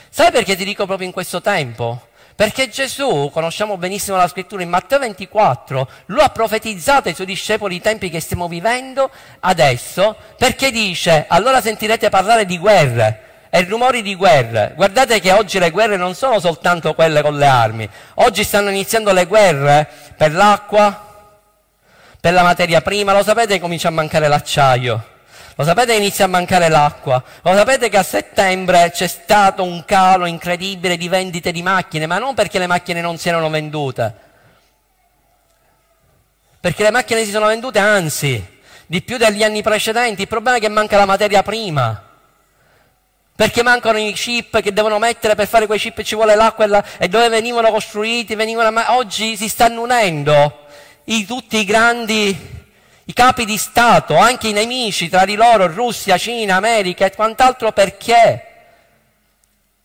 Sai 0.09 0.31
perché 0.31 0.57
ti 0.57 0.65
dico 0.65 0.87
proprio 0.87 1.07
in 1.07 1.13
questo 1.13 1.43
tempo? 1.43 2.07
Perché 2.35 2.71
Gesù, 2.71 3.29
conosciamo 3.31 3.77
benissimo 3.77 4.17
la 4.17 4.27
scrittura 4.27 4.63
in 4.63 4.71
Matteo 4.71 4.99
24, 5.01 5.89
lo 6.07 6.23
ha 6.23 6.31
profetizzato 6.31 7.09
ai 7.09 7.15
suoi 7.15 7.27
discepoli 7.27 7.75
i 7.75 7.81
tempi 7.83 8.09
che 8.09 8.21
stiamo 8.21 8.49
vivendo 8.49 9.11
adesso, 9.41 10.17
perché 10.39 10.71
dice, 10.71 11.27
allora 11.29 11.61
sentirete 11.61 12.09
parlare 12.09 12.47
di 12.47 12.57
guerre 12.57 13.49
e 13.51 13.65
rumori 13.65 14.01
di 14.01 14.15
guerre. 14.15 14.73
Guardate 14.77 15.21
che 15.21 15.33
oggi 15.33 15.59
le 15.59 15.71
guerre 15.71 15.99
non 15.99 16.15
sono 16.15 16.41
soltanto 16.41 16.95
quelle 16.95 17.21
con 17.21 17.37
le 17.37 17.47
armi, 17.47 17.87
oggi 18.15 18.45
stanno 18.45 18.71
iniziando 18.71 19.13
le 19.13 19.27
guerre 19.27 19.87
per 20.17 20.33
l'acqua, 20.33 21.35
per 22.19 22.33
la 22.33 22.43
materia 22.43 22.81
prima, 22.81 23.13
lo 23.13 23.23
sapete 23.23 23.61
comincia 23.61 23.89
a 23.89 23.91
mancare 23.91 24.27
l'acciaio. 24.27 25.10
Lo 25.61 25.67
sapete 25.67 25.93
che 25.93 25.99
inizia 25.99 26.25
a 26.25 26.29
mancare 26.29 26.71
l'acqua? 26.71 27.23
Lo 27.43 27.53
sapete 27.55 27.91
che 27.91 27.99
a 27.99 28.03
settembre 28.03 28.91
c'è 28.93 29.07
stato 29.07 29.63
un 29.63 29.85
calo 29.85 30.25
incredibile 30.25 30.97
di 30.97 31.07
vendite 31.07 31.53
di 31.53 31.61
macchine, 31.61 32.07
ma 32.07 32.17
non 32.17 32.35
perché 32.35 32.59
le 32.59 32.67
macchine 32.67 33.03
non 33.03 33.19
si 33.19 33.29
erano 33.29 33.51
vendute. 33.51 34.15
Perché 36.59 36.83
le 36.83 36.91
macchine 36.91 37.27
si 37.27 37.31
sono 37.31 37.45
vendute, 37.45 37.79
anzi, 37.79 38.43
di 38.87 39.03
più 39.03 39.19
degli 39.19 39.45
anni 39.45 39.61
precedenti. 39.61 40.23
Il 40.23 40.29
problema 40.29 40.57
è 40.57 40.61
che 40.61 40.71
manca 40.71 40.97
la 40.97 41.05
materia 41.05 41.43
prima. 41.43 42.09
Perché 43.37 43.63
mancano 43.63 43.99
i 43.99 44.15
chip 44.15 44.63
che 44.63 44.73
devono 44.73 44.99
mettere 44.99 45.35
per 45.35 45.47
fare 45.47 45.67
quei 45.67 45.79
chip 45.79 46.01
ci 46.01 46.15
vuole 46.15 46.37
l'acqua 46.37 46.65
e, 46.65 46.69
la, 46.69 46.85
e 46.97 47.07
dove 47.09 47.29
venivano 47.29 47.71
costruiti, 47.71 48.35
venivano, 48.35 48.83
oggi 48.95 49.37
si 49.37 49.47
stanno 49.51 49.83
unendo 49.83 50.69
i, 51.05 51.27
tutti 51.27 51.59
i 51.59 51.65
grandi 51.67 52.60
i 53.11 53.13
capi 53.13 53.45
di 53.45 53.57
Stato, 53.57 54.17
anche 54.17 54.49
i 54.49 54.53
nemici 54.53 55.09
tra 55.09 55.25
di 55.25 55.35
loro, 55.35 55.67
Russia, 55.67 56.17
Cina, 56.17 56.55
America 56.55 57.05
e 57.05 57.13
quant'altro, 57.13 57.73
perché? 57.73 58.45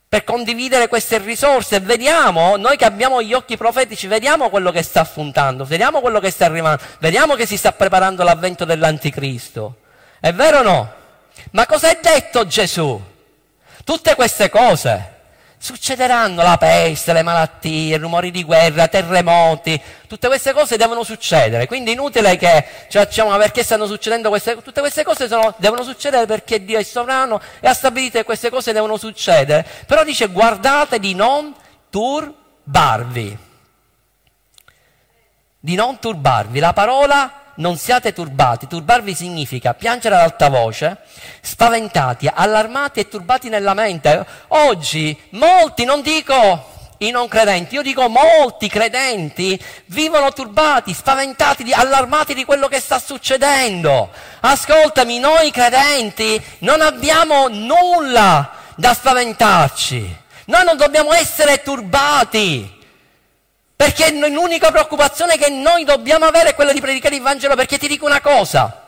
Per 0.07 0.23
condividere 0.23 0.87
queste 0.87 1.17
risorse, 1.17 1.79
vediamo, 1.79 2.55
noi 2.55 2.77
che 2.77 2.85
abbiamo 2.85 3.23
gli 3.23 3.33
occhi 3.33 3.57
profetici, 3.57 4.05
vediamo 4.05 4.51
quello 4.51 4.69
che 4.69 4.83
sta 4.83 5.01
affrontando, 5.01 5.65
vediamo 5.65 6.01
quello 6.01 6.19
che 6.19 6.29
sta 6.29 6.45
arrivando, 6.45 6.83
vediamo 6.99 7.33
che 7.33 7.47
si 7.47 7.57
sta 7.57 7.71
preparando 7.71 8.23
l'avvento 8.23 8.63
dell'anticristo. 8.63 9.77
È 10.19 10.31
vero 10.31 10.59
o 10.59 10.61
no? 10.61 10.93
Ma 11.51 11.65
cosa 11.65 11.89
ha 11.89 11.97
detto 11.99 12.45
Gesù? 12.45 13.01
Tutte 13.83 14.13
queste 14.13 14.49
cose 14.49 15.14
Succederanno 15.65 16.43
la 16.43 16.57
peste, 16.57 17.11
le 17.11 17.23
malattie, 17.23 17.97
rumori 17.97 18.29
di 18.29 18.43
guerra, 18.43 18.87
terremoti, 18.87 19.81
tutte 20.05 20.27
queste 20.27 20.53
cose 20.53 20.77
devono 20.77 21.01
succedere. 21.01 21.65
Quindi 21.65 21.93
inutile 21.93 22.37
che 22.37 22.63
ci 22.87 22.99
facciamo, 22.99 23.31
ma 23.31 23.37
perché 23.37 23.63
stanno 23.63 23.87
succedendo 23.87 24.29
queste 24.29 24.51
cose? 24.53 24.63
Tutte 24.63 24.81
queste 24.81 25.03
cose 25.03 25.27
sono, 25.27 25.55
devono 25.57 25.81
succedere 25.81 26.27
perché 26.27 26.63
Dio 26.63 26.77
è 26.77 26.83
sovrano 26.83 27.41
e 27.59 27.67
ha 27.67 27.73
stabilito 27.73 28.19
che 28.19 28.25
queste 28.25 28.51
cose 28.51 28.73
devono 28.73 28.95
succedere. 28.95 29.65
Però 29.87 30.03
dice 30.03 30.27
guardate 30.27 30.99
di 30.99 31.15
non 31.15 31.55
turbarvi. 31.89 33.35
Di 35.59 35.73
non 35.73 35.97
turbarvi. 35.97 36.59
La 36.59 36.73
parola 36.73 37.44
non 37.55 37.77
siate 37.77 38.13
turbati. 38.13 38.67
Turbarvi 38.67 39.13
significa 39.13 39.73
piangere 39.73 40.15
ad 40.15 40.21
alta 40.21 40.49
voce, 40.49 40.97
spaventati, 41.41 42.29
allarmati 42.33 42.99
e 42.99 43.07
turbati 43.07 43.49
nella 43.49 43.73
mente. 43.73 44.25
Oggi 44.49 45.17
molti, 45.31 45.85
non 45.85 46.01
dico 46.01 46.73
i 46.99 47.11
non 47.11 47.27
credenti, 47.27 47.75
io 47.75 47.81
dico 47.81 48.07
molti 48.07 48.69
credenti 48.69 49.61
vivono 49.87 50.31
turbati, 50.31 50.93
spaventati, 50.93 51.71
allarmati 51.71 52.33
di 52.33 52.45
quello 52.45 52.67
che 52.67 52.79
sta 52.79 52.99
succedendo. 52.99 54.09
Ascoltami, 54.39 55.19
noi 55.19 55.51
credenti 55.51 56.41
non 56.59 56.81
abbiamo 56.81 57.47
nulla 57.49 58.51
da 58.75 58.93
spaventarci. 58.93 60.23
Noi 60.45 60.63
non 60.63 60.77
dobbiamo 60.77 61.11
essere 61.13 61.61
turbati. 61.63 62.74
Perché 63.75 64.11
l'unica 64.11 64.71
preoccupazione 64.71 65.37
che 65.37 65.49
noi 65.49 65.83
dobbiamo 65.83 66.25
avere 66.25 66.49
è 66.49 66.55
quella 66.55 66.71
di 66.71 66.79
predicare 66.79 67.15
il 67.15 67.21
Vangelo, 67.21 67.55
perché 67.55 67.77
ti 67.77 67.87
dico 67.87 68.05
una 68.05 68.21
cosa. 68.21 68.83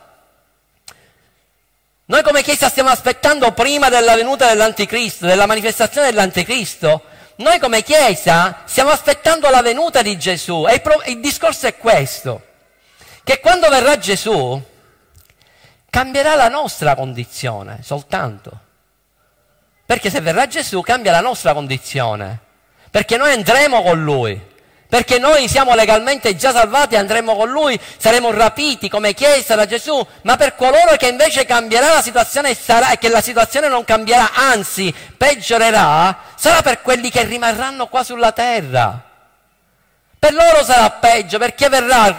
Noi 2.06 2.22
come 2.22 2.42
Chiesa 2.42 2.70
stiamo 2.70 2.88
aspettando 2.88 3.52
prima 3.52 3.90
della 3.90 4.14
venuta 4.14 4.46
dell'Anticristo, 4.46 5.26
della 5.26 5.44
manifestazione 5.44 6.08
dell'Anticristo, 6.08 7.02
noi 7.36 7.58
come 7.58 7.82
Chiesa 7.82 8.62
stiamo 8.64 8.90
aspettando 8.90 9.50
la 9.50 9.60
venuta 9.60 10.00
di 10.00 10.18
Gesù 10.18 10.66
e 10.66 10.74
il, 10.74 10.80
pro- 10.80 11.02
il 11.04 11.20
discorso 11.20 11.66
è 11.66 11.76
questo, 11.76 12.42
che 13.22 13.40
quando 13.40 13.68
verrà 13.68 13.98
Gesù 13.98 14.60
cambierà 15.90 16.34
la 16.34 16.48
nostra 16.48 16.94
condizione 16.94 17.80
soltanto. 17.82 18.58
Perché 19.84 20.08
se 20.08 20.20
verrà 20.20 20.46
Gesù 20.46 20.80
cambia 20.80 21.12
la 21.12 21.20
nostra 21.20 21.52
condizione, 21.52 22.40
perché 22.90 23.18
noi 23.18 23.32
andremo 23.32 23.82
con 23.82 24.02
Lui. 24.02 24.47
Perché 24.88 25.18
noi 25.18 25.48
siamo 25.48 25.74
legalmente 25.74 26.34
già 26.34 26.50
salvati, 26.50 26.96
andremo 26.96 27.36
con 27.36 27.50
Lui, 27.50 27.78
saremo 27.98 28.30
rapiti 28.32 28.88
come 28.88 29.12
Chiesa 29.12 29.54
da 29.54 29.66
Gesù, 29.66 30.04
ma 30.22 30.36
per 30.36 30.56
coloro 30.56 30.96
che 30.96 31.08
invece 31.08 31.44
cambierà 31.44 31.92
la 31.92 32.00
situazione 32.00 32.54
sarà, 32.54 32.92
e 32.92 32.98
che 32.98 33.10
la 33.10 33.20
situazione 33.20 33.68
non 33.68 33.84
cambierà, 33.84 34.30
anzi 34.32 34.94
peggiorerà, 35.16 36.18
sarà 36.36 36.62
per 36.62 36.80
quelli 36.80 37.10
che 37.10 37.22
rimarranno 37.24 37.86
qua 37.88 38.02
sulla 38.02 38.32
terra. 38.32 38.98
Per 40.18 40.32
loro 40.32 40.64
sarà 40.64 40.88
peggio, 40.90 41.36
perché 41.36 41.68
verrà, 41.68 42.16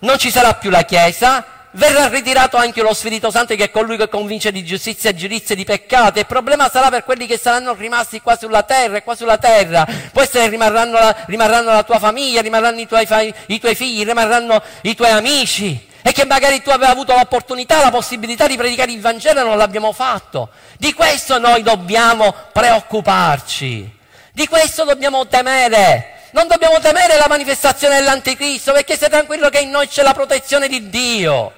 non 0.00 0.18
ci 0.18 0.30
sarà 0.30 0.52
più 0.52 0.68
la 0.68 0.82
Chiesa, 0.82 1.42
verrà 1.72 2.08
ritirato 2.08 2.56
anche 2.56 2.82
lo 2.82 2.92
Spirito 2.92 3.30
Santo 3.30 3.54
che 3.54 3.64
è 3.64 3.70
colui 3.70 3.96
che 3.96 4.08
convince 4.08 4.50
di 4.50 4.64
giustizia, 4.64 5.14
giudizio 5.14 5.54
e 5.54 5.56
di 5.56 5.64
peccato. 5.64 6.18
Il 6.18 6.26
problema 6.26 6.68
sarà 6.68 6.90
per 6.90 7.04
quelli 7.04 7.26
che 7.26 7.38
saranno 7.38 7.74
rimasti 7.74 8.20
qua 8.20 8.36
sulla 8.36 8.62
terra 8.62 8.96
e 8.96 9.02
qua 9.02 9.14
sulla 9.14 9.38
terra. 9.38 9.86
Può 10.12 10.22
essere 10.22 10.48
rimarranno 10.48 10.92
la, 10.98 11.16
rimarranno 11.26 11.70
la 11.70 11.82
tua 11.82 11.98
famiglia, 11.98 12.40
rimarranno 12.40 12.80
i 12.80 12.86
tuoi, 12.86 13.06
i 13.46 13.60
tuoi 13.60 13.74
figli, 13.74 14.04
rimarranno 14.04 14.62
i 14.82 14.94
tuoi 14.94 15.10
amici. 15.10 15.90
E 16.04 16.10
che 16.12 16.24
magari 16.24 16.60
tu 16.62 16.70
avevi 16.70 16.90
avuto 16.90 17.14
l'opportunità, 17.14 17.80
la 17.80 17.90
possibilità 17.90 18.48
di 18.48 18.56
predicare 18.56 18.90
il 18.90 19.00
Vangelo 19.00 19.40
e 19.40 19.44
non 19.44 19.56
l'abbiamo 19.56 19.92
fatto. 19.92 20.48
Di 20.76 20.92
questo 20.94 21.38
noi 21.38 21.62
dobbiamo 21.62 22.34
preoccuparci. 22.52 23.98
Di 24.32 24.48
questo 24.48 24.84
dobbiamo 24.84 25.28
temere. 25.28 26.22
Non 26.32 26.48
dobbiamo 26.48 26.80
temere 26.80 27.16
la 27.18 27.28
manifestazione 27.28 27.98
dell'Anticristo 27.98 28.72
perché 28.72 28.96
sei 28.96 29.10
tranquillo 29.10 29.48
che 29.48 29.60
in 29.60 29.70
noi 29.70 29.86
c'è 29.86 30.02
la 30.02 30.14
protezione 30.14 30.66
di 30.66 30.88
Dio. 30.88 31.52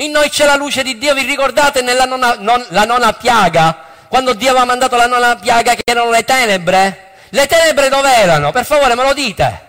In 0.00 0.12
noi 0.12 0.30
c'è 0.30 0.46
la 0.46 0.56
luce 0.56 0.82
di 0.82 0.96
Dio, 0.96 1.12
vi 1.12 1.24
ricordate 1.24 1.82
nella 1.82 2.06
nona, 2.06 2.34
non, 2.38 2.64
la 2.70 2.84
nona 2.84 3.12
piaga? 3.12 3.84
Quando 4.08 4.32
Dio 4.32 4.48
aveva 4.48 4.64
mandato 4.64 4.96
la 4.96 5.06
nona 5.06 5.36
piaga 5.36 5.74
che 5.74 5.82
erano 5.84 6.10
le 6.10 6.24
tenebre? 6.24 7.12
Le 7.28 7.46
tenebre 7.46 7.90
dove 7.90 8.10
erano? 8.14 8.50
Per 8.50 8.64
favore 8.64 8.94
me 8.94 9.02
lo 9.02 9.12
dite. 9.12 9.68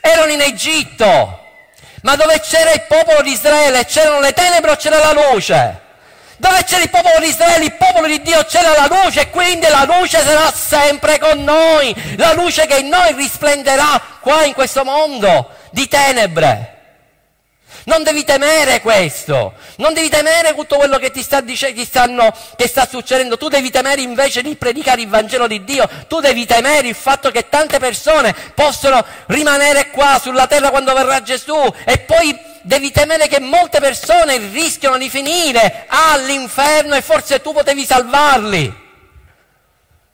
Erano 0.00 0.32
in 0.32 0.40
Egitto. 0.40 1.38
Ma 2.02 2.16
dove 2.16 2.40
c'era 2.40 2.72
il 2.72 2.82
popolo 2.88 3.22
di 3.22 3.30
Israele 3.30 3.84
c'erano 3.84 4.18
le 4.18 4.32
tenebre 4.32 4.72
o 4.72 4.76
c'era 4.76 4.98
la 4.98 5.12
luce? 5.12 5.80
Dove 6.36 6.64
c'era 6.64 6.82
il 6.82 6.90
popolo 6.90 7.20
di 7.20 7.28
Israele, 7.28 7.64
il 7.66 7.74
popolo 7.74 8.08
di 8.08 8.20
Dio, 8.22 8.44
c'era 8.46 8.70
la 8.70 8.88
luce 8.90 9.20
e 9.20 9.30
quindi 9.30 9.68
la 9.68 9.84
luce 9.84 10.20
sarà 10.20 10.50
sempre 10.50 11.20
con 11.20 11.44
noi. 11.44 11.94
La 12.16 12.32
luce 12.32 12.66
che 12.66 12.78
in 12.78 12.88
noi 12.88 13.12
risplenderà 13.12 14.02
qua 14.18 14.42
in 14.44 14.52
questo 14.52 14.82
mondo 14.82 15.48
di 15.70 15.86
tenebre. 15.86 16.71
Non 17.84 18.02
devi 18.02 18.24
temere 18.24 18.80
questo, 18.80 19.54
non 19.76 19.92
devi 19.92 20.08
temere 20.08 20.54
tutto 20.54 20.76
quello 20.76 20.98
che 20.98 21.10
ti 21.10 21.22
sta, 21.22 21.40
dice, 21.40 21.72
ti 21.72 21.84
stanno, 21.84 22.32
che 22.56 22.68
sta 22.68 22.86
succedendo, 22.86 23.36
tu 23.36 23.48
devi 23.48 23.70
temere 23.70 24.00
invece 24.00 24.42
di 24.42 24.54
predicare 24.54 25.00
il 25.00 25.08
Vangelo 25.08 25.48
di 25.48 25.64
Dio, 25.64 25.88
tu 26.06 26.20
devi 26.20 26.46
temere 26.46 26.86
il 26.86 26.94
fatto 26.94 27.30
che 27.30 27.48
tante 27.48 27.78
persone 27.78 28.34
possono 28.54 29.04
rimanere 29.26 29.90
qua 29.90 30.20
sulla 30.22 30.46
terra 30.46 30.70
quando 30.70 30.94
verrà 30.94 31.22
Gesù. 31.22 31.56
E 31.84 31.98
poi 31.98 32.38
devi 32.62 32.90
temere 32.92 33.26
che 33.26 33.40
molte 33.40 33.80
persone 33.80 34.36
rischiano 34.52 34.96
di 34.96 35.10
finire 35.10 35.86
all'inferno 35.88 36.94
e 36.94 37.02
forse 37.02 37.40
tu 37.40 37.52
potevi 37.52 37.84
salvarli. 37.84 38.81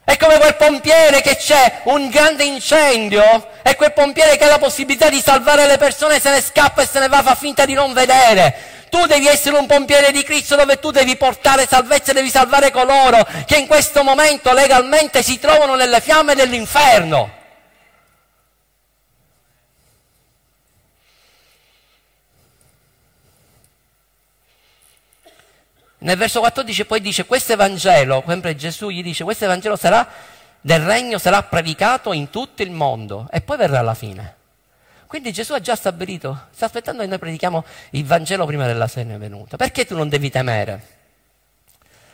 È 0.09 0.17
come 0.17 0.39
quel 0.39 0.57
pompiere 0.57 1.21
che 1.21 1.37
c'è 1.37 1.81
un 1.83 2.09
grande 2.09 2.43
incendio 2.43 3.47
e 3.61 3.77
quel 3.77 3.93
pompiere 3.93 4.39
che 4.39 4.45
ha 4.45 4.49
la 4.49 4.59
possibilità 4.59 5.11
di 5.11 5.21
salvare 5.21 5.67
le 5.67 5.77
persone 5.77 6.19
se 6.19 6.31
ne 6.31 6.41
scappa 6.41 6.81
e 6.81 6.89
se 6.91 6.99
ne 6.99 7.09
va, 7.09 7.23
fa 7.23 7.35
finta 7.35 7.67
di 7.67 7.75
non 7.75 7.93
vedere. 7.93 8.87
Tu 8.89 9.05
devi 9.05 9.27
essere 9.27 9.59
un 9.59 9.67
pompiere 9.67 10.11
di 10.11 10.23
Cristo 10.23 10.57
dove 10.57 10.79
tu 10.79 10.91
devi 10.91 11.15
portare 11.17 11.67
salvezza 11.67 12.13
e 12.13 12.15
devi 12.15 12.31
salvare 12.31 12.71
coloro 12.71 13.19
che 13.45 13.59
in 13.59 13.67
questo 13.67 14.03
momento 14.03 14.55
legalmente 14.55 15.23
si 15.23 15.39
trovano 15.39 15.75
nelle 15.75 16.01
fiamme 16.01 16.35
dell'inferno. 16.35 17.38
Nel 25.99 26.17
verso 26.17 26.41
14 26.41 26.85
poi 26.85 27.01
dice, 27.01 27.27
questo 27.27 27.55
Evangelo, 27.55 28.23
sempre 28.27 28.55
Gesù 28.55 28.89
gli 28.89 29.03
dice, 29.03 29.25
questo 29.25 29.45
Evangelo 29.45 29.75
sarà, 29.75 30.09
del 30.61 30.81
regno 30.81 31.19
sarà 31.19 31.43
predicato 31.43 32.13
in 32.13 32.31
tutto 32.31 32.63
il 32.63 32.71
mondo 32.71 33.29
e 33.33 33.41
poi 33.41 33.57
verrà 33.57 33.81
la 33.81 33.95
fine. 33.95 34.37
Quindi 35.09 35.33
Gesù 35.33 35.55
ha 35.55 35.61
già 35.61 35.75
stabilito, 35.75 36.49
sta 36.51 36.67
aspettando 36.67 37.03
che 37.03 37.09
noi 37.09 37.19
predichiamo 37.19 37.65
il 37.91 38.05
Vangelo 38.05 38.45
prima 38.47 38.67
della 38.67 38.87
sera 38.87 39.17
venuta. 39.17 39.57
Perché 39.57 39.87
tu 39.87 39.97
non 39.97 40.09
devi 40.09 40.31
temere? 40.31 40.83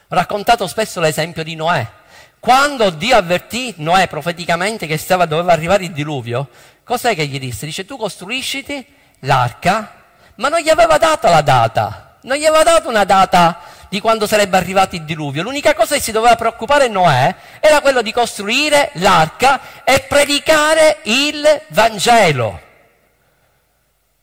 Ho 0.08 0.14
raccontato 0.14 0.66
spesso 0.66 1.00
l'esempio 1.00 1.42
di 1.42 1.54
Noè. 1.54 1.86
Quando 2.38 2.90
Dio 2.90 3.16
avvertì 3.16 3.74
Noè 3.78 4.06
profeticamente 4.06 4.86
che 4.86 4.96
stava, 4.96 5.26
doveva 5.26 5.52
arrivare 5.52 5.84
il 5.84 5.92
diluvio, 5.92 6.48
cos'è 6.84 7.14
che 7.14 7.26
gli 7.26 7.38
disse? 7.38 7.66
Dice 7.66 7.84
tu 7.84 7.96
costruisciti 7.96 8.86
l'arca, 9.20 10.04
ma 10.36 10.48
non 10.48 10.60
gli 10.60 10.68
aveva 10.68 10.96
dato 10.96 11.28
la 11.28 11.40
data, 11.40 12.18
non 12.22 12.36
gli 12.36 12.44
aveva 12.44 12.62
dato 12.62 12.88
una 12.88 13.04
data 13.04 13.58
di 13.88 14.00
quando 14.00 14.26
sarebbe 14.26 14.56
arrivato 14.56 14.94
il 14.94 15.04
diluvio. 15.04 15.42
L'unica 15.42 15.74
cosa 15.74 15.94
che 15.94 16.00
si 16.00 16.12
doveva 16.12 16.36
preoccupare 16.36 16.88
Noè 16.88 17.34
era 17.60 17.80
quello 17.80 18.02
di 18.02 18.12
costruire 18.12 18.90
l'arca 18.94 19.84
e 19.84 20.00
predicare 20.00 20.98
il 21.04 21.62
Vangelo. 21.68 22.60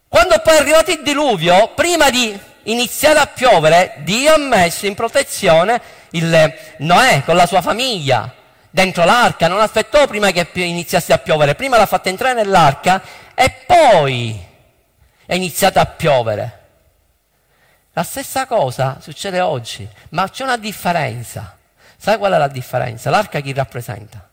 Quando 0.07 0.39
poi 0.39 0.55
è 0.55 0.59
arrivato 0.59 0.91
il 0.91 1.01
diluvio, 1.03 1.69
prima 1.75 2.09
di 2.09 2.37
iniziare 2.63 3.19
a 3.19 3.27
piovere, 3.27 3.95
Dio 3.99 4.33
ha 4.33 4.37
messo 4.37 4.85
in 4.85 4.95
protezione 4.95 5.81
il 6.11 6.53
Noè 6.77 7.23
con 7.23 7.35
la 7.35 7.45
sua 7.45 7.61
famiglia 7.61 8.35
dentro 8.71 9.03
l'arca, 9.03 9.47
non 9.47 9.59
aspettò 9.59 10.07
prima 10.07 10.31
che 10.31 10.47
iniziasse 10.53 11.13
a 11.13 11.17
piovere, 11.17 11.55
prima 11.55 11.77
l'ha 11.77 11.85
fatta 11.85 12.09
entrare 12.09 12.33
nell'arca 12.33 13.01
e 13.35 13.51
poi 13.65 14.39
è 15.25 15.35
iniziato 15.35 15.79
a 15.79 15.85
piovere. 15.85 16.59
La 17.93 18.03
stessa 18.03 18.45
cosa 18.45 18.99
succede 19.01 19.41
oggi, 19.41 19.87
ma 20.09 20.29
c'è 20.29 20.43
una 20.43 20.57
differenza. 20.57 21.57
Sai 21.97 22.17
qual 22.17 22.31
è 22.31 22.37
la 22.37 22.47
differenza? 22.47 23.09
L'arca 23.09 23.41
chi 23.41 23.51
rappresenta? 23.51 24.29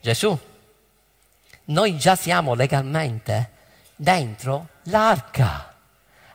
Gesù. 0.00 0.38
Noi 1.66 1.98
già 1.98 2.16
siamo 2.16 2.54
legalmente 2.54 3.50
dentro 3.94 4.68
l'arca. 4.84 5.74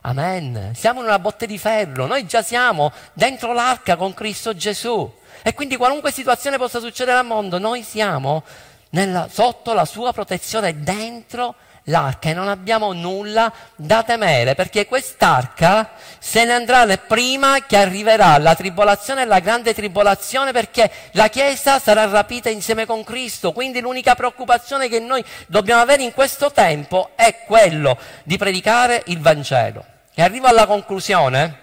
Amen. 0.02 0.72
Siamo 0.76 1.00
in 1.00 1.06
una 1.06 1.18
botte 1.18 1.46
di 1.46 1.58
ferro, 1.58 2.06
noi 2.06 2.26
già 2.26 2.42
siamo 2.42 2.92
dentro 3.12 3.52
l'arca 3.52 3.96
con 3.96 4.14
Cristo 4.14 4.54
Gesù. 4.54 5.20
E 5.42 5.54
quindi 5.54 5.76
qualunque 5.76 6.12
situazione 6.12 6.56
possa 6.56 6.78
succedere 6.78 7.18
al 7.18 7.26
mondo, 7.26 7.58
noi 7.58 7.82
siamo 7.82 8.44
nella, 8.90 9.28
sotto 9.28 9.72
la 9.72 9.84
sua 9.84 10.12
protezione 10.12 10.82
dentro 10.82 11.46
l'arca 11.46 11.70
e 11.84 12.32
non 12.32 12.48
abbiamo 12.48 12.92
nulla 12.92 13.52
da 13.74 14.04
temere, 14.04 14.54
perché 14.54 14.86
quest'arca 14.86 15.90
se 16.18 16.44
ne 16.44 16.52
andrà 16.52 16.86
prima 16.96 17.64
che 17.66 17.76
arriverà 17.76 18.38
la 18.38 18.54
tribolazione 18.54 19.22
e 19.22 19.24
la 19.24 19.40
grande 19.40 19.74
tribolazione, 19.74 20.52
perché 20.52 20.90
la 21.12 21.28
Chiesa 21.28 21.80
sarà 21.80 22.04
rapita 22.06 22.48
insieme 22.48 22.86
con 22.86 23.02
Cristo. 23.02 23.52
Quindi 23.52 23.80
l'unica 23.80 24.14
preoccupazione 24.14 24.88
che 24.88 25.00
noi 25.00 25.24
dobbiamo 25.46 25.82
avere 25.82 26.04
in 26.04 26.12
questo 26.12 26.52
tempo 26.52 27.10
è 27.16 27.42
quello 27.46 27.98
di 28.22 28.36
predicare 28.36 29.02
il 29.06 29.18
Vangelo. 29.18 29.84
E 30.14 30.22
arrivo 30.22 30.46
alla 30.46 30.66
conclusione, 30.66 31.58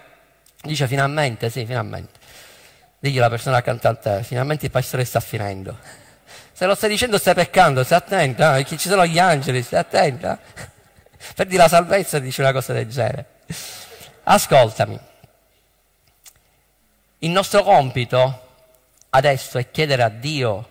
dice 0.62 0.86
finalmente, 0.86 1.48
sì, 1.48 1.64
finalmente. 1.64 2.18
Digli 2.98 3.16
alla 3.16 3.30
persona 3.30 3.56
accanto 3.56 3.88
a 3.88 3.94
te, 3.94 4.22
finalmente 4.22 4.66
il 4.66 4.70
pastore 4.70 5.04
sta 5.06 5.20
finendo. 5.20 5.78
Se 6.60 6.66
lo 6.66 6.74
stai 6.74 6.90
dicendo 6.90 7.16
stai 7.16 7.32
peccando, 7.32 7.82
stai 7.84 7.96
attenta, 7.96 8.58
eh? 8.58 8.66
ci 8.66 8.76
sono 8.76 9.06
gli 9.06 9.18
angeli, 9.18 9.62
stai 9.62 9.78
attenta. 9.78 10.38
Perdi 11.34 11.56
la 11.56 11.68
salvezza 11.68 12.18
e 12.18 12.20
dici 12.20 12.42
una 12.42 12.52
cosa 12.52 12.74
del 12.74 12.86
genere. 12.86 13.24
Ascoltami. 14.24 15.00
Il 17.20 17.30
nostro 17.30 17.62
compito 17.62 18.48
adesso 19.08 19.56
è 19.56 19.70
chiedere 19.70 20.02
a 20.02 20.10
Dio 20.10 20.68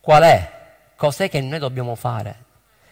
qual 0.00 0.22
è, 0.22 0.52
cos'è 0.94 1.28
che 1.28 1.40
noi 1.40 1.58
dobbiamo 1.58 1.96
fare. 1.96 2.44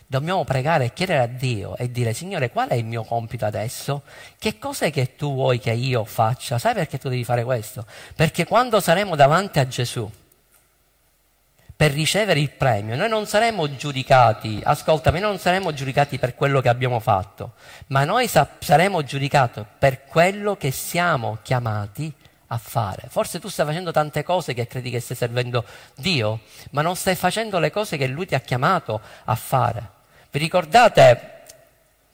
Dobbiamo 0.04 0.42
pregare 0.42 0.86
e 0.86 0.92
chiedere 0.92 1.20
a 1.20 1.28
Dio 1.28 1.76
e 1.76 1.92
dire, 1.92 2.12
Signore, 2.12 2.50
qual 2.50 2.70
è 2.70 2.74
il 2.74 2.86
mio 2.86 3.04
compito 3.04 3.46
adesso? 3.46 4.02
Che 4.36 4.58
cos'è 4.58 4.90
che 4.90 5.14
tu 5.14 5.32
vuoi 5.32 5.60
che 5.60 5.70
io 5.70 6.04
faccia? 6.04 6.58
Sai 6.58 6.74
perché 6.74 6.98
tu 6.98 7.08
devi 7.08 7.22
fare 7.22 7.44
questo? 7.44 7.86
Perché 8.16 8.46
quando 8.46 8.80
saremo 8.80 9.14
davanti 9.14 9.60
a 9.60 9.68
Gesù, 9.68 10.10
per 11.74 11.92
ricevere 11.92 12.40
il 12.40 12.50
premio. 12.50 12.96
Noi 12.96 13.08
non 13.08 13.26
saremo 13.26 13.74
giudicati, 13.76 14.60
ascoltami, 14.62 15.20
non 15.20 15.38
saremo 15.38 15.72
giudicati 15.72 16.18
per 16.18 16.34
quello 16.34 16.60
che 16.60 16.68
abbiamo 16.68 17.00
fatto, 17.00 17.52
ma 17.88 18.04
noi 18.04 18.28
sa- 18.28 18.48
saremo 18.58 19.02
giudicati 19.02 19.64
per 19.78 20.04
quello 20.04 20.56
che 20.56 20.70
siamo 20.70 21.38
chiamati 21.42 22.12
a 22.48 22.58
fare. 22.58 23.08
Forse 23.08 23.40
tu 23.40 23.48
stai 23.48 23.66
facendo 23.66 23.90
tante 23.90 24.22
cose 24.22 24.54
che 24.54 24.66
credi 24.66 24.90
che 24.90 25.00
stai 25.00 25.16
servendo 25.16 25.64
Dio, 25.96 26.40
ma 26.70 26.82
non 26.82 26.96
stai 26.96 27.14
facendo 27.14 27.58
le 27.58 27.70
cose 27.70 27.96
che 27.96 28.06
Lui 28.06 28.26
ti 28.26 28.34
ha 28.34 28.40
chiamato 28.40 29.00
a 29.24 29.34
fare. 29.34 30.00
Vi 30.30 30.38
ricordate 30.38 31.41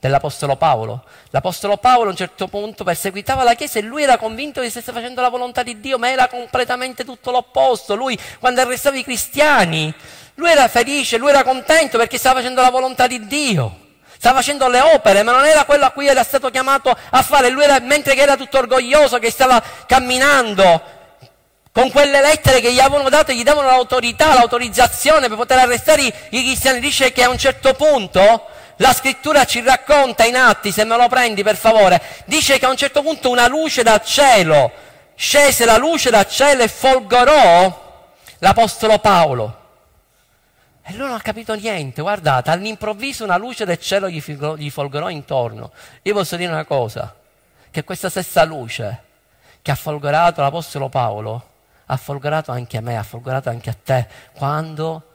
dell'Apostolo 0.01 0.57
Paolo. 0.57 1.03
L'Apostolo 1.31 1.77
Paolo 1.77 2.09
a 2.09 2.11
un 2.11 2.17
certo 2.17 2.47
punto 2.47 2.85
perseguitava 2.85 3.43
la 3.43 3.55
Chiesa 3.55 3.79
e 3.79 3.83
lui 3.83 4.03
era 4.03 4.17
convinto 4.17 4.61
che 4.61 4.71
stesse 4.71 4.93
facendo 4.93 5.21
la 5.21 5.29
volontà 5.29 5.63
di 5.63 5.81
Dio, 5.81 5.99
ma 5.99 6.11
era 6.11 6.29
completamente 6.29 7.05
tutto 7.05 7.31
l'opposto. 7.31 7.95
Lui, 7.95 8.19
quando 8.39 8.61
arrestava 8.61 8.97
i 8.97 9.03
cristiani, 9.03 9.93
lui 10.35 10.51
era 10.51 10.69
felice, 10.69 11.19
lui 11.19 11.31
era 11.31 11.43
contento 11.43 11.99
perché 11.99 12.19
stava 12.19 12.37
facendo 12.37 12.61
la 12.63 12.71
volontà 12.71 13.07
di 13.07 13.27
Dio. 13.27 13.87
Stava 14.19 14.39
facendo 14.39 14.69
le 14.69 14.81
opere, 14.81 15.23
ma 15.23 15.31
non 15.31 15.45
era 15.45 15.65
quello 15.65 15.85
a 15.85 15.91
cui 15.91 16.09
era 16.09 16.25
stato 16.25 16.51
chiamato 16.51 16.91
a 17.11 17.23
fare. 17.23 17.51
Lui 17.51 17.63
era, 17.63 17.79
mentre 17.79 18.15
che 18.15 18.21
era 18.21 18.37
tutto 18.37 18.59
orgoglioso, 18.59 19.19
che 19.19 19.31
stava 19.31 19.63
camminando 19.87 20.97
con 21.71 21.89
quelle 21.93 22.21
lettere 22.21 22.61
che 22.61 22.73
gli 22.73 22.81
avevano 22.81 23.09
dato, 23.09 23.31
gli 23.31 23.45
davano 23.45 23.69
l'autorità, 23.69 24.35
l'autorizzazione 24.35 25.29
per 25.29 25.37
poter 25.37 25.59
arrestare 25.59 26.03
i, 26.03 26.13
i 26.31 26.43
cristiani. 26.43 26.81
Dice 26.81 27.13
che 27.13 27.23
a 27.23 27.29
un 27.29 27.39
certo 27.39 27.75
punto 27.75 28.49
la 28.79 28.93
scrittura 28.93 29.45
ci 29.45 29.61
racconta 29.63 30.25
in 30.25 30.37
atti, 30.37 30.73
se 30.73 30.85
me 30.85 30.97
lo 30.97 31.09
prendi 31.09 31.43
per 31.43 31.57
favore, 31.57 32.01
dice 32.27 32.59
che 32.59 32.67
a 32.67 32.71
un 32.71 32.77
certo 32.77 33.03
punto 33.03 33.31
una 33.31 33.49
luce 33.49 33.83
dal 33.83 34.03
cielo, 34.03 34.71
scese 35.15 35.65
la 35.65 35.77
luce 35.77 36.11
dal 36.11 36.29
cielo 36.29 36.63
e 36.63 36.69
folgorò 36.69 38.13
l'Apostolo 38.39 38.99
Paolo. 38.99 39.57
E 40.83 40.93
lui 40.93 41.07
non 41.07 41.17
ha 41.17 41.21
capito 41.21 41.55
niente, 41.55 42.01
guardate, 42.03 42.51
all'improvviso 42.51 43.25
una 43.25 43.37
luce 43.37 43.65
del 43.65 43.79
cielo 43.79 44.09
gli, 44.09 44.21
folgorò, 44.21 44.57
gli 44.57 44.71
folgorò 44.71 45.11
intorno. 45.11 45.73
Io 46.03 46.15
posso 46.15 46.37
dire 46.37 46.51
una 46.51 46.65
cosa, 46.65 47.15
che 47.71 47.85
questa 47.85 48.09
stessa 48.09 48.45
luce 48.45 49.03
che 49.61 49.71
ha 49.71 49.75
folgorato 49.75 50.41
l'Apostolo 50.41 50.89
Paolo, 50.89 51.49
ha 51.87 51.97
folgorato 51.97 52.53
anche 52.53 52.77
a 52.77 52.81
me, 52.81 52.97
ha 52.97 53.03
folgorato 53.03 53.49
anche 53.49 53.71
a 53.71 53.77
te, 53.83 54.07
quando 54.35 55.08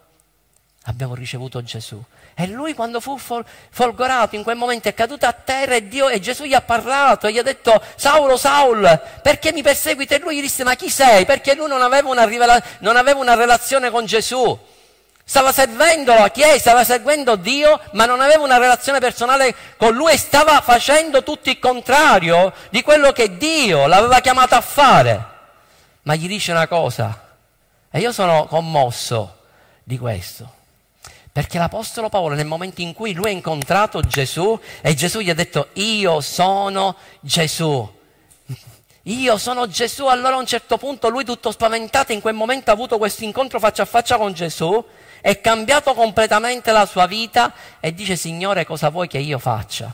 abbiamo 0.83 1.15
ricevuto 1.15 1.63
Gesù. 1.63 2.01
E 2.35 2.47
lui 2.47 2.73
quando 2.73 2.99
fu 2.99 3.17
fol- 3.17 3.45
folgorato 3.69 4.35
in 4.35 4.43
quel 4.43 4.55
momento 4.55 4.87
è 4.87 4.93
caduto 4.93 5.25
a 5.25 5.33
terra 5.33 5.75
e, 5.75 5.87
Dio, 5.87 6.09
e 6.09 6.19
Gesù 6.19 6.43
gli 6.43 6.53
ha 6.53 6.61
parlato 6.61 7.27
e 7.27 7.31
gli 7.31 7.37
ha 7.37 7.43
detto 7.43 7.81
Saulo, 7.95 8.37
Saul, 8.37 9.01
perché 9.21 9.53
mi 9.53 9.61
perseguiti? 9.61 10.15
E 10.15 10.19
lui 10.19 10.37
gli 10.37 10.41
disse 10.41 10.63
ma 10.63 10.75
chi 10.75 10.89
sei? 10.89 11.25
Perché 11.25 11.53
lui 11.53 11.67
non 11.67 11.81
aveva 11.81 12.09
una, 12.09 12.25
rivela- 12.25 12.61
non 12.79 12.95
aveva 12.95 13.19
una 13.19 13.35
relazione 13.35 13.91
con 13.91 14.05
Gesù. 14.05 14.59
Stava 15.25 15.53
servendo 15.53 16.13
la 16.13 16.29
Chiesa, 16.31 16.57
stava 16.57 16.83
seguendo 16.83 17.37
Dio, 17.37 17.79
ma 17.91 18.05
non 18.05 18.19
aveva 18.19 18.43
una 18.43 18.57
relazione 18.57 18.99
personale 18.99 19.55
con 19.77 19.93
Lui 19.93 20.11
e 20.11 20.17
stava 20.17 20.59
facendo 20.59 21.23
tutto 21.23 21.49
il 21.49 21.59
contrario 21.59 22.51
di 22.69 22.81
quello 22.81 23.13
che 23.13 23.37
Dio 23.37 23.87
l'aveva 23.87 24.19
chiamato 24.19 24.55
a 24.55 24.61
fare. 24.61 25.27
Ma 26.01 26.15
gli 26.15 26.27
dice 26.27 26.51
una 26.51 26.67
cosa, 26.67 27.35
e 27.89 27.99
io 27.99 28.11
sono 28.11 28.47
commosso 28.47 29.37
di 29.81 29.97
questo. 29.97 30.61
Perché 31.33 31.57
l'Apostolo 31.57 32.09
Paolo 32.09 32.35
nel 32.35 32.45
momento 32.45 32.81
in 32.81 32.93
cui 32.93 33.13
lui 33.13 33.29
ha 33.29 33.31
incontrato 33.31 34.01
Gesù 34.01 34.57
e 34.81 34.93
Gesù 34.93 35.19
gli 35.19 35.31
ha 35.31 35.33
detto 35.33 35.69
io 35.73 36.21
sono 36.21 36.95
Gesù. 37.21 37.91
Io 39.07 39.37
sono 39.37 39.67
Gesù, 39.67 40.05
allora 40.05 40.35
a 40.35 40.39
un 40.39 40.45
certo 40.45 40.77
punto 40.77 41.09
lui 41.09 41.25
tutto 41.25 41.51
spaventato 41.51 42.13
in 42.13 42.21
quel 42.21 42.35
momento 42.35 42.69
ha 42.69 42.73
avuto 42.73 42.97
questo 42.97 43.25
incontro 43.25 43.59
faccia 43.59 43.81
a 43.81 43.85
faccia 43.85 44.15
con 44.15 44.31
Gesù, 44.31 44.81
è 45.19 45.41
cambiato 45.41 45.93
completamente 45.93 46.71
la 46.71 46.85
sua 46.85 47.05
vita 47.05 47.51
e 47.81 47.93
dice 47.93 48.15
Signore 48.15 48.63
cosa 48.63 48.87
vuoi 48.89 49.09
che 49.09 49.17
io 49.17 49.39
faccia? 49.39 49.93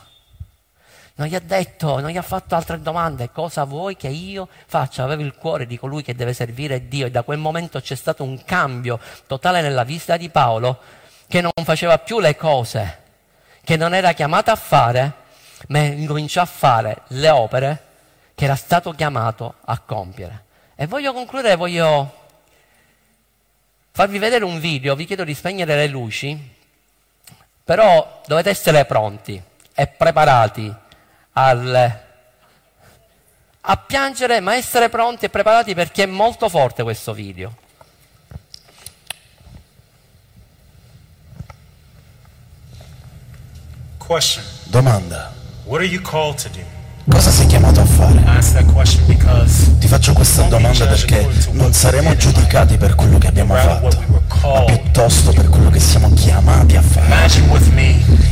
Non 1.14 1.26
gli 1.26 1.34
ha 1.34 1.40
detto, 1.40 1.98
non 2.00 2.10
gli 2.10 2.16
ha 2.16 2.22
fatto 2.22 2.54
altre 2.54 2.80
domande, 2.80 3.32
cosa 3.32 3.64
vuoi 3.64 3.96
che 3.96 4.08
io 4.08 4.46
faccia? 4.66 5.02
Aveva 5.02 5.22
il 5.22 5.34
cuore 5.34 5.66
di 5.66 5.76
colui 5.76 6.02
che 6.02 6.14
deve 6.14 6.32
servire 6.32 6.86
Dio 6.86 7.06
e 7.06 7.10
da 7.10 7.22
quel 7.22 7.38
momento 7.38 7.80
c'è 7.80 7.96
stato 7.96 8.22
un 8.22 8.44
cambio 8.44 9.00
totale 9.26 9.60
nella 9.60 9.82
vita 9.82 10.16
di 10.16 10.28
Paolo 10.28 10.98
che 11.30 11.40
non 11.40 11.52
faceva 11.62 11.96
più 11.98 12.18
le 12.18 12.34
cose 12.34 12.98
che 13.62 13.76
non 13.76 13.94
era 13.94 14.14
chiamato 14.14 14.50
a 14.50 14.56
fare, 14.56 15.12
ma 15.68 15.78
incominciò 15.78 16.40
a 16.40 16.44
fare 16.44 17.02
le 17.08 17.30
opere 17.30 17.84
che 18.34 18.46
era 18.46 18.56
stato 18.56 18.90
chiamato 18.90 19.54
a 19.64 19.78
compiere. 19.78 20.44
E 20.74 20.88
voglio 20.88 21.12
concludere, 21.12 21.54
voglio 21.54 22.14
farvi 23.92 24.18
vedere 24.18 24.42
un 24.44 24.58
video, 24.58 24.96
vi 24.96 25.04
chiedo 25.04 25.22
di 25.22 25.32
spegnere 25.32 25.76
le 25.76 25.86
luci, 25.86 26.56
però 27.62 28.22
dovete 28.26 28.50
essere 28.50 28.84
pronti 28.84 29.40
e 29.72 29.86
preparati 29.86 30.74
al, 31.34 32.00
a 33.60 33.76
piangere, 33.76 34.40
ma 34.40 34.56
essere 34.56 34.88
pronti 34.88 35.26
e 35.26 35.30
preparati 35.30 35.74
perché 35.74 36.02
è 36.02 36.06
molto 36.06 36.48
forte 36.48 36.82
questo 36.82 37.12
video. 37.12 37.68
Question. 44.10 44.42
Domanda. 44.72 45.30
What 45.66 45.80
are 45.80 45.86
you 45.86 46.00
called 46.00 46.36
to 46.42 46.48
do? 46.48 46.58
Cosa 47.08 47.30
sei 47.30 47.46
chiamato 47.46 47.80
a 47.80 47.84
fare? 47.84 48.20
Ti 49.78 49.86
faccio 49.86 50.12
questa 50.14 50.42
domanda 50.48 50.84
perché 50.84 51.28
non 51.52 51.72
saremo 51.72 52.16
giudicati 52.16 52.76
per 52.76 52.96
quello 52.96 53.18
che 53.18 53.28
abbiamo 53.28 53.54
fatto, 53.54 53.88
ma 54.42 54.64
piuttosto 54.64 55.30
per 55.30 55.48
quello 55.48 55.70
che 55.70 55.78
siamo 55.78 56.12
chiamati 56.14 56.74
a 56.74 56.82
fare. 56.82 57.30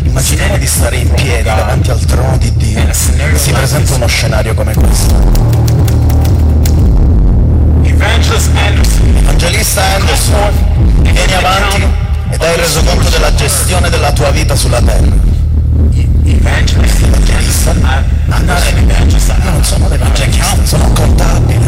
Immaginiamo 0.03 0.59
di 0.59 0.66
stare 0.66 0.97
in 0.97 1.14
piedi 1.14 1.45
davanti 1.45 1.93
al 1.93 2.01
trono 2.01 2.37
di 2.39 2.53
Dio 2.57 2.85
e 2.85 2.93
si 2.93 3.53
presenta 3.53 3.95
uno 3.95 4.09
scenario 4.09 4.55
come 4.55 4.74
questo. 4.74 5.14
Evangelista 7.85 9.83
Anderson, 9.95 11.03
vieni 11.03 11.35
avanti 11.35 11.87
e 12.31 12.37
dai 12.37 12.57
resoconto 12.57 13.09
della 13.11 13.33
gestione 13.33 13.89
della 13.91 14.11
tua 14.11 14.33
vita 14.33 14.57
sulla 14.57 14.83
terra. 14.83 15.38
Evangelist 16.39 17.03
Evangelista? 17.03 17.72
I, 17.72 18.05
I'm 18.30 18.47
not 18.47 18.62
an 18.62 18.78
evangelist. 18.78 19.34
Io 19.45 19.51
non 19.51 19.64
sono 19.64 19.89
l'evangelista, 19.89 20.64
sono 20.64 20.84
un 20.86 20.93
contabile. 20.93 21.59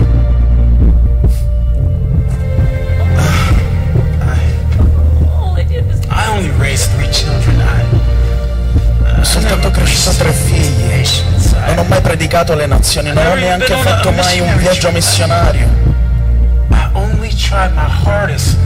I 6.10 6.28
only 6.30 6.50
raised 6.58 6.90
three 6.96 7.08
children. 7.12 7.60
I, 7.60 9.20
Ho 9.20 9.24
soltanto 9.24 9.70
cresciuto 9.70 10.16
tre 10.18 10.32
figli. 10.32 11.06
Non 11.68 11.78
ho 11.78 11.84
mai 11.84 12.02
predicato 12.02 12.54
alle 12.54 12.66
nazioni, 12.66 13.14
non 13.14 13.28
ho 13.28 13.36
neanche 13.36 13.76
fatto 13.76 14.12
mai 14.12 14.40
un 14.40 14.58
viaggio 14.58 14.90
missionario. 14.92 15.68
I 16.72 16.90
only 16.94 17.30
tried 17.30 17.74
my 17.76 17.88
hardest 17.88 18.58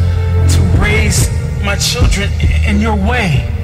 to 0.56 0.62
raise 0.80 1.30
my 1.62 1.76
children 1.76 2.32
in 2.66 2.80
your 2.80 2.96
way. 2.96 3.60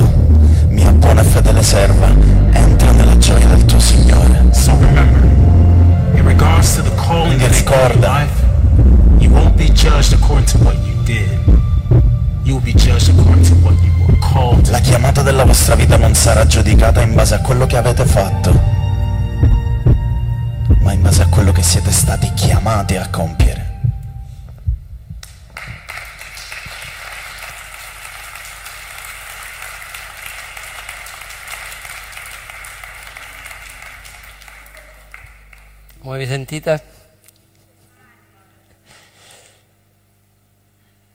mia 0.68 0.92
buona 0.92 1.22
e 1.22 1.24
fedele 1.24 1.62
serva, 1.62 2.08
entra 2.52 2.92
nella 2.92 3.16
gioia 3.18 3.46
del 3.48 3.64
tuo 3.64 3.80
Signore. 3.80 4.48
So 4.52 4.72
remember, 4.78 5.22
in 6.14 6.24
regards 6.24 6.76
to 6.76 6.82
the 6.82 6.94
calling 6.94 7.38
Quindi 7.38 7.46
ricorda. 7.48 8.26
you 9.18 9.30
won't 9.30 9.56
be 9.56 9.70
judged 9.72 10.12
according 10.12 10.46
to 10.46 10.58
what 10.58 10.76
you 10.84 10.94
did. 11.04 11.40
You 12.44 12.54
will 12.54 12.62
be 12.62 12.74
judged 12.74 13.08
according 13.08 13.44
to 13.46 13.54
what 13.64 13.74
you 13.82 13.92
were 14.06 14.18
called. 14.20 14.68
La 14.68 14.78
chiamata 14.80 15.22
della 15.22 15.44
vostra 15.44 15.74
vita 15.74 15.96
non 15.96 16.14
sarà 16.14 16.46
giudicata 16.46 17.02
in 17.02 17.14
base 17.14 17.34
a 17.34 17.40
quello 17.40 17.66
che 17.66 17.76
avete 17.76 18.04
fatto, 18.04 18.52
ma 20.80 20.92
in 20.92 21.02
base 21.02 21.22
a 21.22 21.26
quello 21.26 21.50
che 21.50 21.62
siete 21.62 21.90
stati 21.90 22.30
chiamati 22.34 22.96
a 22.96 23.08
compiere. 23.10 23.51
Come 36.02 36.18
vi 36.18 36.26
sentite? 36.26 36.82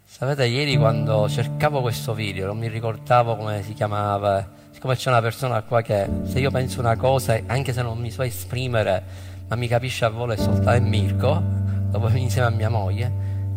Sapete, 0.06 0.46
ieri 0.46 0.78
quando 0.78 1.28
cercavo 1.28 1.82
questo 1.82 2.14
video, 2.14 2.48
non 2.48 2.58
mi 2.58 2.70
ricordavo 2.70 3.36
come 3.36 3.64
si 3.64 3.74
chiamava, 3.74 4.50
siccome 4.72 4.96
c'è 4.96 5.10
una 5.10 5.20
persona 5.20 5.62
qua 5.64 5.82
che 5.82 6.10
se 6.24 6.40
io 6.40 6.52
penso 6.52 6.80
una 6.80 6.96
cosa, 6.96 7.38
anche 7.48 7.74
se 7.74 7.82
non 7.82 7.98
mi 7.98 8.10
so 8.12 8.22
esprimere, 8.22 9.04
ma 9.50 9.58
mi 9.58 9.68
capisce 9.68 10.06
a 10.06 10.10
volo 10.10 10.32
è 10.32 10.38
soltanto 10.38 10.88
Mirko, 10.88 11.44
dopo 11.90 12.08
insieme 12.12 12.48
a 12.48 12.52
mia 12.52 12.70
moglie, 12.70 13.12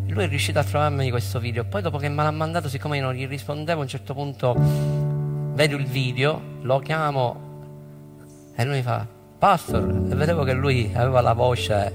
lui 0.08 0.24
è 0.24 0.28
riuscito 0.28 0.58
a 0.58 0.64
trovarmi 0.64 1.10
questo 1.10 1.38
video, 1.38 1.62
poi 1.64 1.80
dopo 1.80 1.98
che 1.98 2.08
me 2.08 2.24
l'ha 2.24 2.32
mandato, 2.32 2.68
siccome 2.68 2.96
io 2.96 3.04
non 3.04 3.14
gli 3.14 3.28
rispondevo, 3.28 3.78
a 3.78 3.82
un 3.84 3.88
certo 3.88 4.14
punto 4.14 4.54
vedo 4.58 5.76
il 5.76 5.86
video, 5.86 6.42
lo 6.62 6.80
chiamo 6.80 7.48
e 8.56 8.64
lui 8.64 8.74
mi 8.74 8.82
fa, 8.82 9.18
Pastor, 9.40 10.08
e 10.10 10.14
vedevo 10.14 10.44
che 10.44 10.52
lui 10.52 10.92
aveva 10.94 11.22
la 11.22 11.32
voce 11.32 11.94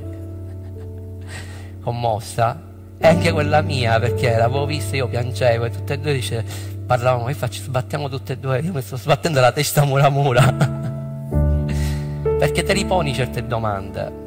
commossa, 1.79 2.59
e 2.97 3.07
anche 3.07 3.31
quella 3.31 3.61
mia, 3.61 3.99
perché 3.99 4.35
l'avevo 4.35 4.65
vista, 4.65 4.95
io 4.95 5.07
piangevo, 5.07 5.65
e 5.65 5.69
tutte 5.69 5.93
e 5.93 5.99
due 5.99 6.13
dice, 6.13 6.43
parlavamo, 6.87 7.25
che 7.25 7.35
faccio, 7.35 7.61
sbattiamo 7.61 8.09
tutte 8.09 8.33
e 8.33 8.37
due, 8.39 8.61
io 8.61 8.73
mi 8.73 8.81
sto 8.81 8.97
sbattendo 8.97 9.41
la 9.41 9.51
testa 9.51 9.85
mura 9.85 10.09
mura. 10.09 10.41
perché 12.39 12.63
te 12.63 12.73
li 12.73 12.83
poni 12.83 13.13
certe 13.13 13.45
domande. 13.45 14.23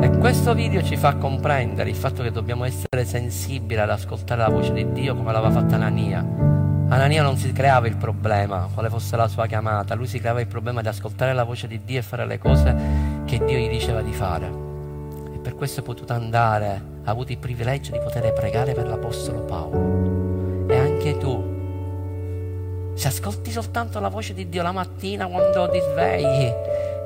E 0.00 0.18
questo 0.18 0.54
video 0.54 0.82
ci 0.82 0.96
fa 0.96 1.14
comprendere 1.14 1.90
il 1.90 1.96
fatto 1.96 2.24
che 2.24 2.32
dobbiamo 2.32 2.64
essere 2.64 3.04
sensibili 3.04 3.80
ad 3.80 3.90
ascoltare 3.90 4.40
la 4.40 4.48
voce 4.48 4.72
di 4.72 4.90
Dio 4.90 5.14
come 5.14 5.30
l'aveva 5.30 5.52
fatta 5.52 5.76
Anania. 5.76 6.51
Anania 6.92 7.22
non 7.22 7.38
si 7.38 7.50
creava 7.52 7.86
il 7.86 7.96
problema, 7.96 8.68
quale 8.74 8.90
fosse 8.90 9.16
la 9.16 9.26
sua 9.26 9.46
chiamata, 9.46 9.94
lui 9.94 10.06
si 10.06 10.18
creava 10.18 10.42
il 10.42 10.46
problema 10.46 10.82
di 10.82 10.88
ascoltare 10.88 11.32
la 11.32 11.42
voce 11.42 11.66
di 11.66 11.82
Dio 11.82 11.98
e 11.98 12.02
fare 12.02 12.26
le 12.26 12.38
cose 12.38 12.76
che 13.24 13.42
Dio 13.42 13.56
gli 13.56 13.70
diceva 13.70 14.02
di 14.02 14.12
fare. 14.12 14.52
E 15.32 15.38
per 15.38 15.54
questo 15.54 15.80
è 15.80 15.82
potuto 15.82 16.12
andare, 16.12 16.82
ha 17.02 17.10
avuto 17.10 17.32
il 17.32 17.38
privilegio 17.38 17.92
di 17.92 17.98
poter 17.98 18.30
pregare 18.34 18.74
per 18.74 18.86
l'Apostolo 18.86 19.40
Paolo. 19.40 20.66
E 20.68 20.76
anche 20.76 21.16
tu, 21.16 22.92
se 22.92 23.08
ascolti 23.08 23.50
soltanto 23.50 23.98
la 23.98 24.08
voce 24.08 24.34
di 24.34 24.50
Dio 24.50 24.62
la 24.62 24.72
mattina 24.72 25.26
quando 25.26 25.70
ti 25.70 25.78
svegli 25.80 26.52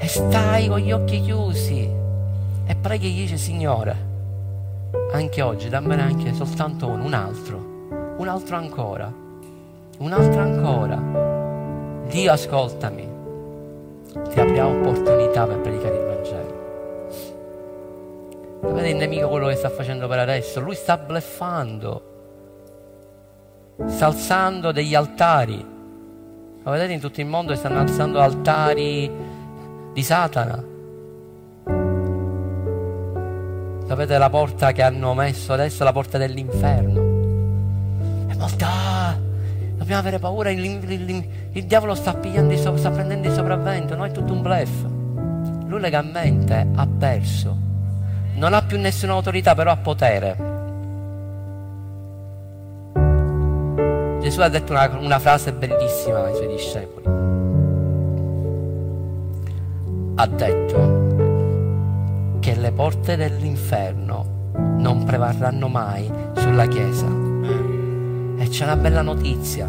e 0.01 0.09
stai 0.09 0.67
con 0.67 0.81
gli 0.81 0.91
occhi 0.91 1.21
chiusi 1.21 1.89
e 2.67 2.75
preghi 2.75 3.07
e 3.07 3.11
gli 3.11 3.21
dici 3.21 3.39
Signore, 3.39 3.97
anche 5.13 5.43
oggi 5.43 5.69
dammene 5.69 6.03
anche 6.03 6.35
soltanto 6.35 6.89
uno, 6.89 7.05
un 7.05 7.15
altro, 7.15 8.17
un 8.19 8.27
altro 8.27 8.57
ancora 8.57 9.25
un 9.99 10.13
altro 10.13 10.41
ancora. 10.41 11.01
Dio 12.09 12.33
ascoltami, 12.33 13.09
ti 14.31 14.41
aprirà 14.41 14.67
opportunità 14.67 15.47
per 15.47 15.61
predicare 15.61 15.97
il 15.97 16.05
Vangelo. 16.05 16.55
Vedete 18.61 18.89
il 18.89 18.97
nemico 18.97 19.29
quello 19.29 19.49
che 19.49 19.57
sta 19.57 19.71
facendo 19.71 20.07
per 20.09 20.19
adesso? 20.19 20.61
Lui 20.61 20.75
sta 20.75 20.97
bleffando, 20.97 22.03
sta 23.87 24.07
alzando 24.07 24.73
degli 24.73 24.95
altari. 24.95 25.75
Lo 26.63 26.71
vedete 26.71 26.93
in 26.93 27.01
tutto 27.01 27.21
il 27.21 27.27
mondo 27.27 27.53
che 27.53 27.59
stanno 27.59 27.79
alzando 27.79 28.21
altari 28.21 29.11
di 29.93 30.03
Satana. 30.03 30.75
Sapete 33.87 34.19
la 34.19 34.31
porta 34.31 34.73
che 34.73 34.83
hanno 34.83 35.15
messo 35.15 35.53
adesso? 35.53 35.85
La 35.85 35.93
porta 35.93 36.19
dell'inferno. 36.19 37.15
Molti, 38.37 38.65
ah, 38.65 38.86
dobbiamo 39.87 40.01
avere 40.01 40.19
paura, 40.19 40.51
il, 40.51 40.65
il- 40.65 41.29
il- 41.53 41.65
diavolo 41.65 41.95
sta, 41.95 42.13
pigliando 42.15 42.57
sta 42.77 42.91
prendendo 42.91 43.29
il 43.29 43.33
sopravvento, 43.35 43.95
no? 43.95 44.05
È 44.05 44.11
tutto 44.11 44.33
un 44.33 44.43
blef. 44.43 44.69
Lui 45.69 45.79
legalmente 45.81 46.67
ha 46.75 46.89
perso. 46.99 47.57
Non 48.35 48.53
ha 48.53 48.63
più 48.63 48.81
nessuna 48.81 49.13
autorità, 49.13 49.55
però 49.55 49.71
ha 49.71 49.77
potere. 49.77 50.37
Gesù 54.23 54.41
ha 54.41 54.49
detto 54.49 54.73
una, 54.73 54.99
una 55.01 55.19
frase 55.21 55.53
bellissima 55.53 56.25
ai 56.25 56.35
suoi 56.35 56.49
discepoli. 56.49 57.07
Ha 60.17 60.27
detto 60.27 61.05
che 62.41 62.57
le 62.57 62.73
porte 62.73 63.15
dell'inferno 63.17 64.35
non 64.79 65.05
prevarranno 65.05 65.69
mai 65.69 66.11
sulla 66.35 66.67
Chiesa. 66.67 67.26
E 68.39 68.49
c'è 68.49 68.65
una 68.65 68.77
bella 68.77 69.01
notizia, 69.01 69.67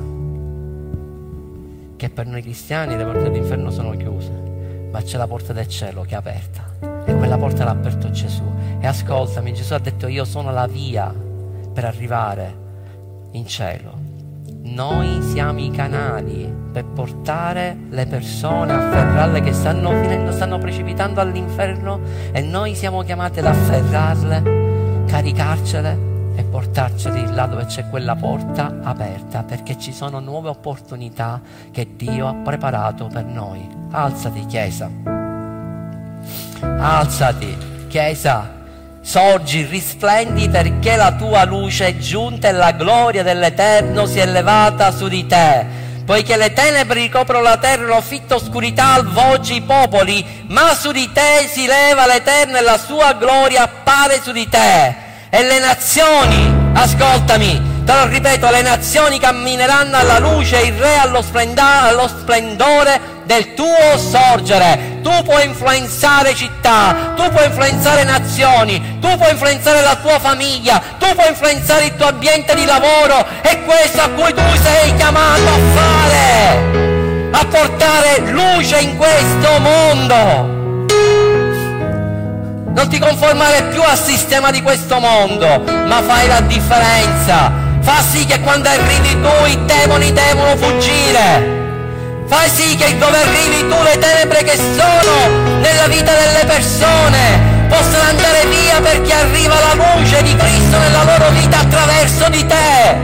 che 1.96 2.10
per 2.10 2.28
noi 2.28 2.42
cristiani 2.42 2.98
le 2.98 3.06
porte 3.06 3.24
dell'inferno 3.24 3.72
sono 3.72 3.92
chiuse, 3.92 4.30
ma 4.92 5.02
c'è 5.02 5.18
la 5.18 5.26
porta 5.26 5.54
del 5.54 5.70
cielo 5.70 6.02
che 6.02 6.16
è 6.16 6.18
aperta. 6.18 6.66
E 7.06 7.16
quella 7.16 7.38
porta 7.38 7.64
l'ha 7.64 7.72
aperto 7.72 8.12
Gesù. 8.12 8.44
E 8.80 8.86
ascoltami, 8.86 9.54
Gesù 9.54 9.74
ha 9.74 9.80
detto 9.80 10.08
io 10.08 10.26
sono 10.26 10.52
la 10.52 10.68
via 10.68 11.14
per 11.74 11.86
arrivare 11.86 12.56
in 13.32 13.48
cielo. 13.48 13.94
Noi 14.64 15.22
siamo 15.22 15.60
i 15.62 15.72
canali 15.72 16.54
per 16.74 16.84
portare 16.84 17.78
le 17.90 18.06
persone, 18.06 18.74
afferrarle 18.74 19.40
che 19.40 19.54
stanno 19.54 19.92
finendo, 19.92 20.34
stanno 20.34 20.58
precipitando 20.58 21.22
all'inferno 21.22 22.02
e 22.34 22.42
noi 22.42 22.76
siamo 22.76 23.02
chiamati 23.04 23.40
ad 23.40 23.46
afferrarle, 23.46 25.06
caricarcele 25.08 26.16
e 26.38 26.44
portarceli 26.44 27.34
là 27.34 27.48
dove 27.48 27.66
c'è 27.66 27.90
quella 27.90 28.16
porta 28.16 28.72
aperta 28.84 29.42
perché 29.42 29.80
ci 29.80 29.92
sono 29.92 30.20
nuove 30.20 30.50
opportunità 30.50 31.42
che 31.72 31.96
Dio 31.96 32.28
ha 32.28 32.36
preparato 32.36 33.08
per 33.08 33.26
noi. 33.26 33.68
Alzati 33.90 34.46
Chiesa, 34.46 34.88
alzati 36.62 37.58
Chiesa. 37.88 38.54
Sorgi, 39.02 39.64
risplendi 39.64 40.50
perché 40.50 40.98
la 40.98 41.14
tua 41.14 41.46
luce 41.46 41.88
è 41.88 41.98
giunta 41.98 42.50
e 42.50 42.52
la 42.52 42.72
gloria 42.72 43.24
dell'Eterno 43.24 44.06
si 44.06 44.20
è 44.20 44.26
levata 44.26 44.92
su 44.92 45.08
di 45.08 45.26
te. 45.26 45.66
Poiché 46.06 46.36
le 46.36 46.52
tenebre 46.52 47.00
ricoprono 47.00 47.42
la 47.42 47.58
terra 47.58 47.84
e 47.84 47.88
l'offitta 47.88 48.36
oscurità 48.36 48.94
avvolge 48.96 49.54
i 49.54 49.62
popoli, 49.62 50.44
ma 50.48 50.74
su 50.74 50.92
di 50.92 51.10
te 51.14 51.48
si 51.50 51.66
leva 51.66 52.06
l'Eterno 52.06 52.58
e 52.58 52.62
la 52.62 52.78
sua 52.78 53.14
gloria 53.14 53.64
appare 53.64 54.22
su 54.22 54.34
di 54.34 54.48
te. 54.50 55.07
E 55.30 55.44
le 55.44 55.60
nazioni, 55.60 56.72
ascoltami, 56.74 57.84
te 57.86 57.94
lo 57.94 58.06
ripeto, 58.08 58.50
le 58.50 58.62
nazioni 58.62 59.20
cammineranno 59.20 59.98
alla 59.98 60.20
luce, 60.20 60.58
il 60.62 60.74
re 60.74 60.96
allo, 61.00 61.22
splenda- 61.22 61.82
allo 61.82 62.08
splendore 62.08 62.98
del 63.26 63.54
tuo 63.54 63.98
sorgere. 63.98 65.00
Tu 65.04 65.12
puoi 65.24 65.46
influenzare 65.46 66.34
città, 66.34 67.14
tu 67.18 67.30
puoi 67.30 67.46
influenzare 67.46 68.06
nazioni, 68.06 69.00
tu 69.02 69.18
puoi 69.18 69.32
influenzare 69.32 69.82
la 69.82 69.96
tua 69.98 70.18
famiglia, 70.18 70.82
tu 70.98 71.14
puoi 71.14 71.28
influenzare 71.28 71.86
il 71.88 71.96
tuo 71.98 72.08
ambiente 72.08 72.56
di 72.56 72.64
lavoro. 72.64 73.26
È 73.42 73.64
questo 73.66 74.02
a 74.02 74.08
cui 74.08 74.34
tu 74.34 74.42
sei 74.64 74.96
chiamato 74.96 75.42
a 75.42 75.60
fare, 75.76 77.30
a 77.32 77.46
portare 77.46 78.20
luce 78.32 78.80
in 78.80 78.96
questo 78.96 79.60
mondo. 79.60 80.57
Non 82.78 82.90
ti 82.90 83.00
conformare 83.00 83.64
più 83.72 83.82
al 83.82 83.98
sistema 83.98 84.52
di 84.52 84.62
questo 84.62 85.00
mondo, 85.00 85.64
ma 85.88 86.00
fai 86.04 86.28
la 86.28 86.42
differenza. 86.42 87.52
Fa 87.82 88.04
sì 88.08 88.24
che 88.24 88.40
quando 88.42 88.70
arrivi 88.70 89.20
tu 89.20 89.46
i 89.48 89.66
demoni 89.66 90.14
devono 90.14 90.56
fuggire. 90.56 92.22
Fai 92.28 92.48
sì 92.48 92.76
che 92.76 92.96
dove 93.00 93.18
arrivi 93.18 93.68
tu 93.68 93.82
le 93.82 93.98
tenebre 93.98 94.44
che 94.44 94.56
sono 94.58 95.58
nella 95.60 95.88
vita 95.88 96.12
delle 96.14 96.46
persone 96.46 97.66
possano 97.68 98.10
andare 98.10 98.46
via 98.46 98.80
perché 98.80 99.12
arriva 99.12 99.56
la 99.56 99.74
luce 99.74 100.22
di 100.22 100.36
Cristo 100.36 100.78
nella 100.78 101.04
loro 101.04 101.32
vita 101.32 101.58
attraverso 101.58 102.30
di 102.30 102.46
te. 102.46 103.02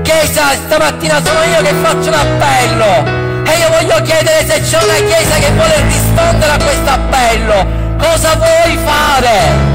Chiesa, 0.00 0.54
stamattina 0.54 1.22
sono 1.22 1.42
io 1.42 1.60
che 1.60 1.74
faccio 1.82 2.08
l'appello 2.08 3.44
e 3.44 3.58
io 3.58 3.68
voglio 3.68 4.00
chiedere 4.00 4.42
se 4.46 4.58
c'è 4.62 4.82
una 4.82 5.06
chiesa 5.06 5.34
che 5.36 5.50
vuole 5.50 5.74
rispondere 5.82 6.05
a 6.20 6.56
questo 6.62 6.90
appello. 6.90 7.66
Cosa 7.98 8.34
vuoi 8.36 8.78
fare? 8.84 9.74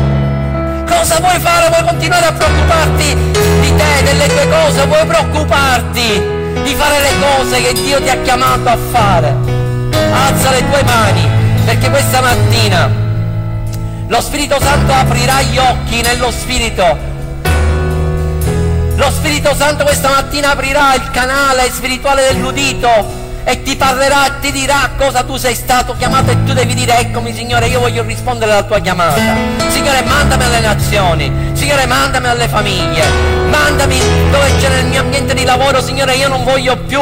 Cosa 0.88 1.20
vuoi 1.20 1.40
fare? 1.40 1.70
Vuoi 1.70 1.84
continuare 1.86 2.26
a 2.26 2.32
preoccuparti 2.32 3.16
di 3.62 3.76
te, 3.76 4.04
delle 4.04 4.28
tue 4.28 4.48
cose? 4.50 4.86
Vuoi 4.86 5.06
preoccuparti 5.06 6.40
di 6.64 6.76
fare 6.76 7.00
le 7.00 7.14
cose 7.20 7.62
che 7.62 7.74
Dio 7.74 8.02
ti 8.02 8.10
ha 8.10 8.18
chiamato 8.22 8.70
a 8.70 8.78
fare? 8.92 9.36
Alza 10.12 10.52
le 10.52 10.70
tue 10.70 10.84
mani, 10.84 11.30
perché 11.66 11.90
questa 11.90 12.22
mattina 12.22 12.90
lo 14.08 14.22
Spirito 14.22 14.60
Santo 14.60 14.92
aprirà 14.92 15.42
gli 15.42 15.58
occhi 15.58 16.02
nello 16.02 16.32
Spirito. 16.32 17.10
Lo 18.96 19.10
Spirito 19.10 19.56
Santo 19.56 19.84
questa 19.84 20.10
mattina 20.10 20.52
aprirà 20.52 20.94
il 20.96 21.10
canale 21.12 21.72
spirituale 21.72 22.28
dell'udito 22.34 23.21
e 23.44 23.64
ti 23.64 23.76
parlerà 23.76 24.28
e 24.28 24.40
ti 24.40 24.52
dirà 24.52 24.92
cosa 24.98 25.24
tu 25.24 25.36
sei 25.36 25.56
stato 25.56 25.96
chiamato 25.98 26.32
e 26.32 26.44
tu 26.44 26.54
devi 26.54 26.74
dire 26.74 27.00
eccomi 27.00 27.34
Signore 27.34 27.68
io 27.68 27.80
voglio 27.80 28.04
rispondere 28.04 28.52
alla 28.52 28.64
tua 28.64 28.80
chiamata. 28.80 29.20
Signore 29.70 30.04
mandami 30.04 30.44
alle 30.44 30.60
nazioni. 30.60 31.32
Signore 31.54 31.86
mandami 31.86 32.28
alle 32.28 32.48
famiglie. 32.48 33.04
Mandami 33.50 34.00
dove 34.30 34.56
c'è 34.60 34.70
nel 34.70 34.86
mio 34.86 35.02
ambiente 35.02 35.34
di 35.34 35.44
lavoro. 35.44 35.82
Signore 35.82 36.16
io 36.16 36.28
non 36.28 36.44
voglio 36.44 36.78
più 36.78 37.02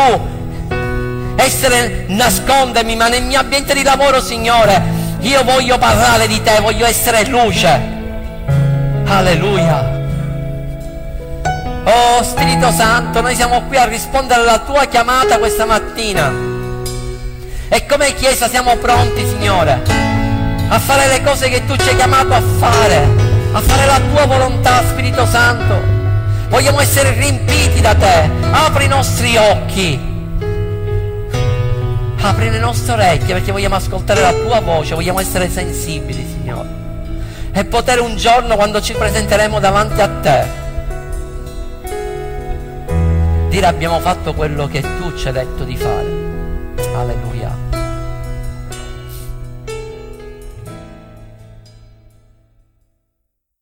essere 1.35 2.05
nascondermi 2.07 2.95
ma 2.95 3.07
nel 3.07 3.23
mio 3.23 3.39
ambiente 3.39 3.73
di 3.73 3.81
lavoro 3.81 4.21
Signore 4.21 4.81
io 5.21 5.41
voglio 5.43 5.77
parlare 5.77 6.27
di 6.27 6.41
te 6.41 6.59
voglio 6.61 6.85
essere 6.85 7.25
luce. 7.25 7.97
Alleluia 9.05 9.98
Oh 11.85 12.23
Spirito 12.23 12.71
Santo, 12.71 13.21
noi 13.21 13.35
siamo 13.35 13.63
qui 13.63 13.77
a 13.77 13.85
rispondere 13.85 14.41
alla 14.41 14.59
tua 14.59 14.85
chiamata 14.85 15.37
questa 15.37 15.65
mattina. 15.65 16.31
E 17.69 17.85
come 17.85 18.13
Chiesa 18.15 18.47
siamo 18.47 18.75
pronti, 18.77 19.25
Signore, 19.25 19.81
a 20.67 20.79
fare 20.79 21.07
le 21.07 21.23
cose 21.23 21.49
che 21.49 21.65
tu 21.65 21.75
ci 21.75 21.89
hai 21.89 21.95
chiamato 21.95 22.33
a 22.33 22.41
fare, 22.41 23.07
a 23.51 23.59
fare 23.61 23.85
la 23.85 23.99
tua 24.11 24.25
volontà, 24.25 24.81
Spirito 24.87 25.25
Santo. 25.25 25.97
Vogliamo 26.49 26.79
essere 26.81 27.11
riempiti 27.13 27.79
da 27.79 27.93
te. 27.93 28.29
Apri 28.51 28.85
i 28.85 28.87
nostri 28.87 29.37
occhi. 29.37 30.07
Apri 32.21 32.49
le 32.49 32.59
nostre 32.59 32.93
orecchie 32.93 33.35
perché 33.35 33.51
vogliamo 33.51 33.75
ascoltare 33.75 34.21
la 34.21 34.33
tua 34.33 34.59
voce, 34.59 34.95
vogliamo 34.95 35.19
essere 35.19 35.49
sensibili, 35.49 36.25
Signore. 36.27 36.67
E 37.53 37.63
poter 37.65 38.01
un 38.01 38.17
giorno, 38.17 38.55
quando 38.55 38.81
ci 38.81 38.93
presenteremo 38.93 39.59
davanti 39.59 40.01
a 40.01 40.07
te, 40.07 40.67
dire 43.59 43.71
abbiamo 43.71 43.99
fatto 43.99 44.33
quello 44.33 44.67
che 44.67 44.79
tu 44.79 45.13
ci 45.17 45.27
hai 45.27 45.33
detto 45.33 45.65
di 45.65 45.75
fare. 45.75 46.07
Alleluia. 46.95 47.38